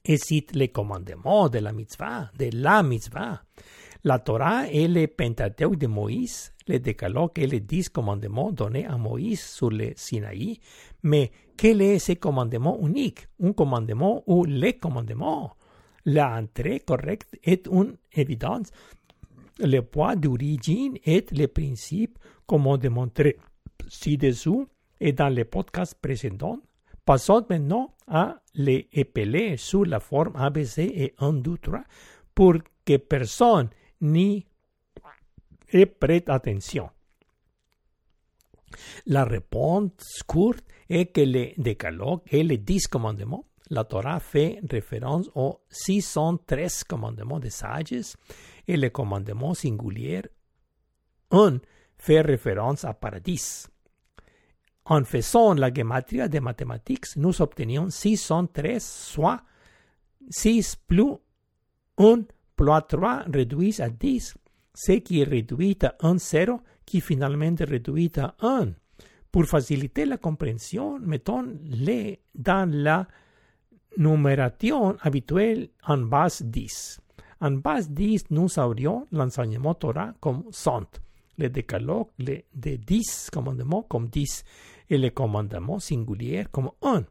et 0.04 0.18
les 0.54 0.68
commandements 0.68 1.48
de 1.48 1.58
la 1.58 1.72
mitzvah, 1.72 2.30
de 2.38 2.50
la 2.52 2.82
mitzvah. 2.82 3.42
La 4.06 4.20
Torah 4.20 4.68
et 4.70 4.86
le 4.86 5.08
Pentateuque 5.08 5.78
de 5.78 5.88
Moïse, 5.88 6.52
le 6.68 6.78
décalogue 6.78 7.32
et 7.38 7.48
les 7.48 7.58
dix 7.58 7.88
commandements 7.88 8.52
donnés 8.52 8.86
à 8.86 8.96
Moïse 8.96 9.40
sur 9.40 9.68
le 9.68 9.94
Sinaï. 9.96 10.60
Mais 11.02 11.32
quel 11.56 11.82
est 11.82 11.98
ce 11.98 12.12
commandement 12.12 12.78
unique? 12.86 13.26
Un 13.42 13.52
commandement 13.52 14.22
ou 14.28 14.44
les 14.44 14.74
commandements? 14.74 15.56
L'entrée 16.04 16.78
correcte 16.86 17.36
est 17.42 17.66
une 17.66 17.96
évidence. 18.12 18.68
Le 19.58 19.80
point 19.80 20.14
d'origine 20.14 20.98
est 21.04 21.32
le 21.36 21.48
principe, 21.48 22.16
comme 22.46 22.68
on 22.68 22.76
démontré 22.76 23.38
ci-dessous 23.88 24.68
et 25.00 25.14
dans 25.14 25.30
les 25.30 25.44
podcasts 25.44 26.00
précédents. 26.00 26.60
Passons 27.04 27.44
maintenant 27.50 27.92
à 28.06 28.36
les 28.54 28.88
épeler 28.92 29.56
sous 29.56 29.82
la 29.82 29.98
forme 29.98 30.36
ABC 30.36 30.92
et 30.94 31.14
1, 31.18 31.32
2, 31.32 31.58
3 31.58 31.80
pour 32.36 32.54
que 32.84 32.98
personne 32.98 33.68
n'y 34.00 34.46
prête 35.98 36.28
attention. 36.28 36.90
La 39.06 39.24
réponse 39.24 40.22
courte 40.26 40.64
est 40.88 41.06
que 41.06 41.20
le 41.20 41.52
décalogue 41.56 42.20
et 42.28 42.42
les 42.42 42.58
10 42.58 42.88
commandements, 42.88 43.46
la 43.70 43.84
Torah 43.84 44.20
fait 44.20 44.60
référence 44.68 45.28
aux 45.34 45.60
613 45.68 46.84
commandements 46.84 47.40
des 47.40 47.50
sages 47.50 48.16
et 48.66 48.76
le 48.76 48.90
commandement 48.90 49.54
singulier 49.54 50.22
1 51.30 51.58
fait 51.98 52.20
référence 52.20 52.84
à 52.84 52.94
paradis. 52.94 53.66
En 54.84 55.02
faisant 55.04 55.54
la 55.54 55.72
gematria 55.72 56.28
des 56.28 56.38
mathématiques, 56.38 57.16
nous 57.16 57.42
obtenions 57.42 57.90
613, 57.90 58.84
soit 58.84 59.42
6 60.30 60.76
plus 60.86 61.14
1 61.98 62.22
3 62.56 63.24
réduit 63.32 63.80
à 63.80 63.90
10, 63.90 64.34
ce 64.74 64.92
qui 64.92 65.20
est 65.20 65.24
réduit 65.24 65.78
à 65.82 65.94
1 66.00 66.18
0 66.18 66.60
qui 66.84 67.00
finalement 67.00 67.54
réduit 67.58 68.12
à 68.16 68.34
1. 68.40 68.72
Pour 69.30 69.44
faciliter 69.44 70.06
la 70.06 70.16
compréhension, 70.16 70.98
mettons-les 70.98 72.20
dans 72.34 72.70
la 72.70 73.06
numération 73.98 74.96
habituelle 75.02 75.68
en 75.86 75.98
base 75.98 76.42
10. 76.42 77.00
En 77.40 77.50
base 77.52 77.90
10, 77.90 78.30
nous 78.30 78.58
aurions 78.58 79.06
l'enseignement 79.12 79.74
Torah 79.74 80.14
comme 80.20 80.44
100, 80.50 80.84
le 81.38 81.50
décalogue 81.50 82.08
les 82.18 82.46
de 82.54 82.76
10 82.76 83.30
commandements 83.30 83.82
comme 83.82 84.08
10 84.08 84.44
et 84.88 84.96
les 84.96 85.10
commandements 85.10 85.78
singuliers 85.78 86.46
comme 86.50 86.70
1. 86.80 87.04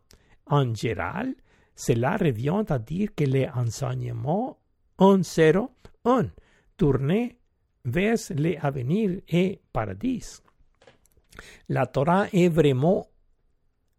En 0.47 0.73
général, 0.73 1.35
cela 1.75 2.17
revient 2.17 2.63
à 2.69 2.79
dire 2.79 3.09
que 3.15 3.25
les 3.25 3.47
enseignements 3.55 4.57
1, 4.97 5.23
0, 5.23 5.71
1 6.05 6.29
tournés 6.77 7.37
vers 7.83 8.17
l'avenir 8.35 9.21
et 9.27 9.59
paradis. 9.71 10.41
La 11.69 11.85
Torah 11.85 12.27
est 12.31 12.49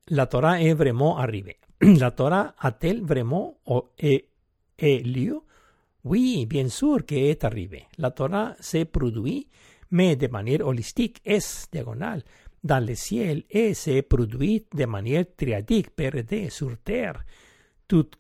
la 0.09 0.26
Torah 0.26 0.61
est 0.61 0.74
vraiment 0.74 1.18
arrivée. 1.18 1.59
la 1.80 2.11
Torah 2.11 2.55
a-t-elle 2.59 3.03
vraiment 3.03 3.59
et, 3.99 4.28
lieu? 4.80 5.40
Oui, 6.05 6.47
bien 6.47 6.68
sûr 6.68 7.05
que 7.05 7.14
est 7.14 7.44
arrivée. 7.44 7.84
La 7.99 8.12
Torah 8.12 8.55
s'est 8.61 8.84
produit, 8.84 9.49
mais 9.90 10.14
de 10.16 10.28
manière 10.28 10.66
holistique, 10.66 11.20
est 11.24 11.68
diagonale, 11.72 12.22
dans 12.62 12.84
le 12.84 12.94
ciel 12.94 13.42
et 13.51 13.74
s'est 13.74 14.03
produit 14.03 14.64
de 14.72 14.86
manière 14.86 15.24
triadique, 15.36 15.90
PRD, 15.90 16.51
sur 16.51 16.76
terre, 16.78 17.24
tout, 17.88 18.11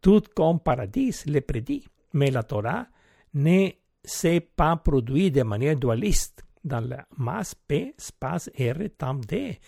tout 0.00 0.22
comme 0.34 0.60
paradis 0.60 1.22
le 1.26 1.40
prédit. 1.40 1.86
Mais 2.12 2.30
la 2.30 2.42
Torah 2.42 2.86
ne 3.34 3.70
s'est 4.02 4.40
pas 4.40 4.76
produite 4.76 5.34
de 5.34 5.42
manière 5.42 5.76
dualiste 5.76 6.44
dans 6.64 6.80
la 6.80 7.06
masse 7.16 7.54
P, 7.54 7.94
espace 7.98 8.50
R, 8.58 8.88
temps 8.96 9.14
D, 9.14 9.58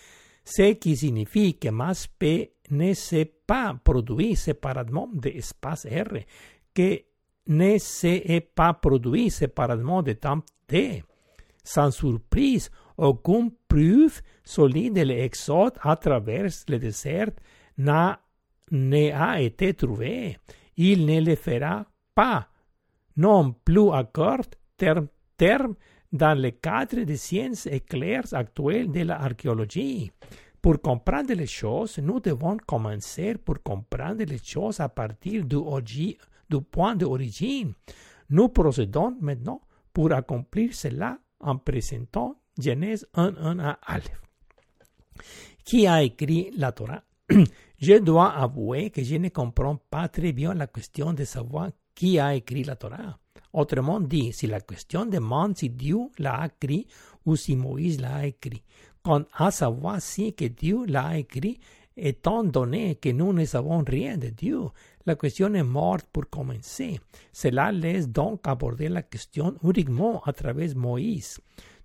ce 0.43 0.73
qui 0.73 0.95
signifie 0.95 1.57
que 1.57 1.69
masse 1.69 2.07
P 2.07 2.55
ne 2.71 2.93
s'est 2.93 3.31
pas 3.47 3.75
produit 3.83 4.35
séparément 4.35 5.09
de 5.13 5.29
espace 5.29 5.85
R, 5.85 6.19
que 6.73 7.01
ne 7.47 7.77
s'est 7.77 8.47
pas 8.53 8.73
produit 8.73 9.29
séparément 9.29 10.01
de 10.01 10.13
temps 10.13 10.41
T. 10.67 11.03
Sans 11.63 11.91
surprise, 11.91 12.69
aucune 12.97 13.51
preuve 13.67 14.21
solide 14.43 14.95
de 14.95 15.01
l'exode 15.01 15.73
à 15.81 15.95
travers 15.95 16.49
le 16.67 16.77
désert 16.77 17.31
n'a 17.77 18.19
été 19.39 19.73
trouvée. 19.73 20.37
Il 20.75 21.05
ne 21.05 21.21
le 21.21 21.35
fera 21.35 21.85
pas. 22.13 22.47
Non 23.17 23.53
plus 23.53 23.91
court 24.13 24.45
terme, 24.77 25.07
terme 25.37 25.75
dans 26.11 26.39
le 26.39 26.51
cadre 26.51 27.03
des 27.03 27.17
sciences 27.17 27.65
éclairs 27.67 28.33
actuelles 28.33 28.91
de 28.91 29.01
l'archéologie. 29.01 30.11
Pour 30.61 30.81
comprendre 30.81 31.33
les 31.33 31.47
choses, 31.47 31.97
nous 31.97 32.19
devons 32.19 32.57
commencer 32.65 33.35
pour 33.35 33.61
comprendre 33.61 34.23
les 34.23 34.37
choses 34.37 34.79
à 34.79 34.89
partir 34.89 35.43
du, 35.43 35.57
du 36.49 36.61
point 36.61 36.95
d'origine. 36.95 37.73
Nous 38.29 38.49
procédons 38.49 39.17
maintenant 39.19 39.61
pour 39.91 40.13
accomplir 40.13 40.73
cela 40.73 41.17
en 41.39 41.57
présentant 41.57 42.35
Genèse 42.57 43.05
1.1 43.15 43.59
à 43.59 43.79
Aleph. 43.85 44.21
Qui 45.65 45.87
a 45.87 46.03
écrit 46.03 46.51
la 46.57 46.71
Torah? 46.71 47.03
Je 47.77 47.99
dois 47.99 48.31
avouer 48.33 48.89
que 48.91 49.03
je 49.03 49.15
ne 49.15 49.27
comprends 49.29 49.75
pas 49.75 50.07
très 50.07 50.31
bien 50.31 50.53
la 50.53 50.67
question 50.67 51.11
de 51.11 51.25
savoir 51.25 51.69
qui 51.95 52.19
a 52.19 52.35
écrit 52.35 52.63
la 52.63 52.75
Torah. 52.75 53.17
Autrement 53.53 53.99
dit, 53.99 54.33
si 54.33 54.47
la 54.47 54.61
question 54.61 55.05
demande 55.05 55.57
si 55.57 55.69
Dieu 55.69 55.99
l'a 56.17 56.47
écrit 56.47 56.87
ou 57.25 57.35
si 57.35 57.55
Moïse 57.55 58.01
l'a 58.01 58.25
écrit, 58.25 58.63
quant 59.03 59.23
à 59.33 59.51
savoir 59.51 60.01
si 60.01 60.33
que 60.33 60.45
Dieu 60.45 60.85
l'a 60.87 61.17
écrit, 61.17 61.59
étant 61.95 62.43
donné 62.43 62.95
que 62.95 63.09
nous 63.09 63.33
ne 63.33 63.45
savons 63.45 63.83
rien 63.83 64.17
de 64.17 64.29
Dieu, 64.29 64.61
la 65.05 65.15
question 65.15 65.53
est 65.53 65.63
morte 65.63 66.07
pour 66.11 66.29
commencer. 66.29 66.99
Cela 67.31 67.71
laisse 67.71 68.07
donc 68.09 68.47
aborder 68.47 68.89
la 68.89 69.03
question 69.03 69.55
uniquement 69.63 70.21
à 70.23 70.33
travers 70.33 70.75
Moïse. 70.75 71.39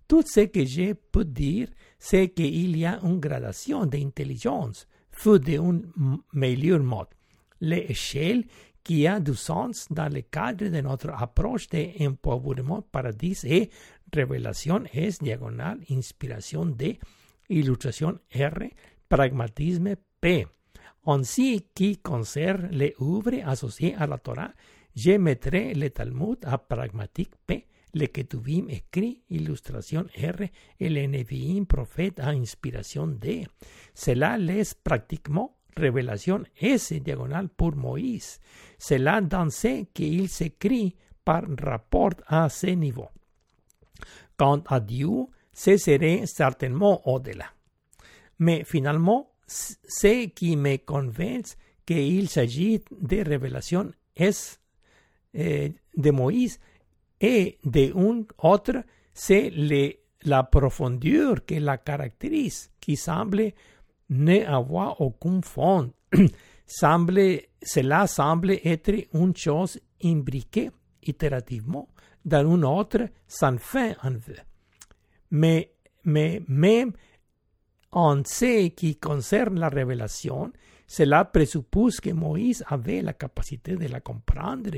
Tout 0.07 0.23
ce 0.25 0.41
que 0.41 0.65
je 0.65 0.95
peux 0.95 1.25
dire, 1.25 1.69
c'est 1.99 2.31
qu'il 2.31 2.77
y 2.77 2.87
a 2.87 2.99
une 3.03 3.21
gradation 3.21 3.85
d'intelligence, 3.85 4.87
fut 5.11 5.39
d'un 5.39 5.83
meilleur 6.33 6.81
mode. 6.81 7.09
L'échelle 7.61 8.45
qui 8.89 9.07
a 9.07 9.21
du 9.21 9.35
sens 9.35 9.87
dans 9.91 10.11
le 10.11 10.23
cadre 10.23 10.69
de 10.69 10.81
notre 10.81 11.11
approche 11.11 11.69
de 11.69 11.91
empowerment 12.07 12.81
paradis 12.91 13.45
et 13.45 13.69
révélation 14.11 14.83
S 14.95 15.19
diagonale 15.19 15.81
inspiration 15.91 16.65
D, 16.65 16.99
illustration 17.51 18.19
R, 18.35 18.65
pragmatisme 19.07 19.95
P. 20.19 20.47
Ce 21.05 21.59
qui 21.75 21.99
concerne 21.99 22.71
les 22.71 22.95
œuvres 22.99 23.43
associées 23.45 23.95
à 23.95 24.07
la 24.07 24.17
Torah, 24.17 24.53
je 24.97 25.19
mettrai 25.19 25.75
le 25.75 25.91
Talmud 25.91 26.39
à 26.45 26.57
pragmatique 26.57 27.33
P, 27.47 27.67
le 27.93 28.07
Ketuvim 28.07 28.69
écrit, 28.71 29.23
illustration 29.29 30.07
R, 30.17 30.45
et 30.81 30.89
le 30.89 31.07
Nevi'im 31.07 31.67
prophète 31.67 32.21
à 32.21 32.29
inspiration 32.29 33.07
D. 33.07 33.47
Cela 33.93 34.39
laisse 34.39 34.73
pratiquement 34.73 35.58
révélation 35.79 36.43
S 36.61 36.93
diagonale 36.93 37.49
pour 37.49 37.75
Moïse. 37.77 38.41
C'est 38.79 38.99
là 38.99 39.21
dans 39.21 39.51
ce 39.51 39.85
qu'il 39.93 40.29
s'écrit 40.29 40.95
par 41.25 41.45
rapport 41.63 42.13
à 42.27 42.49
ce 42.49 42.69
niveau. 42.69 43.09
Quant 44.37 44.63
à 44.69 44.81
Dieu, 44.81 45.27
ce 45.53 45.77
serait 45.77 46.25
certainement 46.27 47.07
au-delà. 47.09 47.47
Mais 48.39 48.63
finalement, 48.65 49.33
ce 49.47 50.27
qui 50.27 50.57
me 50.57 50.77
convainc 50.77 51.47
qu'il 51.85 52.29
s'agit 52.29 52.83
de 53.01 53.29
révélation 53.29 53.91
S 54.15 54.61
eh, 55.35 55.73
de 55.97 56.11
Moïse 56.11 56.61
et 57.21 57.59
d'un 57.65 58.25
autre, 58.39 58.85
c'est 59.13 59.51
la 60.23 60.43
profondeur 60.45 61.45
que 61.45 61.55
la 61.55 61.79
caractérise, 61.79 62.71
qui 62.81 62.97
semble 62.97 63.53
ne 64.11 64.45
avoir 64.45 65.01
aucun 65.01 65.41
fond. 65.43 65.93
semble, 66.67 67.41
cela 67.63 68.07
semble 68.07 68.53
être 68.65 68.95
une 69.15 69.37
chose 69.37 69.79
imbriquée 70.03 70.71
itérativement 71.03 71.89
dans 72.25 72.55
une 72.55 72.65
autre 72.65 73.09
sans 73.27 73.59
fin 73.59 73.93
en 74.03 74.11
vue. 74.11 74.41
Mais, 75.31 75.73
mais 76.05 76.43
même 76.49 76.93
en 77.93 78.23
ce 78.25 78.69
qui 78.69 78.97
concerne 78.97 79.59
la 79.59 79.69
révélation, 79.69 80.53
cela 80.87 81.25
présuppose 81.27 82.01
que 82.01 82.11
Moïse 82.11 82.65
avait 82.67 83.03
la 83.03 83.13
capacité 83.13 83.77
de 83.77 83.87
la 83.89 84.01
comprendre, 84.01 84.71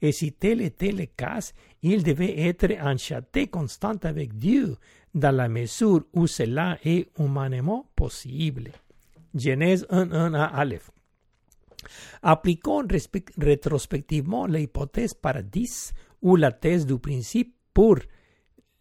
et 0.00 0.12
si 0.12 0.32
tel 0.32 0.60
était 0.60 0.90
le 0.90 1.06
cas, 1.06 1.52
il 1.82 2.02
devait 2.02 2.40
être 2.40 2.72
en 2.80 2.96
châté 2.96 3.46
constant 3.46 3.96
avec 4.02 4.36
Dieu, 4.36 4.76
dans 5.14 5.34
la 5.34 5.48
mesure 5.48 6.04
où 6.12 6.26
cela 6.26 6.78
est 6.84 7.08
humainement 7.18 7.90
possible. 7.94 8.72
Genèse 9.34 9.86
1.1 9.90 10.34
à 10.34 10.44
Aleph. 10.46 10.90
Appliquons 12.22 12.86
rétrospectivement 13.38 14.46
l'hypothèse 14.46 15.14
paradis 15.14 15.92
ou 16.20 16.36
la 16.36 16.52
thèse 16.52 16.86
du 16.86 16.98
principe 16.98 17.56
pour 17.74 17.98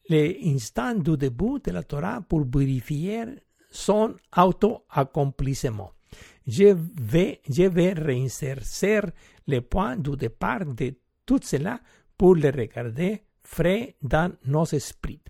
l'instant 0.10 0.96
du 0.96 1.18
début 1.18 1.60
de 1.64 1.72
la 1.72 1.84
Torah 1.84 2.22
pour 2.22 2.44
vérifier 2.46 3.26
son 3.70 4.16
auto-accomplissement. 4.38 5.92
Je 6.46 6.76
vais, 6.76 7.42
je 7.50 7.64
vais 7.64 7.94
réinsérer 7.94 9.12
les 9.48 9.62
points 9.62 9.98
du 9.98 10.16
départ 10.18 10.66
de 10.66 10.96
tout 11.26 11.40
cela 11.42 11.80
pour 12.18 12.36
le 12.36 12.50
regarder 12.50 13.24
frais 13.44 13.96
dans 14.02 14.32
nos 14.46 14.66
esprits. 14.66 15.22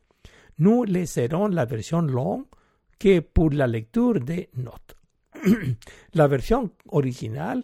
nous 0.62 0.84
laisserons 0.84 1.48
la 1.48 1.66
version 1.66 2.02
long 2.02 2.46
que 3.00 3.20
pour 3.20 3.50
la 3.50 3.66
lecture 3.66 4.20
de 4.20 4.48
notes. 4.58 4.96
la 6.14 6.28
version 6.28 6.70
original 6.90 7.64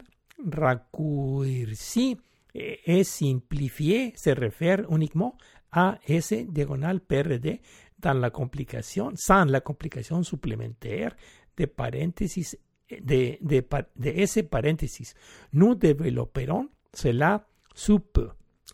raccourcie 0.51 2.17
et 2.55 2.79
eh, 2.87 3.03
simplifiée 3.03 4.13
se 4.15 4.31
réfère 4.31 4.91
uniquement 4.91 5.37
à 5.71 5.99
S 6.07 6.33
diagonale 6.49 7.01
PRD 7.01 7.61
dans 7.99 8.15
la 8.19 8.31
complicación, 8.31 9.13
sans 9.15 9.45
la 9.45 9.61
complicación 9.61 10.23
supplémentaire 10.23 11.15
de 11.55 11.67
paréntesis 11.67 12.57
de, 12.89 13.37
de, 13.41 13.63
de 13.95 14.09
ese 14.23 14.43
paréntesis. 14.43 15.13
Nous 15.53 15.75
développerons 15.75 16.69
cela 16.93 17.45
sous 17.75 17.99
peu. 17.99 18.29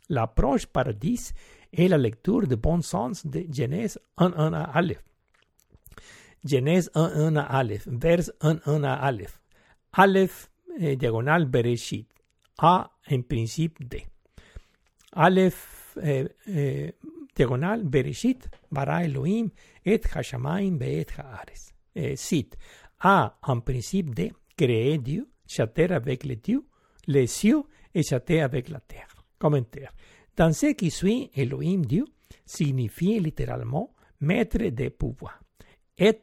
L'approche 0.07 0.67
par 0.67 0.93
10 0.93 1.33
et 1.73 1.87
la 1.87 1.97
lecture 1.97 2.47
de 2.47 2.55
bon 2.55 2.81
sens 2.81 3.25
de 3.25 3.45
Genèse 3.51 3.99
1-1 4.17 4.53
à 4.53 4.63
Aleph. 4.63 5.03
Genèse 6.45 6.91
1-1 6.93 7.37
à 7.37 7.43
Aleph, 7.43 7.87
vers 7.87 8.29
1-1 8.41 8.83
à 8.83 8.93
Aleph. 8.93 9.41
Aleph, 9.93 10.49
eh, 10.79 10.95
diagonale 10.95 11.45
Bereshit. 11.45 12.07
A 12.59 12.91
en 13.09 13.21
principe 13.23 13.83
D. 13.87 14.05
Aleph, 15.13 15.97
eh, 16.03 16.27
eh, 16.47 16.93
diagonale 17.35 17.83
Bereshit, 17.83 18.49
bara 18.71 19.03
Elohim, 19.03 19.49
et 19.85 20.01
Hashamayim, 20.13 20.77
beet 20.77 21.11
Haares. 21.17 21.73
Eh, 21.95 22.15
cite. 22.15 22.57
A 22.99 23.37
en 23.41 23.61
principe 23.61 24.13
D, 24.13 24.31
créer 24.55 24.97
Dieu, 24.97 25.27
chater 25.47 25.91
avec 25.91 26.23
les 26.23 26.37
dieux, 26.37 26.63
les 27.07 27.27
cieux 27.27 27.63
et 27.93 28.03
chater 28.03 28.41
avec 28.41 28.69
la 28.69 28.79
terre. 28.79 29.07
Commentaire. 29.39 29.91
Dans 30.35 30.53
ce 30.53 30.73
qui 30.73 30.89
suit, 30.89 31.29
Elohim 31.35 31.85
Dieu 31.85 32.05
signifie 32.45 33.19
littéralement 33.19 33.93
maître 34.21 34.57
des 34.57 34.89
pouvoirs. 34.89 35.39
Et 35.97 36.19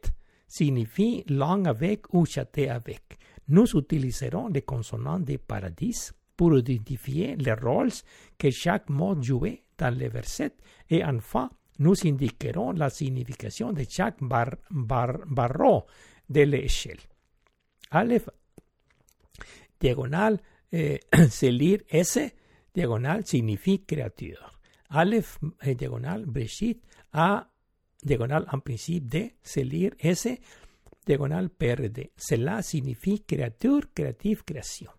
signifie 0.47 1.23
langue 1.29 1.67
avec 1.67 2.13
ou 2.13 2.25
châter 2.25 2.69
avec. 2.69 3.17
Nous 3.47 3.77
utiliserons 3.77 4.47
les 4.49 4.63
consonants 4.63 5.19
des 5.19 5.37
paradis 5.37 6.11
pour 6.35 6.57
identifier 6.57 7.35
les 7.37 7.53
rôles 7.53 7.91
que 8.37 8.49
chaque 8.49 8.89
mot 8.89 9.21
jouait 9.21 9.63
dans 9.77 9.95
les 9.95 10.09
versets 10.09 10.55
et 10.89 11.03
enfin 11.05 11.49
nous 11.79 11.95
indiquerons 12.05 12.71
la 12.73 12.89
signification 12.89 13.73
de 13.73 13.83
chaque 13.89 14.21
bar, 14.21 14.51
barreau 14.69 15.85
de 16.29 16.41
l'échelle. 16.41 16.99
Aleph, 17.91 18.29
diagonal, 19.79 20.39
eh, 20.71 20.99
c'est 21.29 21.51
lire 21.51 21.79
S, 21.89 22.19
diagonal 22.73 23.25
signifie 23.25 23.85
créature. 23.85 24.59
Aleph, 24.89 25.37
eh, 25.61 25.75
diagonal, 25.75 26.25
Breshit, 26.25 26.83
A, 27.11 27.49
diagonal 28.01 28.45
en 28.51 28.61
principe 28.61 29.07
de, 29.07 29.33
c'est 29.41 29.63
lire 29.63 29.95
S, 29.99 30.39
diagonal 31.05 31.49
PRD. 31.49 32.11
Cela 32.15 32.61
signifie 32.61 33.23
créature, 33.25 33.93
créative, 33.93 34.43
création. 34.43 34.91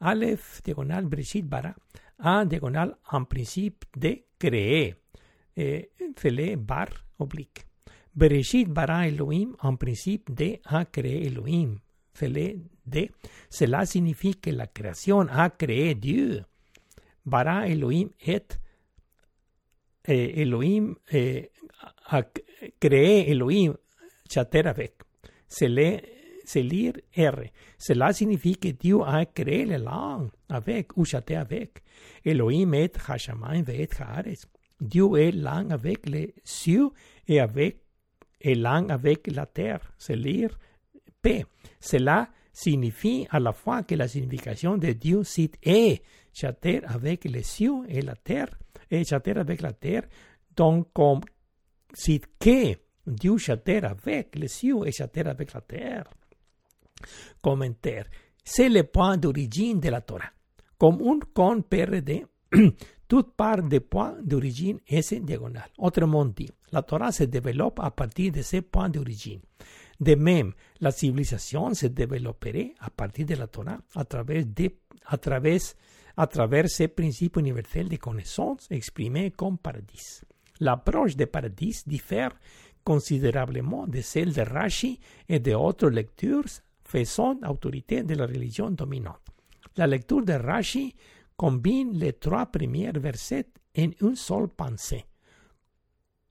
Aleph, 0.00 0.62
diagonal, 0.64 1.06
Breshit, 1.06 1.46
bara, 1.46 1.74
A, 2.18 2.44
diagonal 2.44 2.98
en 3.10 3.24
principe 3.24 3.86
de, 3.96 4.26
créer. 4.38 4.96
Eh, 5.54 5.92
fele, 6.16 6.56
bar, 6.56 6.90
oblique. 7.18 7.66
Bereshit 8.14 8.68
bara 8.68 9.06
Elohim 9.06 9.56
en 9.60 9.78
principe 9.78 10.30
de 10.32 10.60
a 10.64 10.84
créé 10.84 11.26
Elohim. 11.26 11.80
Fele 12.12 12.58
de. 12.84 13.10
Cela 13.48 13.86
signifie 13.86 14.34
que 14.34 14.52
la 14.52 14.66
création 14.66 15.26
a 15.30 15.50
créé 15.50 15.94
Dieu. 15.94 16.44
Bara 17.24 17.68
Elohim 17.68 18.10
et 18.20 18.58
eh, 20.08 20.42
Elohim 20.42 20.94
eh, 21.12 21.50
a 22.06 22.22
créé 22.80 23.30
Elohim 23.30 23.74
chater 24.28 24.66
avec. 24.66 24.94
Se 25.48 25.66
se 26.44 26.58
lire 26.58 26.94
R. 27.16 27.50
Cela 27.78 28.12
signifie 28.12 28.56
que 28.56 28.68
Dieu 28.68 29.00
a 29.02 29.24
créé 29.26 29.64
le 29.64 29.76
langue 29.76 30.30
avec 30.48 30.96
ou 30.96 31.04
chater 31.04 31.36
avec. 31.36 31.82
Elohim 32.24 32.74
et 32.74 32.90
Hashamayim 33.08 33.64
et 33.68 33.88
Haaretz. 33.98 34.46
Dieu 34.80 35.16
est 35.16 35.32
langue 35.32 35.72
avec 35.72 36.08
les 36.08 36.34
cieux 36.42 36.90
et 37.28 37.38
avec 37.38 37.82
el 38.40 38.66
avec 38.66 39.28
la 39.28 39.46
terre, 39.46 39.92
c'est 39.98 40.16
lire 40.16 40.58
P. 41.20 41.44
Cela 41.80 42.28
signifie 42.52 43.26
à 43.30 43.40
la 43.40 43.52
fois 43.52 43.82
que 43.82 43.94
la 43.94 44.08
signification 44.08 44.76
de 44.76 44.92
Dieu 44.92 45.24
cite 45.24 45.56
est 45.62 46.02
chater 46.32 46.82
avec 46.84 47.24
les 47.24 47.42
cieux 47.42 47.82
et 47.88 48.02
la 48.02 48.14
terre, 48.14 48.58
et 48.90 49.04
chater 49.04 49.32
avec 49.32 49.62
la 49.62 49.72
terre, 49.72 50.04
donc 50.56 50.88
comme 50.92 51.20
cite 51.94 52.26
que 52.38 52.74
Dieu 53.06 53.36
chater 53.38 53.78
avec 53.84 54.36
les 54.36 54.48
cieux 54.48 54.86
et 54.86 54.92
chater 54.92 55.20
avec 55.20 55.52
la 55.52 55.60
terre. 55.60 56.04
Commentaire. 57.40 58.06
C'est 58.44 58.68
le 58.68 58.84
point 58.84 59.16
d'origine 59.16 59.80
de 59.80 59.88
la 59.88 60.00
Torah. 60.00 60.30
Comme 60.78 61.00
un 61.02 61.18
con 61.32 61.62
PRD, 61.62 62.24
toute 63.08 63.34
part 63.34 63.62
des 63.62 63.80
points 63.80 64.16
d'origine 64.22 64.78
est 64.86 65.14
diagonale. 65.14 65.70
Autrement 65.78 66.24
dit, 66.24 66.50
la 66.70 66.82
Torah 66.82 67.12
se 67.12 67.24
développe 67.24 67.80
à 67.80 67.90
partir 67.90 68.32
de 68.32 68.42
ces 68.42 68.62
points 68.62 68.88
d'origine. 68.88 69.40
De 70.00 70.14
même, 70.14 70.52
la 70.80 70.90
civilisation 70.90 71.74
se 71.74 71.86
développerait 71.86 72.74
à 72.80 72.90
partir 72.90 73.26
de 73.26 73.34
la 73.34 73.46
Torah 73.46 73.78
à 73.94 74.04
travers, 74.04 74.44
de, 74.44 74.70
à 75.06 75.16
travers, 75.16 75.60
à 76.16 76.26
travers 76.26 76.68
ces 76.68 76.88
principes 76.88 77.36
universels 77.36 77.88
de 77.88 77.96
connaissance 77.96 78.66
exprimés 78.70 79.30
comme 79.30 79.58
paradis. 79.58 80.20
L'approche 80.60 81.16
de 81.16 81.24
paradis 81.24 81.82
diffère 81.86 82.32
considérablement 82.84 83.86
de 83.86 84.00
celle 84.00 84.32
de 84.32 84.42
Rashi 84.42 84.98
et 85.28 85.38
de 85.38 85.54
autres 85.54 85.88
lectures 85.88 86.44
faisant 86.84 87.38
autorité 87.48 88.02
de 88.02 88.14
la 88.14 88.26
religion 88.26 88.70
dominante. 88.70 89.20
La 89.76 89.86
lecture 89.86 90.24
de 90.24 90.32
Rashi 90.32 90.94
combine 91.36 91.92
les 91.92 92.12
trois 92.14 92.46
premiers 92.46 92.92
versets 92.92 93.46
en 93.78 93.90
une 94.00 94.16
seule 94.16 94.48
pensée 94.48 95.06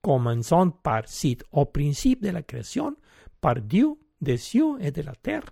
commençant 0.02 0.70
par 0.70 1.08
cite 1.08 1.44
au 1.52 1.64
principe 1.64 2.22
de 2.22 2.30
la 2.30 2.42
création 2.42 2.96
par 3.42 3.56
Dieu 3.60 3.98
et 4.24 4.90
de 4.92 5.02
la 5.02 5.14
terre, 5.16 5.44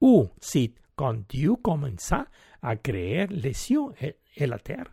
ou 0.00 0.26
cite 0.40 0.78
quand 0.96 1.14
Dieu 1.28 1.54
commença 1.62 2.26
à 2.62 2.76
créer 2.76 3.26
les 3.28 3.52
cieux 3.52 3.88
et, 4.00 4.46
la 4.46 4.58
terre. 4.58 4.90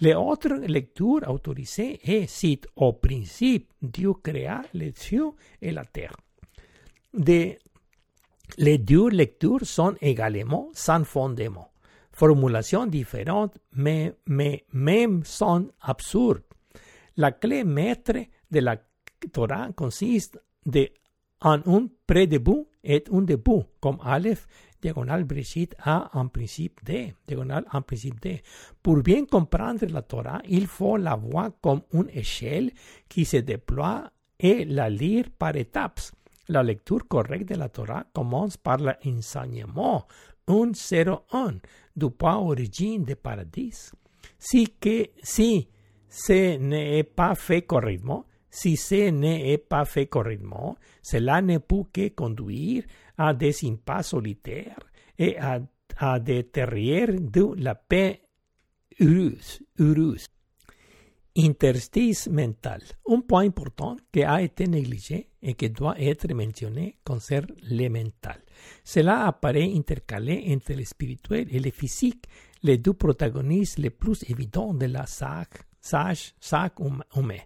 Les 0.00 0.14
autres 0.14 0.54
lectures 0.66 1.28
autorisées 1.28 1.98
est 2.04 2.26
cite 2.26 2.66
au 2.76 2.92
principe 2.92 3.72
Dieu 3.82 4.12
créa 4.22 4.62
les 4.74 4.92
cieux 4.94 5.30
et 5.60 5.72
la 5.72 5.84
terre. 5.84 6.16
les 8.58 8.78
deux 8.78 9.08
lectures 9.08 9.64
sont 9.64 9.94
également 10.00 10.68
sans 10.72 11.04
fondement. 11.04 11.72
Formulations 12.12 12.86
différentes, 12.86 13.56
mais, 13.72 14.14
mais 14.26 14.64
même 14.72 15.24
sont 15.24 15.70
absurdes. 15.80 16.42
La 17.16 17.32
clé 17.32 17.64
maître 17.64 18.18
de 18.50 18.60
la 18.60 18.76
Torah 19.32 19.70
consiste 19.72 20.38
de 20.66 20.90
en 21.40 21.60
un 21.66 21.88
pré-début 22.06 22.66
et 22.82 23.04
un 23.12 23.22
début, 23.22 23.62
comme 23.80 23.98
Aleph, 24.02 24.46
diagonal 24.80 25.24
Breshit 25.24 25.74
A 25.84 26.10
en 26.14 26.28
principe 26.28 26.80
D, 26.84 27.14
diagonal 27.26 27.64
en 27.72 27.82
principe 27.82 28.20
D. 28.20 28.42
Pour 28.82 29.02
bien 29.02 29.24
comprendre 29.26 29.86
la 29.86 30.02
Torah, 30.02 30.40
il 30.48 30.66
faut 30.66 30.96
la 30.96 31.16
voir 31.16 31.50
comme 31.60 31.82
une 31.92 32.08
échelle 32.12 32.72
qui 33.08 33.24
se 33.24 33.38
déploie 33.38 34.10
et 34.38 34.64
la 34.64 34.88
lire 34.88 35.26
par 35.38 35.56
étapes. 35.56 36.00
La 36.48 36.62
lecture 36.62 37.06
correcte 37.06 37.50
de 37.50 37.54
la 37.56 37.68
Torah 37.68 38.04
commence 38.12 38.56
par 38.56 38.78
l'enseignement 38.78 40.06
101 40.48 41.60
du 41.94 42.10
point 42.10 42.38
origine 42.38 43.04
du 43.04 43.14
paradis. 43.14 43.92
Si, 44.38 44.74
que, 44.80 45.10
si 45.22 45.68
ce 46.08 46.56
n'est 46.56 47.04
pas 47.04 47.34
fait 47.34 47.62
correctement, 47.62 48.24
si 48.50 48.76
ce 48.76 49.10
n'est 49.10 49.58
pas 49.58 49.84
fait 49.84 50.06
correctement, 50.06 50.76
cela 51.02 51.40
ne 51.40 51.58
peut 51.58 51.84
que 51.92 52.08
conduire 52.08 52.84
à 53.16 53.32
des 53.32 53.54
impasses 53.64 54.08
solitaires 54.08 54.78
et 55.18 55.36
à, 55.38 55.60
des 56.18 56.44
terrières 56.44 57.12
de 57.20 57.54
la 57.56 57.74
paix 57.74 58.22
heureuse. 59.00 60.28
Interstice 61.36 62.28
mental. 62.28 62.82
Un 63.08 63.20
point 63.20 63.44
important 63.44 63.96
qui 64.12 64.22
a 64.24 64.42
été 64.42 64.66
négligé 64.66 65.28
et 65.42 65.54
qui 65.54 65.70
doit 65.70 66.00
être 66.00 66.32
mentionné 66.34 66.96
concerne 67.04 67.46
le 67.62 67.88
mental. 67.88 68.40
Cela 68.82 69.26
apparaît 69.26 69.72
intercalé 69.74 70.44
entre 70.48 70.72
le 70.72 70.84
spirituel 70.84 71.46
et 71.50 71.60
le 71.60 71.70
physique, 71.70 72.24
les 72.62 72.78
deux 72.78 72.94
protagonistes 72.94 73.78
les 73.78 73.90
plus 73.90 74.24
évidents 74.28 74.74
de 74.74 74.86
la 74.86 75.06
sac, 75.06 75.50
sage, 75.80 76.34
sac 76.40 76.74
humain. 76.80 77.44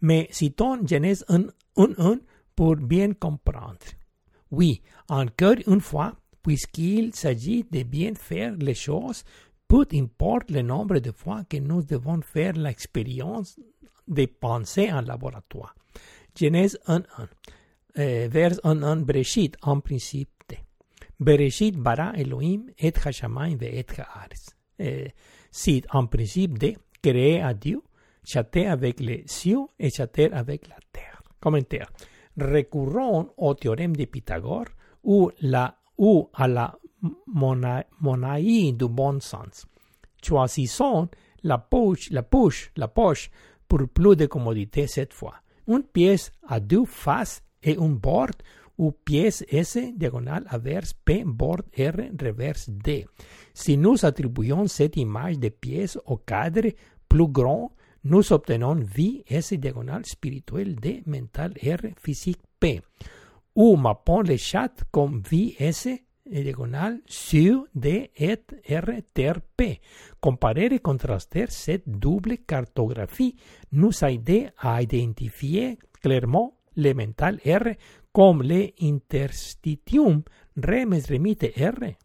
Mais 0.00 0.28
citons 0.30 0.86
Genèse 0.86 1.24
1, 1.28 1.44
1, 1.76 2.18
pour 2.54 2.76
bien 2.76 3.12
comprendre. 3.12 3.78
Oui, 4.50 4.82
encore 5.08 5.56
une 5.66 5.80
fois, 5.80 6.14
puisqu'il 6.42 7.14
s'agit 7.14 7.64
de 7.64 7.82
bien 7.82 8.14
faire 8.14 8.54
les 8.56 8.74
choses, 8.74 9.24
peu 9.68 9.84
importe 9.92 10.50
le 10.50 10.62
nombre 10.62 10.98
de 11.00 11.10
fois 11.10 11.42
que 11.44 11.56
nous 11.56 11.82
devons 11.82 12.20
faire 12.22 12.52
l'expérience 12.52 13.58
de 14.06 14.26
penser 14.26 14.92
en 14.92 15.00
laboratoire. 15.00 15.74
Genèse 16.38 16.78
1, 16.86 17.02
1. 17.18 17.28
Euh, 17.98 18.28
vers 18.30 18.52
1, 18.62 18.82
1, 18.82 18.96
Bereshit, 18.96 19.56
en 19.62 19.80
principe. 19.80 20.30
Bereshit 21.18 21.76
bara 21.76 22.12
Elohim 22.14 22.66
et 22.78 22.92
Hashamayim 23.04 23.56
ve 23.56 23.64
et 23.64 23.86
Haaretz. 23.98 24.54
Euh, 24.80 25.08
si 25.50 25.82
en 25.90 26.06
principe 26.06 26.58
de 26.58 26.74
créer 27.02 27.40
à 27.40 27.54
Dieu, 27.54 27.80
châter 28.26 28.66
avec 28.66 29.00
les 29.00 29.22
cieux 29.26 29.66
et 29.78 29.88
châter 29.90 30.30
avec 30.32 30.68
la 30.68 30.76
terre. 30.92 31.22
Commentaire. 31.40 31.90
Recurrons 32.38 33.30
au 33.38 33.54
théorème 33.54 33.96
de 33.96 34.04
Pythagore 34.04 34.66
ou, 35.04 35.30
la, 35.40 35.78
ou 35.96 36.28
à 36.34 36.48
la 36.48 36.78
monaï 37.26 38.72
du 38.72 38.88
bon 38.88 39.20
sens. 39.20 39.66
Choisissons 40.22 41.08
la 41.44 41.58
poche, 41.58 42.10
la 42.10 42.22
poche, 42.22 42.72
la 42.76 42.88
poche 42.88 43.30
pour 43.68 43.88
plus 43.88 44.16
de 44.16 44.26
commodité 44.26 44.86
cette 44.86 45.12
fois. 45.14 45.34
Une 45.68 45.84
pièce 45.84 46.32
à 46.46 46.60
deux 46.60 46.84
faces 46.84 47.42
et 47.62 47.76
un 47.78 47.88
bord 47.88 48.30
ou 48.78 48.92
pièce 48.92 49.44
S 49.48 49.78
diagonale 49.96 50.44
averse 50.48 50.92
P 50.92 51.22
bord 51.24 51.62
R 51.78 51.96
reverse 52.20 52.68
D. 52.68 53.06
Si 53.54 53.76
nous 53.76 54.04
attribuons 54.04 54.66
cette 54.66 54.96
image 54.96 55.38
de 55.38 55.48
pièce 55.48 55.98
au 56.04 56.16
cadre 56.16 56.68
plus 57.08 57.28
grand, 57.28 57.72
nous 58.08 58.32
obtenons 58.32 58.84
V 58.84 59.24
S 59.26 59.54
diagonale 59.54 60.04
spirituel 60.06 60.76
D 60.76 61.02
mental 61.06 61.54
R 61.60 61.88
physique 62.00 62.40
P. 62.60 62.80
Ou 63.56 63.76
le 63.76 64.36
chat 64.36 64.84
comme 64.92 65.22
V 65.28 65.56
S 65.58 65.88
diagonale 66.24 67.00
sur 67.06 67.66
D 67.74 68.12
et 68.16 68.38
R 68.68 69.02
ter 69.12 69.40
P. 69.56 69.80
Comparer 70.20 70.66
et 70.66 70.78
contraster 70.78 71.46
cette 71.48 71.88
double 71.88 72.38
cartographie 72.46 73.34
nous 73.72 74.04
aide 74.04 74.52
à 74.58 74.82
identifier 74.82 75.76
clairement 76.00 76.54
le 76.76 76.92
mental 76.94 77.40
R 77.44 77.74
comme 78.12 78.42
le 78.42 78.70
interstitium 78.82 80.22
remes 80.56 81.02
remite 81.10 81.44
R. 81.56 81.96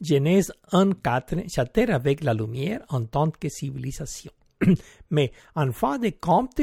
Genèse 0.00 0.52
1.4 0.70 1.52
chatter 1.52 1.90
avec 1.90 2.22
la 2.22 2.32
lumière 2.32 2.84
en 2.90 3.04
tant 3.04 3.30
que 3.30 3.48
civilisation. 3.48 4.30
Mais 5.10 5.32
en 5.54 5.72
fin 5.72 5.98
de 5.98 6.10
compte, 6.20 6.60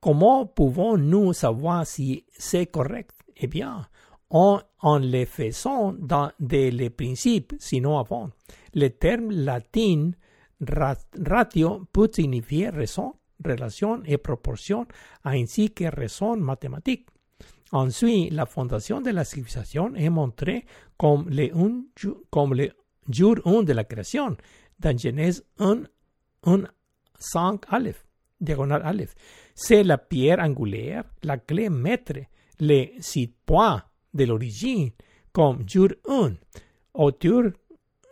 comment 0.00 0.46
pouvons-nous 0.46 1.32
savoir 1.32 1.86
si 1.86 2.24
c'est 2.36 2.66
correct? 2.66 3.12
Eh 3.36 3.46
bien, 3.46 3.86
en, 4.30 4.60
en 4.80 4.98
le 4.98 5.24
faisant 5.24 5.92
dans 5.92 6.30
des 6.38 6.70
les 6.70 6.90
principes, 6.90 7.54
sinon 7.58 7.98
avant. 7.98 8.30
Le 8.74 8.88
terme 8.88 9.30
latin 9.30 10.10
ratio 10.60 11.86
peut 11.92 12.10
signifier 12.12 12.70
raison, 12.70 13.14
relation 13.44 14.02
et 14.04 14.18
proportion, 14.18 14.86
ainsi 15.24 15.70
que 15.70 15.84
raison 15.84 16.36
mathématique. 16.36 17.08
Ensuite, 17.70 18.32
la 18.32 18.46
fondation 18.46 19.00
de 19.00 19.10
la 19.10 19.24
civilisation 19.24 19.94
est 19.94 20.08
montrée 20.08 20.64
comme 20.96 21.28
le, 21.28 21.50
comme 22.30 22.54
le 22.54 22.70
jour 23.10 23.36
1 23.44 23.62
de 23.62 23.72
la 23.72 23.84
création, 23.84 24.36
dans 24.80 24.96
Genèse 24.96 25.44
1, 25.58 25.82
1 26.44 26.64
5 27.18 27.64
Aleph, 27.68 28.04
diagonal 28.40 28.82
Aleph. 28.84 29.14
C'est 29.54 29.82
la 29.82 29.98
pierre 29.98 30.40
angulaire, 30.40 31.04
la 31.22 31.38
clé 31.38 31.68
maître, 31.68 32.20
le 32.60 32.86
site 33.00 33.34
point 33.44 33.82
de 34.14 34.24
l'origine, 34.24 34.90
comme 35.32 35.68
jour 35.68 35.88
1, 36.08 36.32
autour 36.94 37.44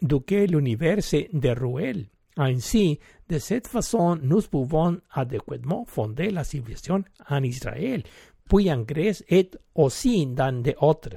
duquel 0.03 0.51
l'univers 0.51 1.03
se 1.03 1.27
déroule. 1.33 2.07
Ainsi, 2.37 2.99
de 3.29 3.39
cette 3.39 3.67
façon, 3.67 4.17
nous 4.23 4.43
pouvons 4.43 5.01
adéquatement 5.11 5.85
fonder 5.87 6.31
la 6.31 6.45
civilisation 6.45 7.03
en 7.29 7.43
Israël, 7.43 8.03
puis 8.49 8.71
en 8.71 8.83
Grèce 8.83 9.25
et 9.29 9.51
aussi 9.75 10.27
dans 10.27 10.63
d'autres. 10.63 11.17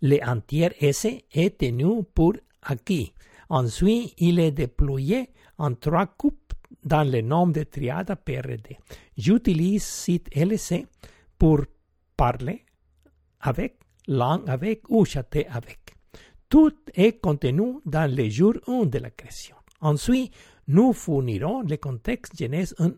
Le 0.00 0.18
entier 0.26 0.70
S 0.80 1.06
est 1.32 1.58
tenu 1.58 2.02
pour 2.14 2.34
acquis. 2.62 3.12
Ensuite, 3.48 4.14
il 4.18 4.38
est 4.38 4.52
déployé 4.52 5.30
en 5.60 5.74
trois 5.74 6.06
coupes 6.06 6.54
dans 6.84 7.04
le 7.04 7.20
nom 7.20 7.46
de 7.46 7.62
triade 7.64 8.14
PRD. 8.24 8.78
J'utilise 9.16 9.84
site 9.84 10.28
LC 10.34 10.86
pour 11.38 11.60
parler 12.16 12.64
avec, 13.40 13.78
langue 14.08 14.48
avec 14.48 14.88
ou 14.88 15.04
chatter 15.04 15.46
avec. 15.48 15.78
Tout 16.48 16.74
est 16.94 17.20
contenu 17.20 17.80
dans 17.84 18.10
le 18.10 18.28
jour 18.28 18.54
1 18.66 18.86
de 18.86 18.98
la 18.98 19.10
création. 19.10 19.56
Ensuite, 19.80 20.32
nous 20.68 20.92
fournirons 20.92 21.62
le 21.62 21.76
contexte 21.76 22.36
Genèse 22.38 22.74
1, 22.78 22.92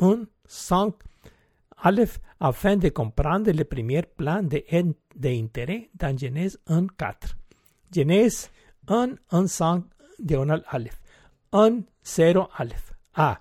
1 0.00 0.24
5 0.46 0.94
Aleph 1.82 2.18
afin 2.40 2.76
de 2.76 2.88
comprendre 2.88 3.50
le 3.50 3.64
premier 3.64 4.02
plan 4.02 4.42
d'intérêt 4.42 5.90
dans 5.94 6.16
Genèse 6.16 6.58
1, 6.66 6.86
4. 6.98 7.36
Genèse 7.94 8.50
1, 8.88 9.10
1, 9.30 9.46
5, 9.46 9.84
diagonal 10.18 10.64
Aleph. 10.68 11.00
1, 11.56 11.86
0, 12.02 12.50
Aleph. 12.58 12.92
A. 13.14 13.40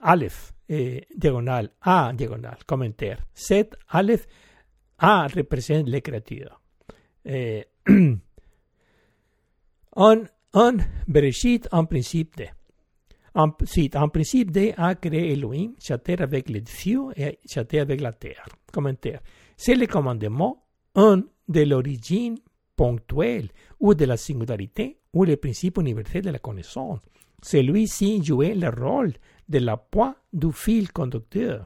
Aleph, 0.00 0.52
eh, 0.68 1.06
diagonal. 1.14 1.72
A, 1.80 2.12
diagonal. 2.12 2.58
Commentaire. 2.66 3.24
7, 3.32 3.76
Aleph. 3.88 4.26
A 4.98 5.28
representa 5.28 5.90
la 5.90 6.00
creatividad. 6.00 6.56
Eh, 7.24 7.68
un, 9.96 10.30
un 10.52 10.76
Bereshit 11.06 11.68
en 11.70 11.86
principe 11.86 12.36
de. 12.36 12.48
En, 13.34 13.54
si, 13.64 13.90
en 13.94 14.08
principe 14.08 14.50
de 14.50 14.74
a 14.76 14.94
créé 14.94 15.32
Elohim, 15.32 15.74
chatter 15.78 16.22
avec 16.22 16.48
les 16.48 16.64
cieux 16.66 17.12
et 17.14 17.38
chatter 17.44 17.80
avec 17.80 18.00
la 18.00 18.12
terre. 18.12 18.46
Commentaire. 18.72 19.20
C'est 19.56 19.74
le 19.74 19.86
commandement, 19.86 20.64
un 20.94 21.22
de 21.46 21.60
l'origine 21.60 22.38
ponctuelle 22.74 23.50
ou 23.78 23.94
de 23.94 24.06
la 24.06 24.16
singularité 24.16 24.98
ou 25.12 25.24
le 25.24 25.36
principe 25.36 25.78
universel 25.78 26.22
de 26.22 26.30
la 26.30 26.38
connaissance. 26.38 27.00
Celui-ci 27.42 28.22
jouait 28.24 28.54
le 28.54 28.68
rôle 28.68 29.12
de 29.48 29.58
la 29.58 29.76
poids 29.76 30.16
du 30.32 30.52
fil 30.52 30.92
conducteur. 30.92 31.64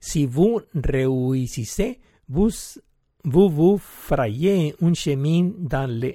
Si 0.00 0.26
vous 0.26 0.60
réussissez, 0.74 2.00
vous 2.28 2.50
vous 3.24 3.78
frayez 3.78 4.74
un 4.80 4.94
chemin 4.94 5.50
dans 5.58 5.90
le, 5.90 6.14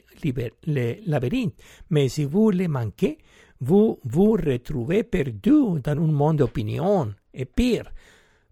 labyrinthe, 1.05 1.55
mais 1.89 2.09
si 2.09 2.25
vous 2.25 2.51
le 2.51 2.67
manquez, 2.67 3.17
vous 3.59 3.99
vous 4.03 4.31
retrouvez 4.33 5.03
perdu 5.03 5.79
dans 5.83 5.91
un 5.91 5.95
monde 5.95 6.37
d'opinion. 6.37 7.13
Et 7.33 7.45
pire, 7.45 7.91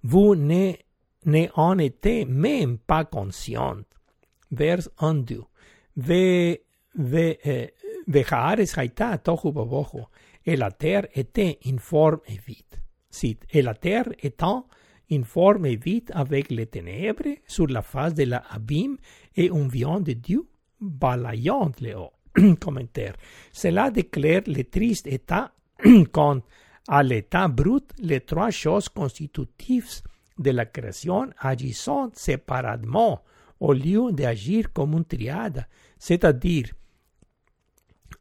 vous 0.04 0.36
n'en 0.36 1.78
êtes 1.78 2.28
même 2.28 2.78
pas 2.78 3.06
conscient. 3.06 3.78
Vers 4.52 4.88
1-2. 5.00 5.42
Ve, 8.08 8.14
ve, 8.14 8.20
eh, 8.20 8.24
Vejaares 8.24 8.78
haita 8.78 9.18
tohu 9.18 9.52
bobojo, 9.52 10.10
et 10.46 10.58
la 10.58 10.72
terre 10.72 11.08
informe 11.66 12.22
et 12.28 12.40
vide. 12.46 12.82
Si, 13.10 13.38
et 13.50 13.62
la 13.62 13.74
terre 13.74 14.10
étant 14.24 14.68
informe 15.12 15.66
et 15.66 16.04
avec 16.14 16.50
les 16.50 16.66
ténèbres 16.68 17.38
sur 17.46 17.68
la 17.68 17.82
face 17.82 18.14
de 18.14 18.24
l'abîme 18.24 18.98
et 19.36 19.50
un 19.50 19.68
vient 19.68 20.00
de 20.00 20.14
Dieu 20.14 20.48
balayant 20.80 21.72
le. 21.82 21.96
Commentaire. 22.62 23.16
Cela 23.52 23.92
déclare 23.92 24.44
le 24.48 24.64
triste 24.64 25.06
état 25.08 25.52
quand, 26.14 26.42
à 26.88 27.04
l'état 27.04 27.50
brut, 27.50 27.92
les 28.00 28.22
trois 28.22 28.52
choses 28.52 28.88
constitutives 28.88 30.02
de 30.40 30.52
la 30.52 30.66
création 30.66 31.30
agissant 31.38 32.10
séparément 32.14 33.22
au 33.60 33.74
lieu 33.74 34.12
d'agir 34.14 34.72
comme 34.72 34.94
une 34.94 35.04
triade, 35.04 35.68
c'est-à-dire 36.00 36.68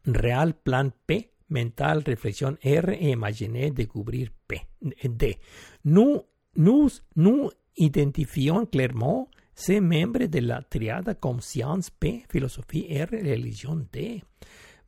Real 0.05 0.55
plan 0.55 0.93
P, 1.05 1.31
mental 1.49 2.03
reflexión 2.03 2.57
R 2.63 2.89
e 2.93 3.09
imaginé 3.09 3.71
découvrir 3.71 4.31
P, 4.47 4.67
D. 4.81 5.39
Nous, 5.83 6.23
nous, 6.55 6.89
nous 7.15 7.51
identifions 7.75 8.65
clairement 8.65 9.29
ces 9.53 9.81
membres 9.81 10.27
de 10.27 10.39
la 10.39 10.61
triade 10.61 11.17
comme 11.19 11.41
science 11.41 11.91
P, 11.91 12.25
philosophie 12.29 12.87
R, 12.89 13.11
religion 13.11 13.87
D. 13.91 14.23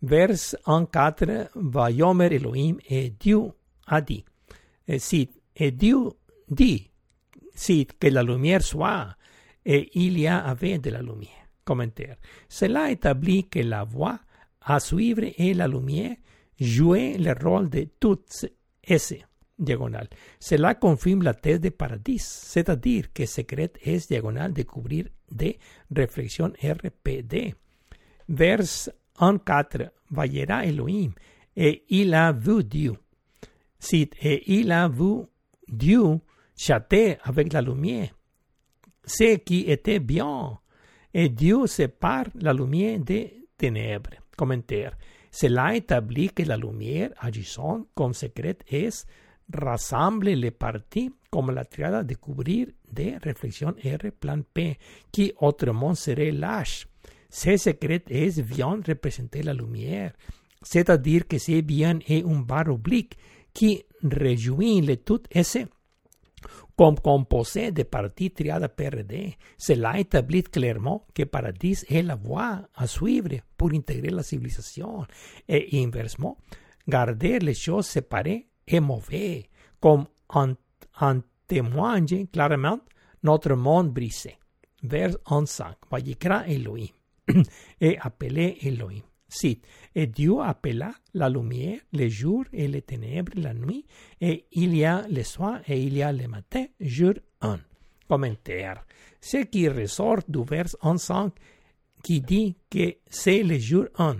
Vers 0.02 0.56
1.4, 0.65 1.49
Vayomer 1.56 2.34
Elohim 2.34 2.77
et 2.90 3.11
Dieu 3.11 3.52
a 3.88 4.02
dit. 4.02 4.26
Et, 4.88 4.99
si, 4.99 5.30
et 5.56 5.72
Dieu 5.72 6.11
dit, 6.49 6.90
que 7.99 8.07
la 8.07 8.23
lumière 8.23 8.61
soit, 8.61 9.15
et 9.65 9.90
il 9.94 10.19
y 10.19 10.23
de 10.23 10.90
la 10.90 11.02
lumière. 11.02 11.30
Commentaire. 11.64 12.18
Cela 12.49 12.91
établit 12.91 13.48
que 13.48 13.60
la 13.60 13.85
voix 13.85 14.19
à 14.65 14.80
suivre 14.80 15.23
et 15.38 15.53
la 15.53 15.68
lumière 15.68 16.15
jouer 16.60 17.18
le 17.18 17.34
rôle 17.34 17.69
de 17.69 17.88
toutes 17.99 18.45
S 18.84 19.14
diagonal. 19.57 20.07
Cela 20.40 20.76
confirme 20.76 21.23
la 21.23 21.34
thèse 21.34 21.60
de 21.60 21.69
paradis, 21.69 22.19
c'est-à-dire 22.19 23.11
que 23.14 23.26
secret 23.26 23.72
est 23.81 24.07
diagonal 24.10 24.53
découvrir 24.53 25.06
de 25.31 25.56
réflexion 25.95 26.53
RPD. 26.61 27.56
Vers 28.30 28.90
1.4 29.19 29.90
Vayera 30.11 30.65
Elohim 30.65 31.11
et 31.56 31.84
il 31.90 32.14
a 32.14 32.31
vu 32.31 32.64
Dieu. 32.64 32.94
Si 33.80 34.10
et 34.22 34.60
il 34.60 34.72
a 34.72 34.88
vu 34.88 35.23
Dieu 35.68 36.19
chatter 36.56 37.18
avec 37.23 37.52
la 37.52 37.61
lumière, 37.61 38.10
ce 39.06 39.35
qui 39.35 39.61
était 39.61 39.99
bien, 39.99 40.57
et 41.14 41.30
Dieu 41.30 41.68
sépare 41.68 42.27
la 42.35 42.53
lumière 42.53 42.99
des 42.99 43.45
ténèbres. 43.57 44.23
Commentaire. 44.35 44.97
Cela 45.31 45.76
établit 45.76 46.30
que 46.30 46.43
la 46.43 46.57
lumière 46.57 47.10
agissant 47.19 47.85
comme 47.95 48.14
secret 48.14 48.57
est 48.69 49.05
rassemble 49.51 50.30
les 50.30 50.51
parties 50.51 51.11
comme 51.30 51.51
la 51.51 51.65
triade 51.65 52.05
découvrir 52.05 52.68
de 52.91 53.14
réflexion 53.23 53.69
R 53.84 54.11
plan 54.19 54.39
P, 54.53 54.77
qui 55.11 55.34
autrement 55.39 55.95
serait 55.95 56.31
lâche. 56.31 56.88
Ce 57.30 57.57
secret 57.57 58.03
est 58.10 58.41
bien 58.41 58.80
représenter 58.88 59.41
la 59.41 59.53
lumière, 59.53 60.14
c'est-à-dire 60.61 61.27
que 61.27 61.39
c'est 61.39 61.64
bien 61.64 61.97
est 62.07 62.23
un 62.23 62.41
barre 62.41 62.69
oblique 62.69 63.18
qui 63.53 63.84
rejoint 64.03 64.81
le 64.81 64.97
tout 64.97 65.23
S 65.31 65.57
Comme 66.76 66.99
composé 66.99 67.72
de 67.72 67.84
partis 67.84 68.32
triades 68.32 68.68
PRD, 68.68 69.38
cela 69.57 69.99
établit 69.99 70.44
clairement 70.44 71.06
que 71.14 71.24
Paradis 71.24 71.84
est 71.90 72.02
la 72.02 72.15
voie 72.15 72.61
à 72.76 72.88
suivre 72.88 73.30
pour 73.56 73.72
intégrer 73.74 74.10
la 74.10 74.24
civilisation 74.24 75.06
et 75.48 75.84
inversement, 75.84 76.38
garder 76.88 77.40
les 77.40 77.53
choses 77.53 77.88
séparées 77.88 78.48
est 78.68 78.80
mauvais, 78.80 79.45
comme 79.80 80.06
en, 80.30 80.53
en 80.99 81.20
témoigne 81.48 82.28
clairement 82.28 82.80
notre 83.24 83.56
monde 83.56 83.94
brisé. 83.94 84.38
Vers 84.82 85.11
11.5. 85.26 85.76
Vayikra 85.90 86.48
Elohim 86.48 86.90
et 87.80 87.98
appelé 87.99 88.57
Elohim. 88.64 89.03
Cite. 89.34 89.65
Et 89.95 90.07
Dieu 90.07 90.39
appela 90.41 90.91
la 91.14 91.27
lumière, 91.27 91.80
le 91.91 92.07
jour 92.07 92.45
et 92.53 92.68
les 92.68 92.84
ténèbres 92.84 93.34
la 93.35 93.53
nuit, 93.53 93.85
et 94.22 94.45
il 94.51 94.76
y 94.76 94.85
a 94.85 95.05
le 95.10 95.23
soir 95.23 95.60
et 95.68 95.81
il 95.81 95.95
y 95.95 96.03
a 96.03 96.11
le 96.11 96.27
matin, 96.27 96.65
jour 96.80 97.14
1. 97.41 97.60
Commentaire. 98.07 98.85
Ce 99.19 99.38
qui 99.38 99.68
ressort 99.68 100.19
du 100.27 100.43
vers 100.43 100.65
11.5 100.65 101.31
qui 102.03 102.22
dit 102.22 102.55
que 102.69 102.95
c'est 103.10 103.41
le 103.41 103.57
jour 103.57 103.85
1, 103.97 104.18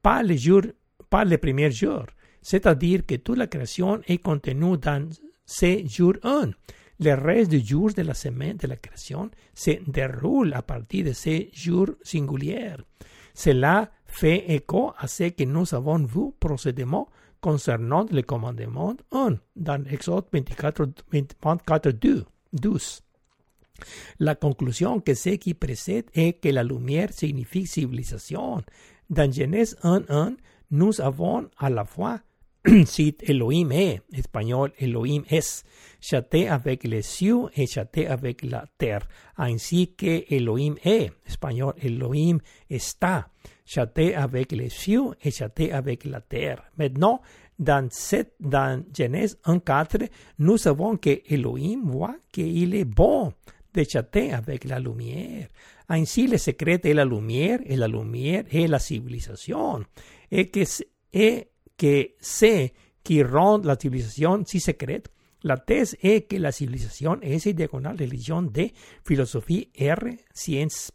pas 0.00 0.22
le 0.22 0.36
jour, 0.36 0.62
pas 1.10 1.24
le 1.24 1.36
premier 1.36 1.70
jour. 1.70 2.06
C'est-à-dire 2.40 3.04
que 3.04 3.16
toute 3.16 3.36
la 3.36 3.46
création 3.46 4.00
est 4.06 4.18
contenue 4.18 4.78
dans 4.78 5.06
ce 5.44 5.86
jour 5.86 6.14
1. 6.22 6.50
Le 7.00 7.14
reste 7.14 7.50
des 7.50 7.64
jours 7.64 7.92
de 7.92 8.02
la 8.02 8.14
semaine 8.14 8.56
de 8.56 8.68
la 8.68 8.76
création 8.76 9.30
se 9.54 9.72
déroule 9.86 10.54
à 10.54 10.62
partir 10.62 11.04
de 11.04 11.12
ces 11.12 11.50
jours 11.52 11.90
singuliers. 12.02 12.76
Cela 13.34 13.90
fait 14.10 14.44
écho 14.52 14.92
à 14.98 15.06
ce 15.06 15.24
que 15.24 15.44
nous 15.44 15.74
avons 15.74 16.04
vu 16.04 16.32
précédemment 16.38 17.08
concernant 17.40 18.06
le 18.10 18.22
commandement 18.22 18.94
1 19.12 19.36
dans 19.56 19.84
Exode 19.86 20.26
24, 20.32 20.88
24 21.42 21.92
12. 22.52 23.02
La 24.18 24.34
conclusion 24.34 25.00
que 25.00 25.14
ce 25.14 25.30
qui 25.30 25.54
précède 25.54 26.06
est 26.14 26.34
que 26.40 26.48
la 26.50 26.62
lumière 26.62 27.12
signifie 27.12 27.66
civilisation. 27.66 28.62
Dans 29.08 29.32
Genèse 29.32 29.76
1.1, 29.82 30.36
nous 30.70 31.00
avons 31.00 31.48
à 31.58 31.70
la 31.70 31.84
fois 31.84 32.20
cite 32.84 33.22
Elohim 33.28 33.70
est, 33.72 34.02
espagnol 34.12 34.70
Elohim 34.78 35.22
es, 35.30 35.64
châté 35.98 36.46
avec 36.46 36.84
les 36.84 37.00
cieux 37.00 37.48
et 37.56 37.66
châté 37.66 38.06
avec 38.06 38.42
la 38.42 38.66
terre, 38.76 39.08
ainsi 39.38 39.94
que 39.94 40.24
Elohim 40.28 40.74
est, 40.84 41.10
espagnol 41.26 41.72
Elohim 41.82 42.38
está, 42.68 43.30
châté 43.70 44.16
avec 44.16 44.50
les 44.50 44.68
cieux 44.68 45.12
et 45.22 45.30
châté 45.30 45.70
avec 45.72 46.04
la 46.04 46.20
terre. 46.20 46.60
Maintenant, 46.76 47.20
dans, 47.56 47.86
cette, 47.90 48.34
dans 48.40 48.82
Genèse 48.96 49.38
1.4, 49.44 50.08
nous 50.40 50.56
savons 50.56 50.96
que 50.96 51.20
Elohim 51.32 51.82
voit 51.84 52.16
qu'il 52.32 52.74
est 52.74 52.84
bon 52.84 53.32
de 53.72 53.84
châter 53.88 54.32
avec 54.32 54.64
la 54.64 54.80
lumière. 54.80 55.46
Ainsi, 55.88 56.26
le 56.26 56.36
secret 56.38 56.80
est 56.82 56.94
la 56.94 57.04
lumière, 57.04 57.60
et 57.64 57.76
la 57.76 57.86
lumière 57.86 58.44
est 58.50 58.66
la 58.66 58.80
civilisation, 58.80 59.84
et 60.32 60.48
que, 60.48 60.64
et 61.12 61.48
que 61.76 62.08
c'est 62.20 62.72
qui 63.04 63.22
rend 63.22 63.58
la 63.58 63.76
civilisation 63.76 64.42
si 64.44 64.58
secrète. 64.58 65.10
La 65.44 65.56
thèse 65.56 65.96
est 66.02 66.28
que 66.28 66.36
la 66.36 66.50
civilisation 66.52 67.18
est 67.22 67.46
une 67.46 67.52
diagonale 67.52 67.96
religion 67.98 68.42
de 68.42 68.68
philosophie 69.06 69.68
R, 69.80 70.10
science 70.34 70.90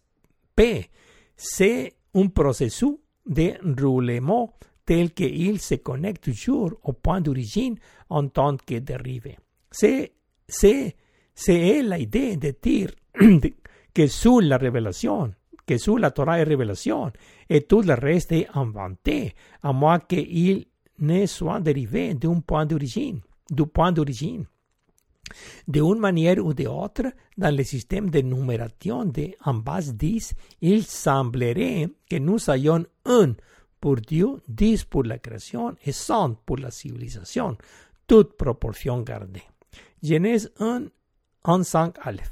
P. 0.56 0.90
C'est 1.36 1.95
un 2.16 2.28
processus 2.28 2.98
de 3.26 3.84
roulement 3.84 4.54
tel 4.86 5.12
qu'il 5.14 5.60
se 5.60 5.76
connecte 5.76 6.24
toujours 6.24 6.72
au 6.84 6.94
point 6.94 7.22
d'origine 7.22 7.76
en 8.10 8.28
tant 8.28 8.56
que 8.58 8.76
dérivé. 8.80 9.38
C'est, 9.72 10.14
c'est, 10.48 10.96
c'est 11.34 11.82
l'idée 11.82 12.38
de 12.38 12.54
dire 12.62 12.92
que 13.94 14.08
sous 14.08 14.40
la 14.40 14.58
révélation, 14.58 15.32
que 15.66 15.78
sous 15.78 15.98
la 15.98 16.12
Torah 16.12 16.40
est 16.40 16.44
révélation, 16.44 17.12
et 17.50 17.62
tout 17.62 17.82
le 17.82 17.94
reste 17.94 18.32
est 18.32 18.48
inventé, 18.54 19.34
à 19.64 19.74
moins 19.74 20.00
qu'il 20.00 20.66
ne 21.00 21.26
soit 21.26 21.60
dérivé 21.60 22.14
d'un 22.14 22.40
point 22.40 22.66
d'origine, 22.66 23.22
du 23.50 23.66
point 23.66 23.92
d'origine. 23.92 24.46
De 25.68 25.82
une 25.82 26.00
manière 26.00 26.44
ou 26.46 26.54
de 26.54 26.68
autre, 26.68 27.04
dans 27.38 27.56
le 27.56 27.64
système 27.64 28.10
de 28.10 28.22
numération 28.22 29.06
de 29.06 29.32
en 29.44 29.56
base 29.56 29.94
10, 29.96 30.34
il 30.62 30.84
semblerait 30.84 31.90
que 32.10 32.18
nous 32.18 32.50
ayons 32.50 32.86
un 33.06 33.34
pour 33.80 33.98
Dieu, 33.98 34.28
10 34.48 34.86
pour 34.86 35.04
la 35.04 35.18
création 35.18 35.76
et 35.86 35.92
100 35.92 36.36
pour 36.46 36.58
la 36.58 36.72
civilisation, 36.72 37.58
toute 38.08 38.38
proportion 38.38 39.02
gardée. 39.02 39.44
Genèse 40.02 40.52
1, 40.60 40.84
1 41.44 41.64
5 41.64 41.96
Aleph. 42.02 42.32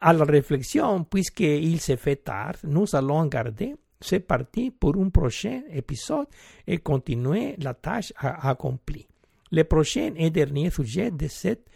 À 0.00 0.12
la 0.14 0.24
réflexion, 0.24 1.04
puisqu'il 1.04 1.80
se 1.80 1.96
fait 1.96 2.16
tard, 2.16 2.54
nous 2.64 2.94
allons 2.94 3.26
garder 3.26 3.74
c'est 4.00 4.20
parti 4.20 4.70
pour 4.70 4.96
un 4.96 5.10
prochain 5.10 5.62
épisode 5.70 6.26
et 6.66 6.78
continuer 6.78 7.54
la 7.58 7.74
tâche 7.74 8.12
accomplie. 8.16 9.06
Le 9.52 9.64
prochain 9.64 10.12
et 10.16 10.30
dernier 10.30 10.70
sujet 10.70 11.10
de 11.10 11.28
cette 11.28 11.66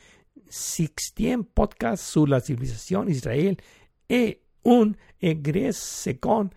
sixtième 0.49 1.45
podcast 1.45 2.05
sur 2.05 2.27
la 2.27 2.41
civilisation 2.41 3.05
d'Israël 3.05 3.57
est 4.09 4.41
un 4.67 4.93
Grèce 5.23 5.79
second, 5.79 6.51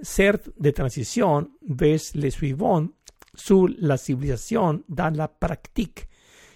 certes 0.00 0.50
de 0.58 0.70
transition 0.70 1.48
vers 1.68 2.00
le 2.14 2.30
suivant 2.30 2.86
sur 3.34 3.68
la 3.78 3.96
civilisation 3.96 4.82
dans 4.88 5.14
la 5.14 5.28
pratique. 5.28 6.06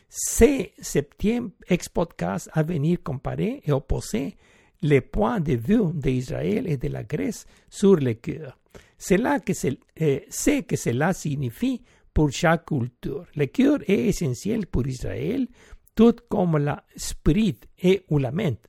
C'est 0.09 0.73
septième 0.79 1.51
ex-podcast 1.69 2.51
à 2.53 2.63
venir 2.63 3.03
comparer 3.03 3.63
et 3.65 3.73
opposer 3.73 4.37
les 4.83 5.01
points 5.01 5.41
de 5.41 5.55
vue 5.55 5.93
d'Israël 5.95 6.69
et 6.69 6.77
de 6.77 6.89
la 6.89 7.03
Grèce 7.05 7.47
sur 7.71 7.97
le 7.97 8.15
cœur. 8.15 8.59
C'est 8.99 9.17
là 9.17 9.41
que 9.41 9.53
eh, 9.97 10.27
c'est 10.29 10.65
que 10.65 10.77
cela 10.77 11.13
signifie 11.13 11.83
pour 12.13 12.31
chaque 12.31 12.67
culture. 12.67 13.27
Le 13.35 13.47
cœur 13.47 13.79
est 13.89 14.07
essentiel 14.09 14.67
pour 14.67 14.87
Israël, 14.87 15.49
tout 15.95 16.17
comme 16.29 16.59
l'esprit 16.59 17.59
et 17.83 18.05
ou 18.11 18.19
la 18.19 18.33
mente 18.33 18.69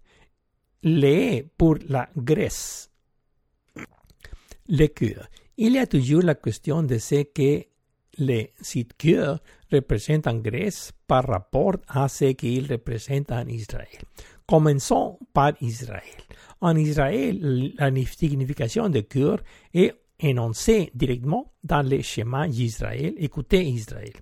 l'est 0.83 1.47
pour 1.57 1.77
la 1.87 2.09
Grèce. 2.15 2.89
Le 4.67 4.87
cœur. 4.87 5.27
Il 5.57 5.73
y 5.73 5.77
a 5.77 5.87
toujours 5.87 6.23
la 6.23 6.35
question 6.35 6.83
de 6.83 6.97
ce 6.97 7.23
que 7.23 7.65
le 8.17 8.43
cœur 8.97 9.39
représente 9.71 10.27
en 10.27 10.37
Grèce 10.37 10.91
par 11.07 11.25
rapport 11.25 11.77
à 11.87 12.07
ce 12.07 12.31
qu'il 12.33 12.71
représente 12.71 13.31
en 13.31 13.45
Israël. 13.47 14.01
Commençons 14.45 15.19
par 15.33 15.53
Israël. 15.61 16.01
En 16.61 16.75
Israël, 16.75 17.73
la 17.77 17.91
signification 18.05 18.89
de 18.89 19.01
cœur 19.01 19.39
est 19.73 19.93
énoncée 20.19 20.91
directement 20.93 21.53
dans 21.63 21.81
le 21.81 22.01
schéma 22.01 22.47
d'Israël. 22.47 23.13
Écoutez 23.17 23.63
Israël. 23.63 24.13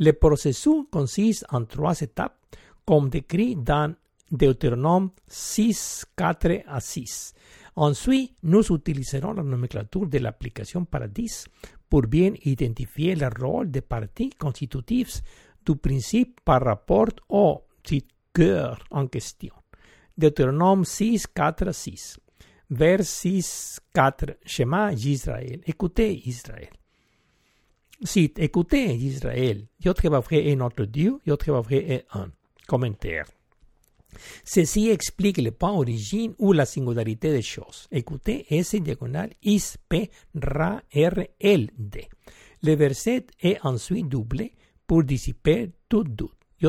Le 0.00 0.12
processus 0.12 0.84
consiste 0.90 1.44
en 1.50 1.64
trois 1.64 2.00
étapes, 2.00 2.36
comme 2.84 3.08
décrit 3.08 3.56
dans 3.56 3.94
Deutéronome 4.30 5.10
6, 5.26 6.06
4 6.16 6.62
à 6.66 6.80
6. 6.80 7.34
Ensuite, 7.76 8.34
nous 8.42 8.64
utiliserons 8.72 9.32
la 9.32 9.42
nomenclature 9.42 10.06
de 10.06 10.18
l'application 10.18 10.84
Paradis 10.84 11.44
pour 11.88 12.02
bien 12.02 12.32
identifier 12.44 13.14
le 13.14 13.28
rôle 13.40 13.70
des 13.70 13.80
parties 13.80 14.30
constitutives 14.30 15.20
du 15.64 15.76
principe 15.76 16.40
par 16.44 16.62
rapport 16.62 17.08
au 17.28 17.62
cœur 18.32 18.78
en 18.90 19.06
question. 19.06 19.54
Deutéronome 20.16 20.84
6, 20.84 21.26
4, 21.28 21.72
6. 21.72 22.18
Vers 22.70 23.04
6, 23.04 23.80
4. 23.94 24.36
Shema 24.44 24.92
Israël. 24.92 25.60
Écoutez 25.66 26.28
Israël. 26.28 26.70
Cite, 28.02 28.38
écoutez 28.38 28.94
Israël. 28.94 29.66
Yotrevavré 29.84 30.40
vrai 30.40 30.50
est 30.50 30.56
notre 30.56 30.84
Dieu, 30.84 31.18
Yotrevavré 31.26 31.80
vrai 31.80 31.94
est 31.94 32.06
un. 32.12 32.30
Commentaire. 32.68 33.24
Ceci 34.44 34.88
explique 34.88 35.38
le 35.38 35.50
point 35.50 35.72
origine 35.72 36.34
ou 36.38 36.52
la 36.52 36.64
singularité 36.64 37.32
des 37.32 37.42
choses. 37.42 37.88
Écoutez 37.90 38.46
S 38.50 38.76
diagonale 38.76 39.30
is 39.42 39.74
P 39.88 40.10
R 40.34 41.24
L 41.40 41.70
D. 41.76 42.08
Le 42.62 42.74
verset 42.74 43.26
est 43.40 43.58
ensuite 43.64 44.08
doublé 44.08 44.52
pour 44.86 45.02
dissiper 45.02 45.70
tout 45.88 46.04
doute. 46.04 46.36
J 46.60 46.68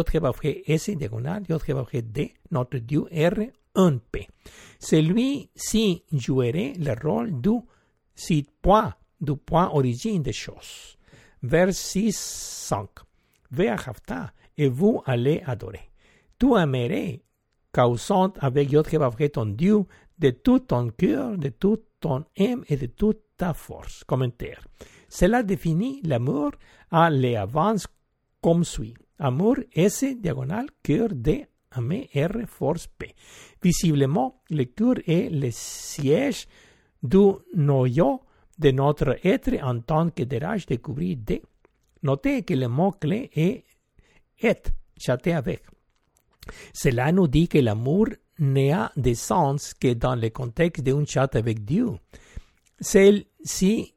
S 0.65 0.89
diagonale, 0.89 1.43
J 1.47 2.01
D, 2.01 2.33
notre 2.51 2.77
Dieu 2.79 3.01
R, 3.11 3.51
1P. 3.75 4.27
Celui-ci 4.79 6.03
jouerait 6.11 6.73
le 6.77 6.95
rôle 7.01 7.39
du 7.39 8.43
point, 8.61 8.95
du 9.21 9.35
point 9.35 9.69
origine 9.71 10.23
des 10.23 10.33
choses. 10.33 10.97
Vers 11.41 11.73
6, 11.73 12.15
5. 12.15 12.89
Hafta, 13.57 14.31
et 14.57 14.67
vous 14.67 15.01
allez 15.05 15.41
adorer. 15.45 15.89
Tu 16.37 16.55
aimerais, 16.55 17.21
causant 17.71 18.33
avec 18.39 18.69
J 18.69 19.29
ton 19.31 19.45
Dieu, 19.45 19.85
de 20.17 20.29
tout 20.31 20.59
ton 20.59 20.89
cœur, 20.89 21.37
de 21.37 21.49
tout 21.49 21.79
ton 21.99 22.25
âme 22.39 22.63
et 22.67 22.77
de 22.77 22.87
toute 22.87 23.21
ta 23.37 23.53
force. 23.53 24.03
Commentaire. 24.03 24.61
Cela 25.07 25.43
définit 25.43 26.01
l'amour 26.03 26.51
à 26.91 27.09
l'avance 27.09 27.87
comme 28.41 28.63
suit. 28.63 28.95
Amour 29.17 29.57
S 29.73 30.05
diagonal 30.21 30.67
cœur 30.83 31.09
de 31.11 31.41
R 31.71 32.47
force 32.47 32.87
P. 32.87 33.15
Visiblement, 33.61 34.41
le 34.49 34.65
cœur 34.65 34.95
est 35.05 35.29
le 35.29 35.49
siège 35.51 36.47
du 37.03 37.31
noyau 37.55 38.21
de 38.59 38.71
notre 38.71 39.17
être 39.25 39.57
en 39.63 39.79
tant 39.79 40.09
que 40.09 40.23
dérage 40.23 40.65
découvrir 40.65 41.17
D. 41.17 41.41
Notez 42.03 42.43
que 42.43 42.53
le 42.53 42.67
mot-clé 42.67 43.29
est 43.33 43.63
être, 44.41 44.71
chatter 44.97 45.33
avec. 45.33 45.63
Cela 46.73 47.11
nous 47.11 47.27
dit 47.27 47.47
que 47.47 47.57
l'amour 47.57 48.07
n'a 48.39 48.91
de 48.95 49.13
sens 49.13 49.73
que 49.73 49.93
dans 49.93 50.15
le 50.15 50.29
contexte 50.29 50.83
d'un 50.83 51.05
chat 51.05 51.35
avec 51.35 51.65
Dieu. 51.65 51.89
Celle-ci 52.79 53.93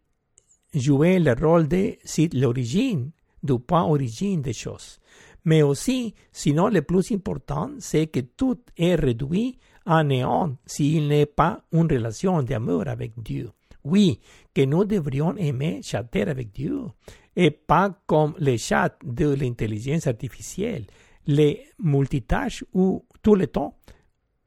jouait 0.74 1.20
le 1.20 1.32
rôle 1.32 1.68
de 1.68 1.97
l'origine, 2.34 3.10
du 3.43 3.59
point 3.59 3.84
origine 3.84 4.43
des 4.43 4.52
choses. 4.52 4.98
Mais 5.44 5.62
aussi, 5.62 6.14
sinon 6.30 6.68
le 6.68 6.82
plus 6.82 7.10
important, 7.12 7.70
c'est 7.78 8.06
que 8.06 8.20
tout 8.20 8.60
est 8.76 8.94
réduit 8.94 9.59
à 9.84 10.05
néant 10.05 10.56
s'il 10.66 11.09
n'est 11.09 11.26
pas 11.26 11.62
une 11.72 11.90
relation 11.90 12.43
d'amour 12.43 12.86
avec 12.86 13.20
Dieu. 13.20 13.51
Oui, 13.85 14.21
que 14.55 14.63
nous 14.63 14.85
devrions 14.85 15.37
aimer 15.37 15.81
chatter 15.83 16.23
avec 16.23 16.53
Dieu, 16.53 16.83
et 17.35 17.51
pas 17.51 17.91
comme 18.07 18.35
les 18.39 18.59
chats 18.59 18.97
de 19.05 19.35
l'intelligence 19.35 20.07
artificielle, 20.07 20.87
les 21.27 21.65
multitâches 21.79 22.65
ou 22.73 23.05
tout 23.23 23.35
le 23.35 23.47
temps, 23.47 23.79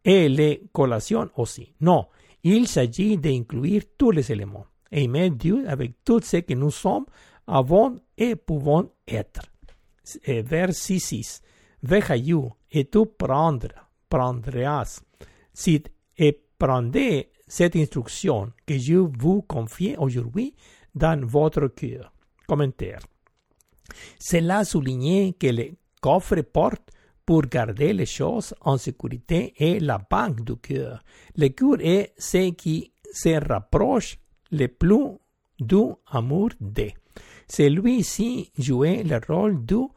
et 0.03 0.29
les 0.29 0.67
collations 0.71 1.29
aussi. 1.35 1.73
Non, 1.81 2.07
il 2.43 2.67
s'agit 2.67 3.17
d'inclure 3.17 3.81
tous 3.97 4.11
les 4.11 4.31
éléments. 4.31 4.67
Aimer 4.91 5.31
Dieu 5.31 5.67
avec 5.67 6.03
tout 6.05 6.21
ce 6.21 6.37
que 6.37 6.53
nous 6.53 6.71
sommes, 6.71 7.05
avons 7.47 7.99
et 8.17 8.35
pouvons 8.35 8.91
être. 9.07 9.41
Verset 10.25 10.99
6. 10.99 11.41
Vejayu, 11.81 12.49
et 12.71 12.85
tu 12.85 13.05
prendre, 13.05 13.69
prendras. 14.07 15.01
Si 15.53 15.83
et 16.17 16.39
prendez 16.57 17.31
cette 17.47 17.75
instruction 17.75 18.51
que 18.65 18.77
je 18.77 18.95
vous 18.95 19.41
confie 19.41 19.95
aujourd'hui 19.97 20.55
dans 20.93 21.25
votre 21.25 21.67
cœur. 21.67 22.11
Commentaire. 22.47 22.99
Cela 24.19 24.63
souligne 24.63 25.33
que 25.33 25.47
le 25.47 25.71
coffre 26.01 26.41
porte 26.41 26.91
pour 27.25 27.41
garder 27.43 27.93
les 27.93 28.05
choses 28.05 28.53
en 28.61 28.77
sécurité 28.77 29.53
et 29.57 29.79
la 29.79 29.97
banque 29.97 30.43
du 30.43 30.55
cœur. 30.57 31.03
Le 31.35 31.49
cœur 31.49 31.77
est 31.79 32.13
ce 32.17 32.51
qui 32.51 32.91
se 33.11 33.39
rapproche 33.47 34.17
le 34.51 34.67
plus 34.67 35.17
du 35.59 35.93
amour 36.07 36.49
de. 36.59 36.89
Celui-ci 37.47 38.51
jouait 38.57 39.03
le 39.03 39.19
rôle 39.27 39.65
du 39.65 39.87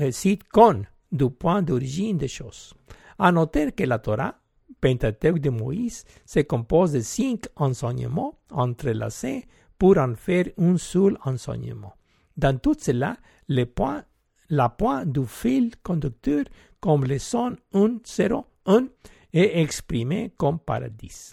euh, 0.00 0.10
sitcom 0.10 0.84
du 1.10 1.30
point 1.30 1.62
d'origine 1.62 2.18
des 2.18 2.28
choses. 2.28 2.74
À 3.18 3.32
noter 3.32 3.72
que 3.72 3.84
la 3.84 3.98
Torah, 3.98 4.37
Pentateuque 4.80 5.40
de 5.40 5.50
Moïse, 5.50 6.04
se 6.24 6.40
compose 6.40 6.92
de 6.92 7.00
cinq 7.00 7.46
enseignements 7.56 8.38
entrelacés 8.50 9.46
pour 9.78 9.98
en 9.98 10.14
faire 10.14 10.46
un 10.58 10.76
seul 10.76 11.18
enseignement. 11.24 11.94
Dans 12.36 12.56
tout 12.58 12.76
cela, 12.78 13.16
la 13.48 14.68
pointe 14.68 15.08
du 15.12 15.26
fil 15.26 15.72
conducteur 15.82 16.44
comme 16.80 17.04
le 17.04 17.18
son 17.18 17.56
1, 17.74 17.98
0, 18.04 18.46
1 18.66 18.86
est 19.32 19.60
exprimé 19.60 20.32
comme 20.36 20.58
paradis. 20.58 21.32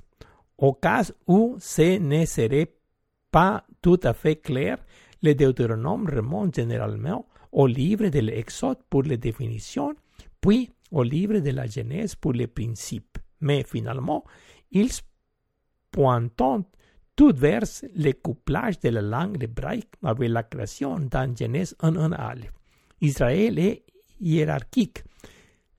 Au 0.57 0.73
cas 0.73 1.03
où 1.27 1.55
ce 1.59 1.99
ne 1.99 2.25
serait 2.25 2.75
pas 3.29 3.63
tout 3.81 3.99
à 4.03 4.13
fait 4.13 4.37
clair, 4.37 4.77
le 5.21 5.35
Deutéronome 5.35 6.07
remonte 6.09 6.55
généralement 6.55 7.27
au 7.51 7.67
livre 7.67 8.07
de 8.09 8.19
l'Exode 8.19 8.79
pour 8.89 9.03
les 9.03 9.17
définitions, 9.17 9.95
puis 10.41 10.71
au 10.91 11.03
livre 11.03 11.39
de 11.39 11.51
la 11.51 11.67
Genèse 11.67 12.15
pour 12.15 12.33
les 12.33 12.47
principes. 12.47 13.17
Mais 13.45 13.63
finalement, 13.63 14.23
ils 14.71 14.89
pointent 15.91 16.41
tout 17.15 17.31
vers 17.33 17.61
le 17.95 18.11
couplage 18.11 18.79
de 18.79 18.89
la 18.89 19.01
langue 19.01 19.41
hébraïque 19.41 19.93
avec 20.03 20.29
la 20.29 20.43
création 20.43 20.97
dans 20.99 21.33
Genèse 21.35 21.75
1.1 21.79 22.13
Aleph. 22.13 22.51
Israël 23.01 23.59
est 23.59 23.83
hiérarchique, 24.19 25.03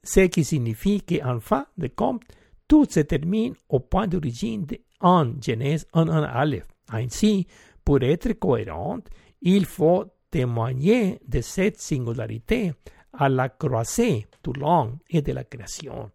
ce 0.02 0.20
qui 0.20 0.44
signifie 0.44 1.02
qu'en 1.02 1.40
fin 1.40 1.66
de 1.76 1.88
compte, 1.88 2.22
tout 2.68 2.86
se 2.88 3.01
termine 3.01 3.55
au 3.68 3.80
point 3.80 4.06
d'origine 4.06 4.64
en 5.01 5.32
Genèse 5.40 5.86
1 5.93 6.09
en 6.09 6.22
Aleph. 6.22 6.68
Ainsi, 6.90 7.48
pour 7.84 8.01
être 8.02 8.32
cohérent, 8.34 9.01
il 9.43 9.66
faut 9.66 10.05
témoigner 10.30 11.18
de 11.26 11.40
cette 11.40 11.80
singularité 11.80 12.72
à 13.12 13.28
la 13.28 13.48
croisée 13.48 14.26
du 14.44 14.52
long 14.60 15.01
et 15.10 15.20
de 15.20 15.32
la 15.32 15.43
création. 15.43 16.12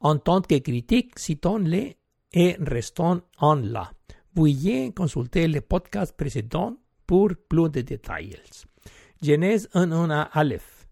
En 0.00 0.18
tant 0.18 0.40
que 0.40 0.58
critique, 0.58 1.18
citons-les 1.18 1.96
et 2.32 2.56
restons 2.60 3.22
en 3.38 3.56
là. 3.56 3.90
Veuillez 4.34 4.92
consulter 4.92 5.46
le 5.46 5.60
podcast 5.60 6.16
précédent 6.16 6.76
pour 7.06 7.30
plus 7.48 7.70
de 7.70 7.82
détails. 7.82 8.36
Genèse 9.22 9.68
1.1 9.74 10.28
Aleph, 10.32 10.88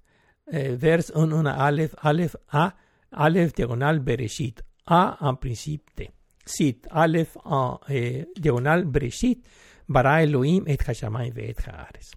eh, 0.50 0.76
vers 0.76 1.00
1.1 1.00 1.46
Aleph, 1.46 1.94
Aleph 1.98 2.36
A, 2.50 2.74
Aleph 3.10 3.52
diagonal 3.52 3.98
Bereshit, 4.00 4.62
A 4.86 5.16
en 5.20 5.34
principe 5.36 5.90
de. 5.96 6.06
Sit, 6.44 6.86
Aleph 6.90 7.36
en 7.44 7.78
eh, 7.88 8.26
diagonal 8.36 8.84
Bereshit, 8.84 9.44
bara 9.88 10.22
Elohim 10.22 10.64
et 10.66 10.78
Hashamayim 10.86 11.34
et 11.36 11.56
Haares. 11.66 12.12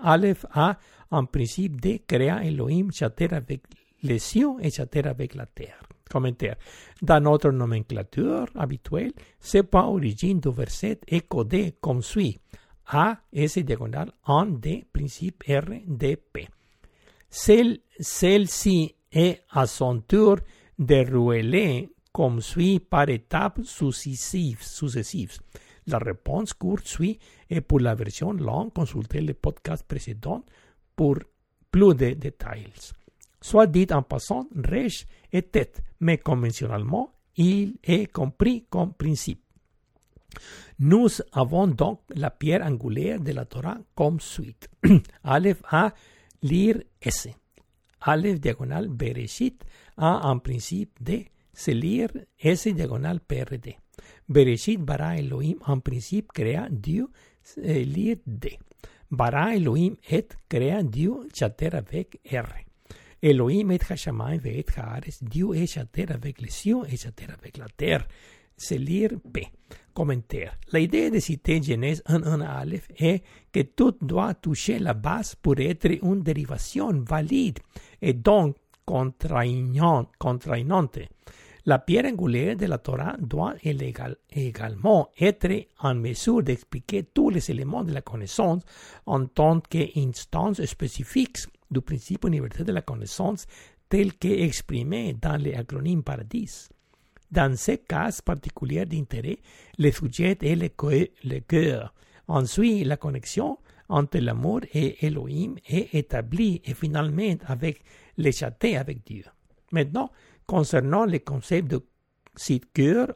Aleph 0.00 0.44
A 0.52 0.78
en 1.10 1.26
principe 1.26 1.80
de, 1.80 2.02
créa 2.06 2.44
Elohim 2.44 2.90
chater 2.92 3.32
avec 3.32 3.62
les 4.02 4.18
cieux 4.18 4.54
et 4.60 4.70
chater 4.70 5.06
avec 5.06 5.34
la 5.34 5.46
terre. 5.46 5.82
Commentaire. 6.10 6.56
Dans 7.00 7.22
notre 7.22 7.50
nomenclature 7.50 8.46
habituelle, 8.54 9.12
ce 9.40 9.58
point 9.58 9.86
origine 9.86 10.40
du 10.40 10.50
verset 10.50 11.00
est 11.06 11.26
codé 11.26 11.74
comme 11.80 12.02
suit. 12.02 12.38
A, 12.86 13.16
S 13.32 13.58
diagonal, 13.58 14.12
en 14.24 14.44
D, 14.46 14.84
principe 14.92 15.44
R, 15.48 15.70
D, 15.86 16.16
P. 16.16 16.48
Celle-ci 17.30 18.94
est 19.10 19.42
à 19.50 19.66
son 19.66 20.00
tour 20.00 20.36
déroulée 20.78 21.88
comme 22.12 22.42
suit 22.42 22.78
par 22.78 23.08
étapes 23.08 23.60
successives. 23.64 24.62
successives. 24.62 25.38
La 25.86 25.98
réponse 25.98 26.52
courte 26.52 26.86
suit 26.86 27.18
et 27.48 27.62
pour 27.62 27.80
la 27.80 27.94
version 27.94 28.32
longue, 28.32 28.72
consultez 28.72 29.22
le 29.22 29.34
podcast 29.34 29.84
précédent 29.86 30.44
pour 30.94 31.16
plus 31.70 31.94
de 31.94 32.10
détails. 32.10 32.68
Soit 33.42 33.66
dit 33.66 33.88
en 33.90 34.02
passant, 34.02 34.48
rèche 34.54 35.04
et 35.32 35.42
tête, 35.42 35.82
mais 36.00 36.18
conventionnellement, 36.18 37.12
il 37.36 37.74
est 37.82 38.06
compris 38.06 38.64
comme 38.70 38.94
principe. 38.94 39.42
Nous 40.78 41.08
avons 41.32 41.66
donc 41.66 42.00
la 42.14 42.30
pierre 42.30 42.64
angulaire 42.64 43.20
de 43.20 43.32
la 43.32 43.44
Torah 43.44 43.78
comme 43.94 44.20
suite. 44.20 44.68
Aleph 45.24 45.60
A, 45.70 45.92
lire 46.42 46.82
S. 47.00 47.28
Aleph 48.00 48.40
diagonal 48.40 48.88
Bereshit 48.88 49.64
A 49.96 50.28
en 50.28 50.38
principe 50.38 50.90
D, 51.00 51.28
c'est 51.52 51.74
lire 51.74 52.10
S 52.38 52.68
diagonal 52.68 53.20
PRD. 53.20 53.76
Bereshit 54.28 54.80
bara 54.80 55.18
Elohim 55.18 55.58
en 55.66 55.80
principe 55.80 56.32
créa 56.32 56.68
Dieu, 56.70 57.08
lire 57.56 58.16
D. 58.26 58.58
Bara 59.10 59.54
Elohim 59.54 59.96
et 60.10 60.28
créa 60.48 60.82
Dieu 60.82 61.28
chater 61.34 61.74
avec 61.74 62.18
R. 62.32 62.71
Elohim 63.22 63.70
et 63.70 63.80
Hashamayim 63.88 64.40
et 64.44 64.66
Haares, 64.76 65.22
Dieu 65.22 65.54
est 65.54 65.66
chater 65.66 66.10
avec 66.10 66.40
les 66.40 66.50
cieux 66.50 66.82
et 66.90 66.96
chater 66.96 67.26
avec 67.32 67.56
la 67.56 67.68
terre. 67.68 68.06
C'est 68.56 68.78
lire 68.78 69.10
P. 69.32 69.46
Commentaire. 69.94 70.58
La 70.72 70.80
idée 70.80 71.10
de 71.10 71.20
citer 71.20 71.62
Genèse 71.62 72.02
1.1 72.06 72.42
Aleph 72.42 72.88
est 72.98 73.22
que 73.52 73.60
tout 73.60 73.94
doit 74.00 74.34
toucher 74.34 74.78
la 74.78 74.94
base 74.94 75.36
pour 75.36 75.54
être 75.58 75.90
une 76.02 76.22
dérivation 76.22 76.92
valide 77.02 77.60
et 78.00 78.14
donc 78.14 78.56
contraignante. 78.84 80.98
La 81.64 81.78
pierre 81.78 82.06
angulaire 82.06 82.56
de 82.56 82.66
la 82.66 82.78
Torah 82.78 83.16
doit 83.20 83.54
également 83.62 85.08
être 85.20 85.66
en 85.80 85.94
mesure 85.94 86.42
d'expliquer 86.42 87.04
tous 87.04 87.30
les 87.30 87.50
éléments 87.52 87.84
de 87.84 87.92
la 87.92 88.00
connaissance 88.00 88.62
en 89.06 89.26
tant 89.26 89.60
qu'instance 89.60 90.64
spécifique 90.64 91.38
du 91.72 91.80
principe 91.80 92.24
universel 92.24 92.66
de 92.66 92.72
la 92.72 92.82
connaissance 92.82 93.46
tel 93.88 94.14
qu'exprimé 94.14 95.14
dans 95.14 95.40
l'acronyme 95.42 96.02
Paradis. 96.02 96.68
Dans 97.30 97.56
ce 97.56 97.72
cas 97.72 98.10
particulier 98.24 98.84
d'intérêt, 98.84 99.38
le 99.78 99.90
sujet 99.90 100.36
est 100.40 100.54
le 100.54 101.40
cœur. 101.40 101.94
Ensuite, 102.28 102.86
la 102.86 102.96
connexion 102.96 103.58
entre 103.88 104.18
l'amour 104.18 104.60
et 104.72 105.04
Elohim 105.06 105.54
est 105.66 105.94
établie 105.94 106.60
et 106.64 106.74
finalement 106.74 107.36
avec 107.46 107.82
les 108.16 108.32
châtés 108.32 108.76
avec 108.76 109.04
Dieu. 109.04 109.24
Maintenant, 109.70 110.10
concernant 110.46 111.06
le 111.06 111.18
concept 111.18 111.68
de 111.68 111.82
cœur 112.72 113.08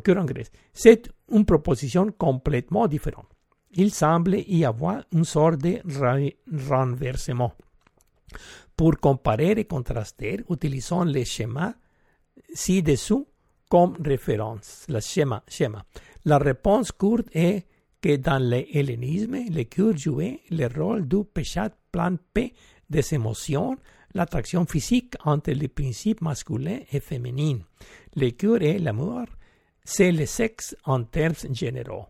cœur 0.00 0.18
en 0.18 0.24
Grèce, 0.24 0.50
c'est 0.72 1.10
une 1.30 1.44
proposition 1.44 2.12
complètement 2.12 2.86
différente. 2.86 3.29
Il 3.72 3.92
semble 3.92 4.36
y 4.48 4.64
avoir 4.64 5.04
une 5.12 5.24
sorte 5.24 5.58
de 5.58 5.80
renversement. 6.68 7.52
Pour 8.76 8.98
comparer 8.98 9.52
et 9.52 9.64
contraster, 9.64 10.40
utilisons 10.48 11.04
les 11.04 11.24
schémas 11.24 11.74
ci-dessous 12.52 13.26
comme 13.68 13.96
référence. 14.04 14.86
Le 14.88 15.00
schéma, 15.00 15.42
schéma. 15.46 15.84
La 16.24 16.38
réponse 16.38 16.90
courte 16.90 17.28
est 17.32 17.66
que 18.00 18.16
dans 18.16 18.42
le 18.42 19.62
cœur 19.64 19.96
jouait 19.96 20.40
le 20.50 20.66
rôle 20.66 21.06
du 21.06 21.24
péchat 21.24 21.70
plan 21.92 22.16
P 22.32 22.52
des 22.88 23.14
émotions, 23.14 23.76
l'attraction 24.14 24.66
physique 24.66 25.14
entre 25.24 25.52
les 25.52 25.68
principes 25.68 26.20
masculins 26.22 26.80
et 26.90 27.00
féminins. 27.00 27.60
Le 28.16 28.30
cœur 28.30 28.62
et 28.62 28.78
l'amour, 28.78 29.26
c'est 29.84 30.10
le 30.10 30.26
sexe 30.26 30.76
en 30.84 31.04
termes 31.04 31.34
généraux. 31.52 32.06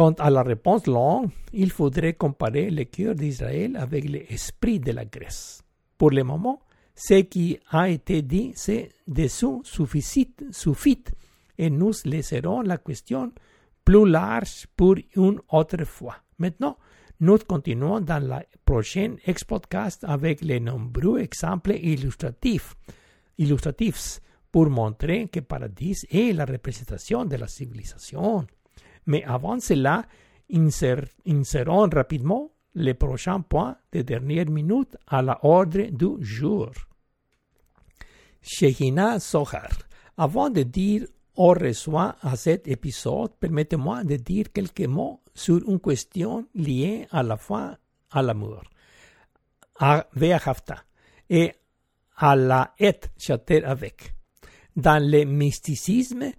Quant 0.00 0.14
à 0.18 0.30
la 0.30 0.42
réponse 0.42 0.86
longue, 0.86 1.28
il 1.52 1.70
faudrait 1.70 2.14
comparer 2.14 2.70
le 2.70 2.84
cœur 2.84 3.14
d'Israël 3.14 3.76
avec 3.76 4.08
l'esprit 4.08 4.80
de 4.80 4.92
la 4.92 5.04
Grèce. 5.04 5.62
Pour 5.98 6.10
le 6.10 6.24
moment, 6.24 6.62
ce 6.94 7.20
qui 7.20 7.58
a 7.70 7.86
été 7.90 8.22
dit, 8.22 8.52
c'est 8.54 8.88
dessous 9.06 9.60
suffit, 9.62 10.34
suffit 10.52 11.04
et 11.58 11.68
nous 11.68 11.92
laisserons 12.06 12.62
la 12.62 12.78
question 12.78 13.30
plus 13.84 14.08
large 14.08 14.66
pour 14.74 14.94
une 15.16 15.38
autre 15.50 15.84
fois. 15.84 16.16
Maintenant, 16.38 16.78
nous 17.20 17.36
continuons 17.36 18.00
dans 18.00 18.26
la 18.26 18.42
prochaine 18.64 19.18
ex-podcast 19.26 20.02
avec 20.08 20.40
les 20.40 20.60
nombreux 20.60 21.18
exemples 21.18 21.72
illustratifs, 21.72 22.74
illustratifs 23.36 24.20
pour 24.50 24.70
montrer 24.70 25.28
que 25.28 25.40
Paradis 25.40 26.06
est 26.10 26.32
la 26.32 26.46
représentation 26.46 27.26
de 27.26 27.36
la 27.36 27.48
civilisation. 27.48 28.46
Mais 29.06 29.24
avant 29.24 29.60
cela, 29.60 30.04
insérons 30.52 31.88
rapidement 31.88 32.50
les 32.74 32.94
prochains 32.94 33.40
points 33.40 33.76
de 33.92 34.02
dernière 34.02 34.48
minute 34.50 34.96
à 35.06 35.22
l'ordre 35.22 35.90
du 35.90 36.24
jour. 36.24 36.70
Shehina 38.42 39.18
Sohar. 39.20 39.70
Avant 40.16 40.50
de 40.50 40.62
dire 40.62 41.06
au 41.36 41.52
revoir 41.52 42.16
à 42.20 42.36
cet 42.36 42.68
épisode, 42.68 43.32
permettez-moi 43.40 44.04
de 44.04 44.16
dire 44.16 44.52
quelques 44.52 44.86
mots 44.86 45.22
sur 45.34 45.66
une 45.68 45.80
question 45.80 46.46
liée 46.54 47.06
à 47.10 47.22
la 47.22 47.36
foi, 47.36 47.78
à 48.10 48.22
l'amour, 48.22 48.62
à 49.78 50.06
Ve'ahafta 50.14 50.84
et 51.30 51.54
à 52.16 52.36
la 52.36 52.74
et 52.78 53.00
chater 53.16 53.64
avec. 53.64 54.14
Dans 54.76 55.02
le 55.02 55.24
mysticisme 55.24 56.32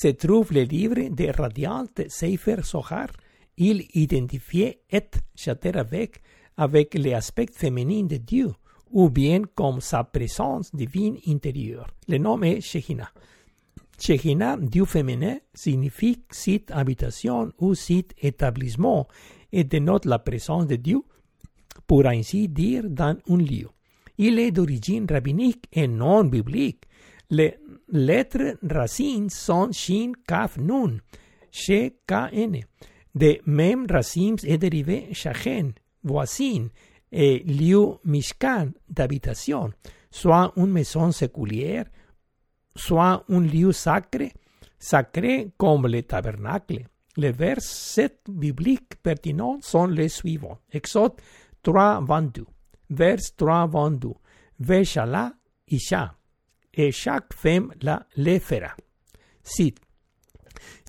se 0.00 0.12
trouve 0.12 0.52
le 0.52 0.62
livre 0.62 1.08
de 1.08 1.26
radiante 1.36 2.02
Seifer 2.08 2.62
Sohar. 2.62 3.08
Il 3.56 3.84
identifiait 3.94 4.82
et 4.88 5.02
chater 5.34 5.76
avec 5.76 6.22
avec 6.56 6.94
l'aspect 6.94 7.48
féminin 7.52 8.04
de 8.04 8.16
Dieu, 8.16 8.52
ou 8.92 9.10
bien 9.10 9.42
comme 9.56 9.80
sa 9.80 10.04
présence 10.04 10.72
divine 10.72 11.18
intérieure. 11.26 11.88
Le 12.06 12.18
nom 12.18 12.40
est 12.42 12.60
Shekhinah. 12.60 13.10
Shekhinah, 13.98 14.58
Dieu 14.58 14.84
féminin, 14.84 15.38
signifie 15.52 16.22
site 16.30 16.70
habitation 16.70 17.52
ou 17.58 17.74
site 17.74 18.14
établissement 18.22 19.08
et 19.50 19.64
dénote 19.64 20.04
la 20.04 20.20
présence 20.20 20.68
de 20.68 20.76
Dieu, 20.76 21.02
pour 21.88 22.06
ainsi 22.06 22.48
dire, 22.48 22.84
dans 22.88 23.16
un 23.28 23.36
lieu. 23.36 23.68
Il 24.16 24.38
est 24.38 24.52
d'origine 24.52 25.06
rabbinique 25.10 25.64
et 25.72 25.88
non 25.88 26.22
biblique. 26.22 26.84
Les 27.30 27.58
lettres 27.88 28.56
racines 28.62 29.28
sont 29.28 29.70
Shin, 29.70 30.12
Kaf, 30.26 30.56
Nun, 30.56 30.98
She, 31.50 31.92
K-N. 32.06 32.60
De 33.14 33.40
même 33.46 33.86
racines 33.90 34.36
est 34.44 34.58
dérivé 34.58 35.12
Shachen, 35.12 35.72
voisine, 36.02 36.70
et 37.12 37.40
lieu 37.40 37.98
Mishkan, 38.04 38.70
d'habitation, 38.88 39.70
soit 40.10 40.52
une 40.56 40.70
maison 40.70 41.10
séculière, 41.12 41.86
soit 42.74 43.24
un 43.28 43.40
lieu 43.40 43.72
sacré, 43.72 44.32
sacré 44.78 45.50
comme 45.58 45.86
le 45.86 46.02
tabernacle. 46.02 46.84
Les 47.16 47.32
versets 47.32 48.20
bibliques 48.28 49.02
pertinents 49.02 49.58
sont 49.60 49.86
les 49.86 50.08
suivants. 50.08 50.58
Exode 50.70 51.14
3, 51.62 52.00
22. 52.02 52.46
Vers 52.90 53.18
3, 53.36 53.66
22. 53.66 54.12
Veshala 54.60 55.32
Isha. 55.66 56.17
Et 56.78 56.92
chaque 56.92 57.34
femme 57.34 57.74
la 57.82 58.06
le 58.16 58.38
fera. 58.38 58.74
Cite. 59.42 59.80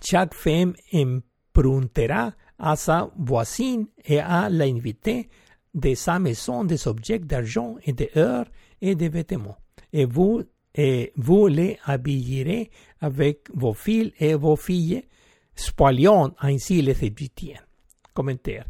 Chaque 0.03 0.35
femme 0.35 0.75
emprunterà 0.93 2.33
à 2.59 2.75
sa 2.75 3.11
voisine 3.17 3.87
et 4.05 4.19
à 4.19 4.49
l'inviter 4.49 5.29
de 5.73 5.95
sa 5.95 6.19
maison 6.19 6.63
des 6.63 6.87
objets 6.87 7.19
d'argent 7.19 7.75
et 7.83 7.93
d'heures 7.93 8.45
et 8.79 8.93
de 8.93 9.07
vêtements. 9.07 9.57
Et 9.91 10.05
vous 10.05 10.43
et 10.75 11.11
vous 11.15 11.47
les 11.47 11.79
habillerez 11.85 12.69
avec 13.01 13.49
vos 13.53 13.73
fils 13.73 14.13
et 14.19 14.35
vos 14.35 14.55
filles, 14.55 15.03
spoiliant 15.55 16.35
ainsi 16.39 16.83
les 16.83 17.03
Égyptiens. 17.03 17.61
Commentaire. 18.13 18.65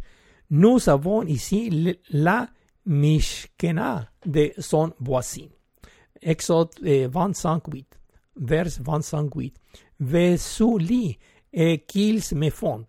Nous 0.50 0.90
avons 0.90 1.24
ici 1.24 1.98
la 2.10 2.50
Mishkena 2.86 4.10
de 4.26 4.54
son 4.58 4.94
voisin. 5.00 5.48
Exode 6.22 6.72
25, 6.82 7.68
8. 7.68 8.00
Vers 8.36 8.80
25, 8.82 9.36
8. 9.36 9.56
Vesuli 10.00 11.18
et 11.52 11.80
qu'ils 11.80 12.22
me 12.36 12.50
font. 12.50 12.86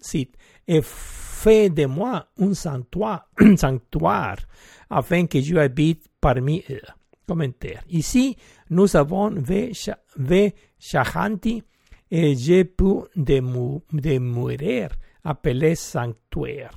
Cite. 0.00 0.36
Et 0.66 0.80
fais 0.82 1.70
de 1.70 1.86
moi 1.86 2.26
un 2.38 2.54
sanctuaire, 2.54 3.26
un 3.40 3.56
sanctuaire 3.56 4.46
afin 4.90 5.26
que 5.26 5.40
je 5.40 5.56
habite 5.56 6.06
parmi 6.20 6.64
eux. 6.70 6.80
Commentaire. 7.26 7.82
Ici, 7.90 8.36
nous 8.70 8.96
avons 8.96 9.30
ve, 9.30 9.70
ve 10.16 10.50
shahanti 10.78 11.62
et 12.10 12.34
j'ai 12.36 12.64
pu 12.64 13.02
demeurer 13.14 14.88
appelé 15.24 15.74
sanctuaire. 15.74 16.70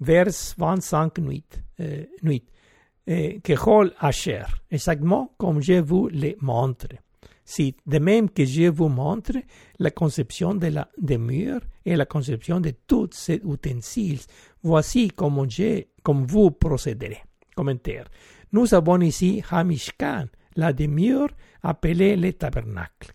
Vers 0.00 0.54
25 0.58 1.18
nuit. 1.18 1.44
Euh, 1.80 2.04
nuit. 2.22 2.44
Eh, 3.06 3.40
Kehol 3.42 3.92
Asher, 3.98 4.44
exactement 4.70 5.34
comme 5.36 5.60
je 5.60 5.80
vous 5.80 6.08
le 6.08 6.36
montre. 6.40 6.88
Si, 7.44 7.76
de 7.86 7.98
même 7.98 8.30
que 8.30 8.46
je 8.46 8.68
vous 8.68 8.88
montre 8.88 9.32
la 9.78 9.90
conception 9.90 10.54
de 10.54 10.68
la 10.68 10.88
demeure 10.96 11.60
et 11.84 11.96
la 11.96 12.06
conception 12.06 12.60
de 12.60 12.72
tous 12.86 13.10
ces 13.12 13.42
ustensiles, 13.44 14.20
voici 14.62 15.08
comment, 15.08 15.46
je, 15.46 15.82
comme 16.02 16.24
vous 16.24 16.50
procéderez. 16.50 17.22
Commentaire. 17.54 18.08
Nous 18.52 18.74
avons 18.74 19.00
ici 19.02 19.42
Hamishkan, 19.50 20.24
la 20.56 20.72
demeure 20.72 21.28
appelée 21.62 22.16
le 22.16 22.32
tabernacle. 22.32 23.12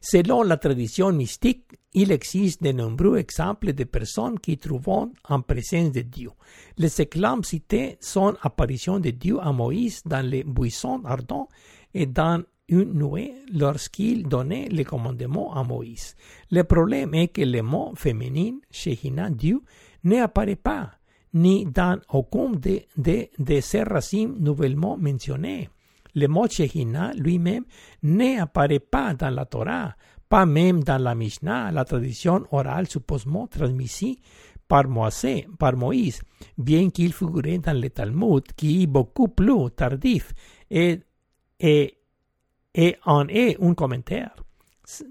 Selon 0.00 0.42
la 0.42 0.56
tradition 0.56 1.12
mystique, 1.12 1.64
il 1.92 2.12
existe 2.12 2.62
de 2.62 2.72
nombreux 2.72 3.18
exemples 3.18 3.72
de 3.72 3.84
personnes 3.84 4.38
qui 4.38 4.58
trouvent 4.58 5.10
en 5.28 5.40
présence 5.40 5.92
de 5.92 6.02
Dieu. 6.02 6.30
Les 6.78 7.00
éclats 7.00 7.36
cités 7.42 7.96
sont 8.00 8.36
apparitions 8.42 9.00
de 9.00 9.10
Dieu 9.10 9.38
à 9.40 9.52
Moïse 9.52 10.02
dans 10.04 10.24
les 10.24 10.44
buissons 10.44 11.02
ardents 11.04 11.48
et 11.94 12.06
dans 12.06 12.42
une 12.68 12.94
nuée 12.94 13.34
lorsqu'il 13.52 14.26
donnait 14.26 14.68
les 14.68 14.84
commandements 14.84 15.54
à 15.54 15.62
Moïse. 15.62 16.16
Le 16.50 16.62
problème 16.64 17.14
est 17.14 17.28
que 17.28 17.42
le 17.42 17.62
mot 17.62 17.92
féminin, 17.96 18.58
Shehina 18.70 19.30
Dieu, 19.30 19.62
n'apparaît 20.04 20.56
pas, 20.56 20.92
ni 21.34 21.64
dans 21.64 21.98
aucun 22.10 22.50
de, 22.50 22.82
de, 22.96 23.28
de 23.38 23.60
ces 23.60 23.82
racines 23.82 24.36
nouvellement 24.40 24.96
mentionnés. 24.96 25.68
Le 26.16 26.26
mot 26.28 26.46
lui-même 27.16 27.64
n'apparaît 28.02 28.80
pas 28.80 29.14
dans 29.14 29.30
la 29.30 29.44
Torah, 29.44 29.94
pas 30.28 30.46
même 30.46 30.82
dans 30.82 30.98
la 30.98 31.14
Mishnah, 31.14 31.70
la 31.70 31.84
tradition 31.84 32.44
orale 32.50 32.88
supposément 32.88 33.46
transmise 33.46 34.16
par 34.66 34.88
Moïse, 34.88 35.46
par 35.58 35.76
Moïse 35.76 36.22
bien 36.58 36.90
qu'il 36.90 37.12
figurait 37.12 37.58
dans 37.58 37.78
le 37.78 37.90
Talmud, 37.90 38.42
qui 38.56 38.82
est 38.82 38.86
beaucoup 38.86 39.28
plus 39.28 39.70
tardif 39.70 40.32
et, 40.70 41.00
et, 41.60 41.98
et 42.74 42.96
en 43.04 43.28
est 43.28 43.62
un 43.62 43.74
commentaire. 43.74 44.34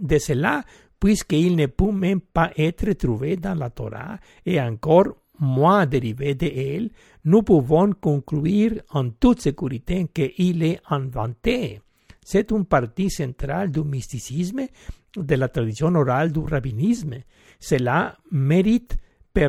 De 0.02 0.18
cela, 0.18 0.64
puisqu'il 0.99 1.56
ne 1.56 1.68
peut 1.68 1.91
même 1.91 2.22
pas 2.22 2.52
être 2.57 2.91
trouvé 2.94 3.36
dans 3.38 3.56
la 3.56 3.69
Torah 3.69 4.18
et 4.45 4.60
encore 4.60 5.15
moins 5.40 5.86
dérivé 5.86 6.36
de 6.36 6.48
elle, 6.48 6.90
nous 7.24 7.44
pouvons 7.44 7.91
conclure 7.94 8.82
en 8.90 9.10
toute 9.10 9.41
sécurité 9.41 10.07
qu'il 10.14 10.64
est 10.64 10.80
inventé. 10.90 11.82
C'est 12.24 12.52
une 12.52 12.66
partie 12.66 13.10
centrale 13.10 13.72
du 13.72 13.84
mysticisme, 13.84 14.68
de 15.16 15.36
la 15.36 15.48
tradition 15.48 15.94
orale 15.95 16.32
du 16.32 16.40
rabbinisme. 16.40 17.16
Cela 17.60 18.18
mérite 18.32 18.98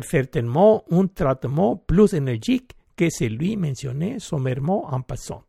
certainement 0.03 0.83
un 0.91 1.07
traitement 1.07 1.75
plus 1.77 2.13
énergique 2.13 2.73
que 2.95 3.09
celui 3.09 3.55
mentionné 3.57 4.19
sommairement 4.19 4.85
en 4.93 5.01
passant. 5.01 5.43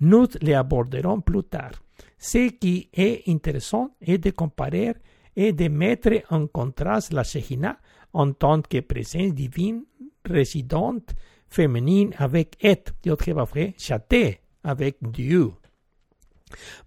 Nous 0.00 0.28
l'aborderons 0.42 1.20
plus 1.20 1.44
tard. 1.44 1.72
Ce 2.18 2.50
qui 2.50 2.88
est 2.92 3.28
intéressant 3.28 3.90
est 4.00 4.18
de 4.18 4.30
comparer 4.30 4.94
et 5.36 5.52
de 5.52 5.68
mettre 5.68 6.22
en 6.30 6.46
contraste 6.46 7.12
la 7.12 7.24
Shekhinah 7.24 7.78
en 8.12 8.32
tant 8.32 8.62
que 8.62 8.80
présence 8.80 9.34
divine 9.34 9.84
résidente 10.24 11.14
féminine 11.48 12.14
avec 12.18 12.56
et, 12.60 12.84
d'autre 13.04 13.32
pas 13.32 13.44
vrai, 13.44 13.74
chaté 13.78 14.40
avec 14.62 14.96
Dieu. 15.00 15.52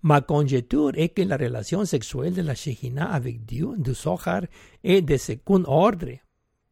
Ma 0.02 0.22
conjecture 0.22 0.92
est 0.96 1.10
que 1.10 1.22
la 1.22 1.38
relation 1.38 1.86
sexuelle 1.86 2.34
de 2.34 2.42
la 2.42 2.56
Shekhinah 2.56 3.12
avec 3.12 3.46
Dieu, 3.46 3.70
du 3.78 3.94
Zohar, 3.94 4.44
est 4.84 5.02
de 5.02 5.18
second 5.18 5.64
ordre, 5.66 6.18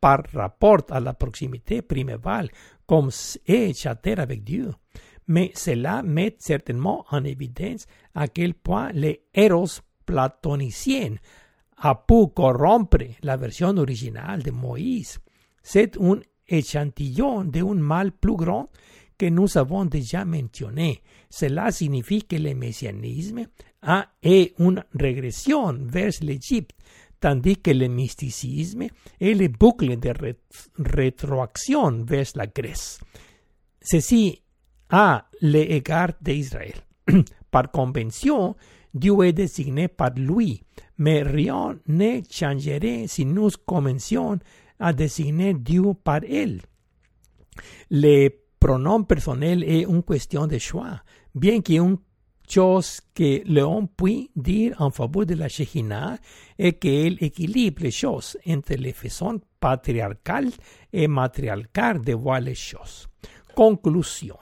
par 0.01 0.23
rapport 0.33 0.81
à 0.89 0.99
la 0.99 1.13
proximité 1.13 1.81
primevale, 1.81 2.49
comme 2.87 3.11
est 3.45 3.73
chater 3.73 4.19
avec 4.19 4.43
Dieu. 4.43 4.73
Mais 5.27 5.51
cela 5.53 6.01
met 6.03 6.35
certainement 6.39 7.05
en 7.11 7.23
évidence 7.23 7.85
à 8.15 8.27
quel 8.27 8.53
point 8.55 8.91
les 8.93 9.23
héros 9.33 9.79
platoniciens 10.05 11.15
a 11.83 11.95
pu 11.95 12.27
corrompre 12.33 13.17
la 13.23 13.37
version 13.37 13.77
originale 13.77 14.43
de 14.43 14.51
Moïse. 14.51 15.19
C'est 15.63 15.97
un 15.99 16.19
échantillon 16.47 17.43
de 17.45 17.61
un 17.61 17.75
mal 17.75 18.11
plus 18.11 18.35
grand 18.35 18.69
que 19.17 19.29
nous 19.29 19.57
avons 19.57 19.85
déjà 19.85 20.25
mentionné. 20.25 21.01
Cela 21.29 21.71
signifie 21.71 22.23
que 22.23 22.35
le 22.35 22.53
messianisme 22.53 23.45
a 23.81 24.07
une 24.23 24.83
régression 24.93 25.73
vers 25.73 26.11
l'Égypte, 26.21 26.75
tandis 27.19 27.57
que 27.57 27.71
le 27.71 27.87
mysticisme 27.87 28.87
est 29.19 29.33
le 29.33 29.47
boucle 29.47 29.97
de 29.99 30.13
rétroaction 30.77 32.03
vers 32.03 32.25
la 32.35 32.47
Grèce. 32.47 32.99
Ceci 33.81 34.41
a 34.89 35.25
l'égard 35.41 36.13
d'Israël. 36.21 36.75
Par 37.51 37.71
convention, 37.71 38.55
Dieu 38.93 39.23
est 39.23 39.34
désigné 39.34 39.88
par 39.88 40.11
lui, 40.15 40.63
mais 40.97 41.23
rien 41.23 41.77
ne 41.88 42.22
changerait 42.30 43.05
si 43.07 43.26
nous 43.26 43.49
commencions 43.65 44.39
à 44.80 44.93
désigner 44.93 45.53
Dieu 45.53 45.93
par 46.03 46.22
elle. 46.27 46.61
Le 47.89 48.30
pronom 48.59 49.03
personnel 49.03 49.63
est 49.63 49.84
une 49.84 50.03
question 50.03 50.47
de 50.47 50.57
choix, 50.57 51.01
bien 51.34 51.61
qu'une 51.61 51.97
chose 52.47 52.99
que 53.15 53.41
l'homme 53.51 53.88
puisse 53.88 54.30
dire 54.35 54.76
en 54.80 54.91
faveur 54.91 55.26
de 55.26 55.35
la 55.35 55.47
Shekhinah 55.47 56.18
est 56.59 56.73
qu'elle 56.73 57.18
équilibre 57.23 57.84
les 57.84 57.91
choses 57.91 58.38
entre 58.45 58.73
les 58.73 58.91
façons 58.91 59.39
patriarcales 59.59 60.51
et 60.91 61.07
matriarcales 61.07 62.01
de 62.01 62.13
voir 62.13 62.41
les 62.41 62.55
choses. 62.55 63.07
Conclusion. 63.55 64.38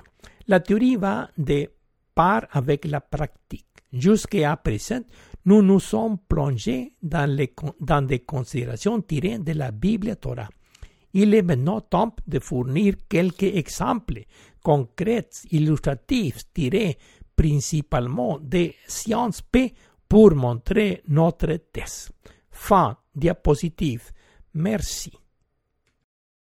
La 0.48 0.60
théorie 0.60 0.96
va 0.96 1.30
de 1.38 1.70
part 2.16 2.48
avec 2.52 2.86
la 2.86 3.02
pratique. 3.02 3.69
Jusqu'à 3.92 4.56
présent, 4.58 5.02
nous 5.46 5.62
nous 5.62 5.80
sommes 5.80 6.18
plongés 6.28 6.94
dans, 7.02 7.30
les, 7.30 7.54
des 8.04 8.20
considérations 8.20 9.02
tirées 9.02 9.40
de 9.40 9.54
la 9.54 9.72
Bible 9.72 10.16
Torah. 10.18 10.50
Il 11.14 11.34
est 11.34 11.42
maintenant 11.42 11.82
temps 11.82 12.16
de 12.28 12.40
fournir 12.40 12.94
quelques 13.08 13.44
exemples 13.44 14.26
concrets, 14.62 15.30
illustratifs, 15.52 16.44
tirés 16.54 16.98
principalement 17.36 18.38
des 18.40 18.76
sciences 18.88 19.42
P 19.42 19.74
pour 20.08 20.36
montrer 20.36 21.02
notre 21.08 21.54
thèse. 21.72 22.12
Fin 22.52 22.98
diapositive. 23.16 24.12
Merci. 24.54 25.12